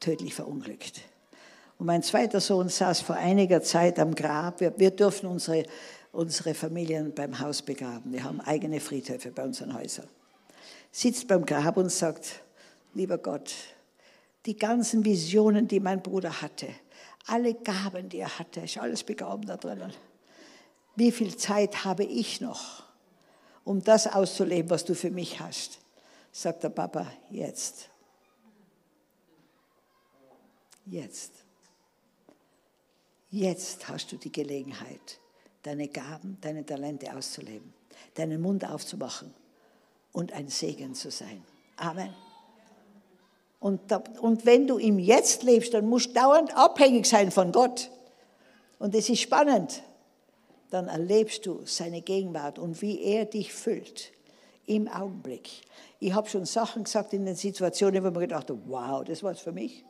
tödlich 0.00 0.34
verunglückt. 0.34 1.00
Und 1.78 1.86
mein 1.86 2.02
zweiter 2.02 2.40
Sohn 2.40 2.68
saß 2.68 3.02
vor 3.02 3.16
einiger 3.16 3.62
Zeit 3.62 3.98
am 3.98 4.14
Grab. 4.14 4.60
Wir, 4.60 4.78
wir 4.78 4.90
dürfen 4.90 5.26
unsere, 5.26 5.64
unsere 6.12 6.54
Familien 6.54 7.14
beim 7.14 7.38
Haus 7.38 7.62
begraben. 7.62 8.12
Wir 8.12 8.24
haben 8.24 8.40
eigene 8.40 8.80
Friedhöfe 8.80 9.30
bei 9.30 9.44
unseren 9.44 9.74
Häusern. 9.74 10.08
Sitzt 10.90 11.28
beim 11.28 11.44
Grab 11.44 11.76
und 11.76 11.92
sagt, 11.92 12.42
lieber 12.94 13.18
Gott, 13.18 13.52
die 14.46 14.56
ganzen 14.56 15.04
Visionen, 15.04 15.68
die 15.68 15.80
mein 15.80 16.02
Bruder 16.02 16.40
hatte, 16.40 16.68
alle 17.26 17.54
Gaben, 17.54 18.08
die 18.08 18.18
er 18.18 18.38
hatte, 18.38 18.60
ist 18.60 18.78
alles 18.78 19.02
begraben 19.02 19.44
da 19.44 19.56
drinnen. 19.56 19.92
Wie 20.94 21.12
viel 21.12 21.36
Zeit 21.36 21.84
habe 21.84 22.04
ich 22.04 22.40
noch, 22.40 22.84
um 23.64 23.82
das 23.82 24.06
auszuleben, 24.06 24.70
was 24.70 24.84
du 24.84 24.94
für 24.94 25.10
mich 25.10 25.40
hast? 25.40 25.80
Sagt 26.32 26.62
der 26.62 26.70
Papa, 26.70 27.06
jetzt. 27.30 27.90
Jetzt. 30.86 31.45
Jetzt 33.30 33.88
hast 33.88 34.12
du 34.12 34.16
die 34.16 34.32
Gelegenheit, 34.32 35.18
deine 35.62 35.88
Gaben, 35.88 36.38
deine 36.40 36.64
Talente 36.64 37.14
auszuleben, 37.14 37.72
deinen 38.14 38.40
Mund 38.40 38.64
aufzumachen 38.64 39.34
und 40.12 40.32
ein 40.32 40.48
Segen 40.48 40.94
zu 40.94 41.10
sein. 41.10 41.42
Amen. 41.76 42.14
Und, 43.58 43.80
und 44.20 44.46
wenn 44.46 44.66
du 44.66 44.78
im 44.78 44.98
Jetzt 44.98 45.42
lebst, 45.42 45.74
dann 45.74 45.88
musst 45.88 46.10
du 46.10 46.14
dauernd 46.14 46.56
abhängig 46.56 47.06
sein 47.06 47.30
von 47.30 47.52
Gott. 47.52 47.90
Und 48.78 48.94
es 48.94 49.08
ist 49.08 49.20
spannend. 49.20 49.82
Dann 50.70 50.88
erlebst 50.88 51.46
du 51.46 51.62
seine 51.64 52.02
Gegenwart 52.02 52.58
und 52.58 52.80
wie 52.82 53.00
er 53.02 53.24
dich 53.24 53.52
füllt 53.52 54.12
im 54.66 54.88
Augenblick. 54.88 55.62
Ich 55.98 56.12
habe 56.12 56.28
schon 56.28 56.44
Sachen 56.44 56.84
gesagt 56.84 57.12
in 57.12 57.24
den 57.24 57.36
Situationen, 57.36 58.02
wo 58.04 58.10
man 58.10 58.20
gedacht 58.20 58.50
hat, 58.50 58.56
wow, 58.66 59.04
das 59.04 59.22
war 59.22 59.32
es 59.32 59.40
für 59.40 59.52
mich. 59.52 59.84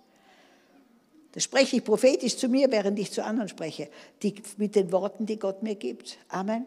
Das 1.37 1.45
spreche 1.45 1.77
ich 1.77 1.85
prophetisch 1.85 2.39
zu 2.39 2.49
mir, 2.49 2.71
während 2.71 2.99
ich 2.99 3.13
zu 3.13 3.23
anderen 3.23 3.51
spreche, 3.51 3.91
die, 4.23 4.37
mit 4.57 4.75
den 4.75 4.91
Worten, 4.91 5.27
die 5.27 5.39
Gott 5.39 5.63
mir 5.63 5.75
gibt. 5.75 6.17
Amen. 6.31 6.65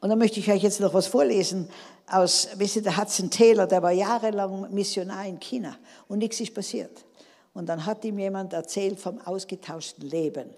Und 0.00 0.08
dann 0.08 0.18
möchte 0.18 0.40
ich 0.40 0.50
euch 0.50 0.62
jetzt 0.62 0.80
noch 0.80 0.94
was 0.94 1.08
vorlesen 1.08 1.68
aus, 2.06 2.48
wisst 2.56 2.76
ihr, 2.76 2.82
der 2.82 2.96
Hudson 2.96 3.28
Taylor, 3.28 3.66
der 3.66 3.82
war 3.82 3.92
jahrelang 3.92 4.72
Missionar 4.72 5.26
in 5.26 5.38
China 5.38 5.76
und 6.08 6.20
nichts 6.20 6.40
ist 6.40 6.54
passiert. 6.54 7.04
Und 7.52 7.68
dann 7.68 7.84
hat 7.84 8.02
ihm 8.06 8.18
jemand 8.18 8.54
erzählt 8.54 8.98
vom 8.98 9.20
ausgetauschten 9.20 10.08
Leben, 10.08 10.48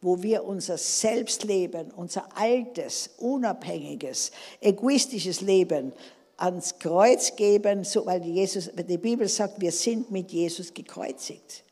wo 0.00 0.22
wir 0.22 0.44
unser 0.44 0.78
Selbstleben, 0.78 1.90
unser 1.90 2.28
altes, 2.36 3.10
unabhängiges, 3.18 4.30
egoistisches 4.60 5.40
Leben 5.40 5.92
ans 6.36 6.78
Kreuz 6.78 7.34
geben, 7.34 7.82
so, 7.82 8.06
weil 8.06 8.24
Jesus, 8.24 8.70
die 8.72 8.98
Bibel 8.98 9.26
sagt, 9.26 9.60
wir 9.60 9.72
sind 9.72 10.12
mit 10.12 10.30
Jesus 10.30 10.72
gekreuzigt. 10.72 11.64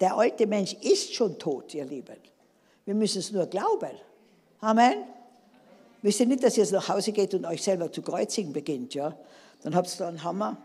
Der 0.00 0.16
alte 0.16 0.46
Mensch 0.46 0.74
ist 0.74 1.14
schon 1.14 1.38
tot, 1.38 1.74
ihr 1.74 1.84
Lieben. 1.84 2.16
Wir 2.84 2.94
müssen 2.94 3.18
es 3.18 3.30
nur 3.32 3.46
glauben. 3.46 3.92
Amen. 4.60 5.04
Wisst 6.02 6.20
ihr 6.20 6.26
nicht, 6.26 6.42
dass 6.42 6.58
ihr 6.58 6.70
nach 6.70 6.88
Hause 6.88 7.12
geht 7.12 7.32
und 7.34 7.46
euch 7.46 7.62
selber 7.62 7.90
zu 7.90 8.02
kreuzigen 8.02 8.52
beginnt, 8.52 8.94
ja? 8.94 9.16
Dann 9.62 9.74
habt 9.74 9.88
ihr 9.88 9.98
da 9.98 10.08
einen 10.08 10.22
Hammer, 10.22 10.58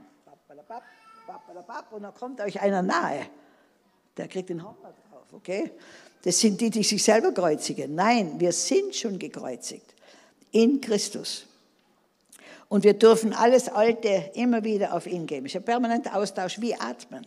und 1.92 2.04
dann 2.04 2.14
kommt 2.14 2.42
euch 2.42 2.60
einer 2.62 2.82
nahe. 2.82 3.26
Der 4.18 4.28
kriegt 4.28 4.50
den 4.50 4.64
Hammer 4.64 4.94
drauf, 5.10 5.26
okay? 5.34 5.72
Das 6.24 6.40
sind 6.40 6.60
die, 6.60 6.70
die 6.70 6.84
sich 6.84 7.02
selber 7.02 7.32
kreuzigen. 7.32 7.96
Nein, 7.96 8.40
wir 8.40 8.52
sind 8.52 8.96
schon 8.96 9.18
gekreuzigt 9.20 9.96
in 10.52 10.82
Christus. 10.82 11.46
Und 12.68 12.84
wir 12.84 12.94
dürfen 12.94 13.34
alles 13.34 13.70
Alte 13.70 14.32
immer 14.34 14.64
wieder 14.64 14.94
auf 14.94 15.08
ihn 15.08 15.26
geben. 15.26 15.46
Es 15.46 15.54
ist 15.54 15.62
ein 15.62 15.66
permanenter 15.66 16.16
Austausch 16.16 16.60
wie 16.60 16.76
Atmen. 16.76 17.26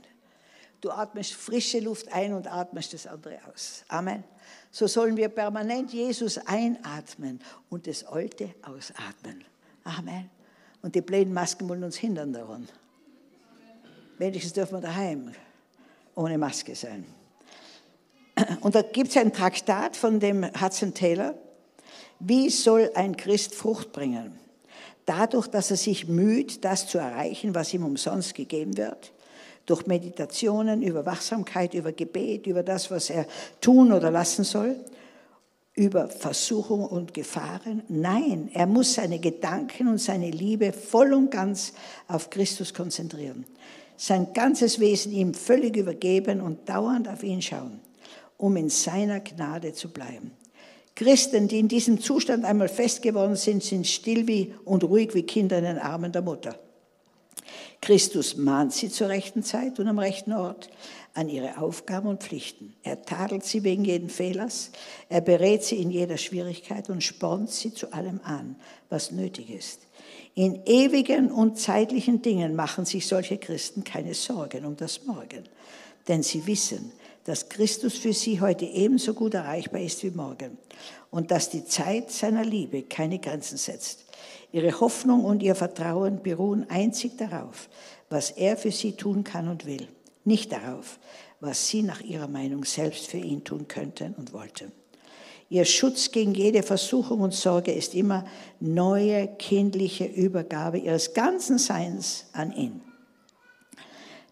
Du 0.82 0.90
atmest 0.90 1.34
frische 1.34 1.78
Luft 1.78 2.12
ein 2.12 2.32
und 2.32 2.52
atmest 2.52 2.92
das 2.92 3.06
andere 3.06 3.38
aus. 3.48 3.84
Amen. 3.86 4.24
So 4.72 4.88
sollen 4.88 5.16
wir 5.16 5.28
permanent 5.28 5.92
Jesus 5.92 6.38
einatmen 6.38 7.40
und 7.70 7.86
das 7.86 8.02
Alte 8.02 8.52
ausatmen. 8.62 9.44
Amen. 9.84 10.28
Und 10.82 10.96
die 10.96 11.00
blöden 11.00 11.32
Masken 11.32 11.68
wollen 11.68 11.84
uns 11.84 11.96
hindern 11.96 12.32
daran. 12.32 12.68
Wenigstens 14.18 14.54
dürfen 14.54 14.74
wir 14.74 14.80
daheim 14.80 15.32
ohne 16.16 16.36
Maske 16.36 16.74
sein. 16.74 17.06
Und 18.60 18.74
da 18.74 18.82
gibt 18.82 19.10
es 19.10 19.16
ein 19.16 19.32
Traktat 19.32 19.96
von 19.96 20.18
dem 20.18 20.44
Hudson 20.60 20.94
Taylor. 20.94 21.36
Wie 22.18 22.50
soll 22.50 22.90
ein 22.96 23.16
Christ 23.16 23.54
Frucht 23.54 23.92
bringen? 23.92 24.36
Dadurch, 25.06 25.46
dass 25.46 25.70
er 25.70 25.76
sich 25.76 26.08
müht, 26.08 26.64
das 26.64 26.88
zu 26.88 26.98
erreichen, 26.98 27.54
was 27.54 27.72
ihm 27.72 27.84
umsonst 27.84 28.34
gegeben 28.34 28.76
wird 28.76 29.12
durch 29.66 29.86
Meditationen, 29.86 30.82
über 30.82 31.06
Wachsamkeit, 31.06 31.74
über 31.74 31.92
Gebet, 31.92 32.46
über 32.46 32.62
das, 32.62 32.90
was 32.90 33.10
er 33.10 33.26
tun 33.60 33.92
oder 33.92 34.10
lassen 34.10 34.44
soll, 34.44 34.76
über 35.74 36.08
Versuchung 36.08 36.84
und 36.84 37.14
Gefahren. 37.14 37.82
Nein, 37.88 38.50
er 38.52 38.66
muss 38.66 38.94
seine 38.94 39.18
Gedanken 39.18 39.88
und 39.88 39.98
seine 39.98 40.30
Liebe 40.30 40.72
voll 40.72 41.14
und 41.14 41.30
ganz 41.30 41.72
auf 42.08 42.30
Christus 42.30 42.74
konzentrieren. 42.74 43.44
Sein 43.96 44.32
ganzes 44.34 44.80
Wesen 44.80 45.12
ihm 45.12 45.32
völlig 45.32 45.76
übergeben 45.76 46.40
und 46.40 46.68
dauernd 46.68 47.08
auf 47.08 47.22
ihn 47.22 47.40
schauen, 47.40 47.80
um 48.36 48.56
in 48.56 48.68
seiner 48.68 49.20
Gnade 49.20 49.72
zu 49.72 49.90
bleiben. 49.90 50.32
Christen, 50.94 51.48
die 51.48 51.58
in 51.58 51.68
diesem 51.68 52.00
Zustand 52.00 52.44
einmal 52.44 52.68
fest 52.68 53.00
geworden 53.00 53.36
sind, 53.36 53.62
sind 53.62 53.86
still 53.86 54.26
wie 54.26 54.54
und 54.64 54.84
ruhig 54.84 55.14
wie 55.14 55.22
Kinder 55.22 55.58
in 55.58 55.64
den 55.64 55.78
Armen 55.78 56.12
der 56.12 56.22
Mutter. 56.22 56.58
Christus 57.82 58.36
mahnt 58.36 58.72
sie 58.72 58.90
zur 58.90 59.08
rechten 59.08 59.42
Zeit 59.42 59.80
und 59.80 59.88
am 59.88 59.98
rechten 59.98 60.32
Ort 60.32 60.70
an 61.14 61.28
ihre 61.28 61.58
Aufgaben 61.58 62.06
und 62.06 62.22
Pflichten. 62.22 62.76
Er 62.84 63.02
tadelt 63.02 63.44
sie 63.44 63.64
wegen 63.64 63.84
jeden 63.84 64.08
Fehlers, 64.08 64.70
er 65.08 65.20
berät 65.20 65.64
sie 65.64 65.82
in 65.82 65.90
jeder 65.90 66.16
Schwierigkeit 66.16 66.88
und 66.90 67.02
spornt 67.02 67.50
sie 67.50 67.74
zu 67.74 67.92
allem 67.92 68.20
an, 68.22 68.54
was 68.88 69.10
nötig 69.10 69.50
ist. 69.50 69.80
In 70.34 70.64
ewigen 70.64 71.32
und 71.32 71.58
zeitlichen 71.58 72.22
Dingen 72.22 72.54
machen 72.54 72.84
sich 72.84 73.08
solche 73.08 73.36
Christen 73.36 73.82
keine 73.82 74.14
Sorgen 74.14 74.64
um 74.64 74.76
das 74.76 75.04
Morgen, 75.04 75.42
denn 76.06 76.22
sie 76.22 76.46
wissen, 76.46 76.92
dass 77.24 77.48
Christus 77.48 77.98
für 77.98 78.12
sie 78.12 78.40
heute 78.40 78.64
ebenso 78.64 79.12
gut 79.12 79.34
erreichbar 79.34 79.80
ist 79.80 80.04
wie 80.04 80.10
morgen 80.12 80.56
und 81.10 81.32
dass 81.32 81.50
die 81.50 81.64
Zeit 81.64 82.12
seiner 82.12 82.44
Liebe 82.44 82.82
keine 82.82 83.18
Grenzen 83.18 83.58
setzt. 83.58 84.04
Ihre 84.52 84.80
Hoffnung 84.80 85.24
und 85.24 85.42
ihr 85.42 85.54
Vertrauen 85.54 86.22
beruhen 86.22 86.68
einzig 86.68 87.16
darauf, 87.16 87.68
was 88.10 88.30
er 88.30 88.58
für 88.58 88.70
sie 88.70 88.92
tun 88.92 89.24
kann 89.24 89.48
und 89.48 89.64
will, 89.64 89.88
nicht 90.24 90.52
darauf, 90.52 90.98
was 91.40 91.68
sie 91.68 91.82
nach 91.82 92.02
ihrer 92.02 92.28
Meinung 92.28 92.64
selbst 92.64 93.06
für 93.06 93.16
ihn 93.16 93.44
tun 93.44 93.66
könnten 93.66 94.14
und 94.14 94.34
wollten. 94.34 94.70
Ihr 95.48 95.64
Schutz 95.64 96.10
gegen 96.12 96.34
jede 96.34 96.62
Versuchung 96.62 97.20
und 97.20 97.34
Sorge 97.34 97.72
ist 97.72 97.94
immer 97.94 98.24
neue 98.60 99.26
kindliche 99.38 100.04
Übergabe 100.04 100.78
ihres 100.78 101.14
ganzen 101.14 101.58
Seins 101.58 102.26
an 102.32 102.52
ihn. 102.52 102.80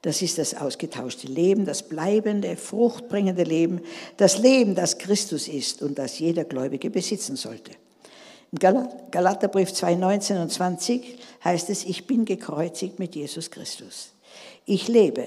Das 0.03 0.23
ist 0.23 0.39
das 0.39 0.55
ausgetauschte 0.55 1.27
Leben, 1.27 1.66
das 1.66 1.87
bleibende, 1.87 2.57
fruchtbringende 2.57 3.43
Leben, 3.43 3.83
das 4.16 4.39
Leben, 4.39 4.75
das 4.75 4.97
Christus 4.97 5.47
ist 5.47 5.83
und 5.83 5.99
das 5.99 6.18
jeder 6.18 6.45
Gläubige 6.45 6.89
besitzen 6.89 7.37
sollte. 7.37 7.73
Im 8.53 8.59
Galaterbrief 9.11 9.72
2, 9.72 9.94
19 9.94 10.38
und 10.38 10.51
20 10.51 11.18
heißt 11.44 11.70
es, 11.70 11.84
ich 11.84 12.07
bin 12.07 12.24
gekreuzigt 12.24 12.98
mit 12.98 13.14
Jesus 13.14 13.51
Christus. 13.51 14.12
Ich 14.66 14.88
lebe, 14.88 15.26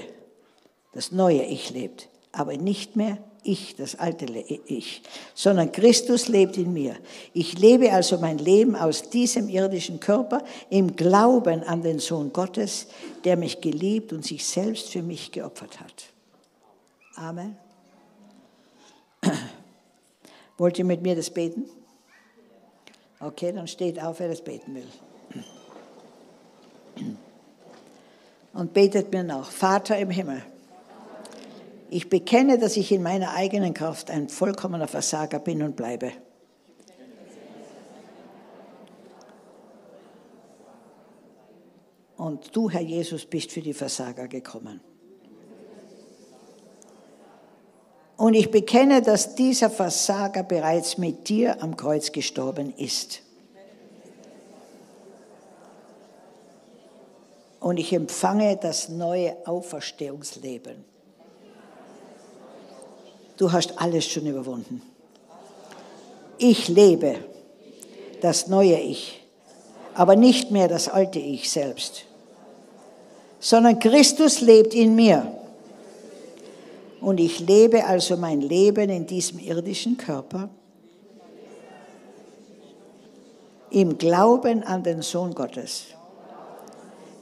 das 0.94 1.12
neue 1.12 1.44
Ich 1.44 1.70
lebt, 1.70 2.10
aber 2.32 2.58
nicht 2.58 2.96
mehr 2.96 3.18
ich, 3.44 3.76
das 3.76 3.96
alte 3.96 4.26
Ich, 4.26 5.04
sondern 5.36 5.72
Christus 5.72 6.28
lebt 6.28 6.58
in 6.58 6.74
mir. 6.74 6.96
Ich 7.34 7.58
lebe 7.58 7.92
also 7.92 8.18
mein 8.18 8.38
Leben 8.38 8.76
aus 8.76 9.10
diesem 9.10 9.50
irdischen 9.50 10.00
Körper 10.00 10.44
im 10.70 10.96
Glauben 10.96 11.64
an 11.64 11.82
den 11.82 12.00
Sohn 12.00 12.32
Gottes, 12.32 12.88
der 13.24 13.38
mich 13.38 13.62
geliebt 13.62 14.14
und 14.14 14.26
sich 14.26 14.46
selbst 14.46 14.90
für 14.90 15.02
mich 15.02 15.32
geopfert 15.32 15.80
hat. 15.80 16.06
Amen. 17.16 17.58
Wollt 20.58 20.80
ihr 20.80 20.86
mit 20.86 21.02
mir 21.02 21.16
das 21.16 21.30
beten? 21.30 21.66
Okay, 23.24 23.54
dann 23.54 23.68
steht 23.68 24.02
auf, 24.02 24.20
wer 24.20 24.28
das 24.28 24.42
beten 24.42 24.76
will. 24.76 24.88
Und 28.54 28.74
betet 28.74 29.12
mir 29.12 29.24
nach. 29.24 29.50
Vater 29.50 29.98
im 29.98 30.10
Himmel, 30.10 30.44
ich 31.90 32.10
bekenne, 32.10 32.58
dass 32.58 32.76
ich 32.76 32.92
in 32.92 33.02
meiner 33.02 33.34
eigenen 33.34 33.74
Kraft 33.74 34.12
ein 34.12 34.28
vollkommener 34.28 34.88
Versager 34.88 35.40
bin 35.40 35.64
und 35.64 35.76
bleibe. 35.76 36.12
Und 42.18 42.56
du, 42.56 42.70
Herr 42.70 42.82
Jesus, 42.82 43.26
bist 43.26 43.52
für 43.52 43.62
die 43.62 43.74
Versager 43.74 44.28
gekommen. 44.28 44.82
Und 48.18 48.36
ich 48.36 48.52
bekenne, 48.52 49.02
dass 49.02 49.36
dieser 49.36 49.70
Versager 49.70 50.44
bereits 50.44 50.98
mit 50.98 51.30
dir 51.30 51.62
am 51.62 51.76
Kreuz 51.76 52.12
gestorben 52.12 52.74
ist. 52.78 53.22
Und 57.60 57.78
ich 57.78 57.94
empfange 57.94 58.58
das 58.58 58.90
neue 58.90 59.36
Auferstehungsleben. 59.46 60.84
Du 63.38 63.52
hast 63.52 63.80
alles 63.80 64.06
schon 64.06 64.26
überwunden. 64.28 64.82
Ich 66.38 66.68
lebe 66.68 67.16
das 68.22 68.48
neue 68.48 68.78
Ich, 68.80 69.26
aber 69.94 70.16
nicht 70.16 70.52
mehr 70.52 70.68
das 70.68 70.88
alte 70.90 71.20
Ich 71.20 71.50
selbst, 71.50 72.06
sondern 73.40 73.80
Christus 73.80 74.42
lebt 74.42 74.74
in 74.74 74.96
mir. 74.96 75.43
Und 77.04 77.20
ich 77.20 77.42
lebe 77.42 77.84
also 77.84 78.16
mein 78.16 78.40
Leben 78.40 78.90
in 78.90 79.06
diesem 79.06 79.38
irdischen 79.38 79.98
Körper 79.98 80.50
im 83.70 83.98
Glauben 83.98 84.64
an 84.64 84.84
den 84.84 85.02
Sohn 85.02 85.36
Gottes, 85.36 85.88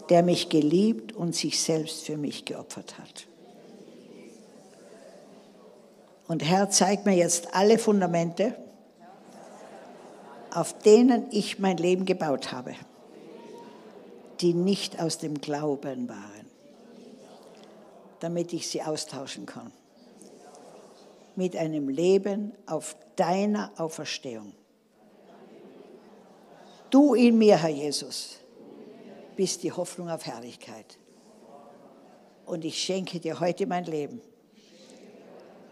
der 0.09 0.21
mich 0.21 0.49
geliebt 0.49 1.13
und 1.13 1.33
sich 1.33 1.59
selbst 1.59 2.03
für 2.05 2.15
mich 2.15 2.45
geopfert 2.45 2.99
hat. 2.99 3.25
Und 6.27 6.43
Herr, 6.43 6.69
zeig 6.69 7.07
mir 7.07 7.15
jetzt 7.15 7.55
alle 7.55 7.79
Fundamente, 7.79 8.55
auf 10.53 10.77
denen 10.77 11.25
ich 11.31 11.57
mein 11.57 11.77
Leben 11.77 12.05
gebaut 12.05 12.51
habe, 12.51 12.75
die 14.41 14.53
nicht 14.53 15.01
aus 15.01 15.17
dem 15.17 15.41
Glauben 15.41 16.07
waren, 16.07 16.30
damit 18.21 18.53
ich 18.53 18.69
sie 18.69 18.81
austauschen 18.81 19.45
kann 19.45 19.73
mit 21.35 21.55
einem 21.55 21.89
Leben 21.89 22.53
auf 22.67 22.95
deiner 23.15 23.71
Auferstehung. 23.77 24.53
Du 26.89 27.15
in 27.15 27.37
mir, 27.37 27.57
Herr 27.57 27.69
Jesus, 27.69 28.37
bist 29.35 29.63
die 29.63 29.71
Hoffnung 29.71 30.09
auf 30.09 30.25
Herrlichkeit. 30.25 30.97
Und 32.45 32.65
ich 32.65 32.77
schenke 32.77 33.19
dir 33.19 33.39
heute 33.39 33.65
mein 33.65 33.85
Leben. 33.85 34.21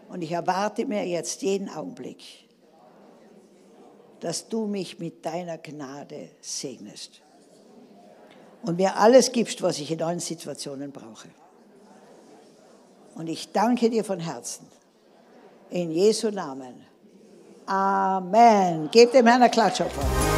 Und 0.08 0.22
ich 0.22 0.32
erwarte 0.32 0.86
mir 0.86 1.06
jetzt 1.06 1.42
jeden 1.42 1.68
Augenblick, 1.68 2.48
dass 4.18 4.48
du 4.48 4.66
mich 4.66 4.98
mit 4.98 5.24
deiner 5.24 5.58
Gnade 5.58 6.30
segnest 6.40 7.22
und 8.62 8.76
mir 8.76 8.96
alles 8.96 9.30
gibst, 9.30 9.62
was 9.62 9.78
ich 9.78 9.90
in 9.90 10.02
allen 10.02 10.20
Situationen 10.20 10.90
brauche. 10.90 11.28
Und 13.14 13.28
ich 13.28 13.52
danke 13.52 13.90
dir 13.90 14.04
von 14.04 14.20
Herzen. 14.20 14.66
In 15.70 15.90
Jesu 15.90 16.30
Namen. 16.30 16.86
Amen. 17.66 18.90
Gebt 18.90 19.14
dem 19.14 19.26
Herrn 19.26 19.42
eine 19.42 19.50
Klatschopfer. 19.50 20.29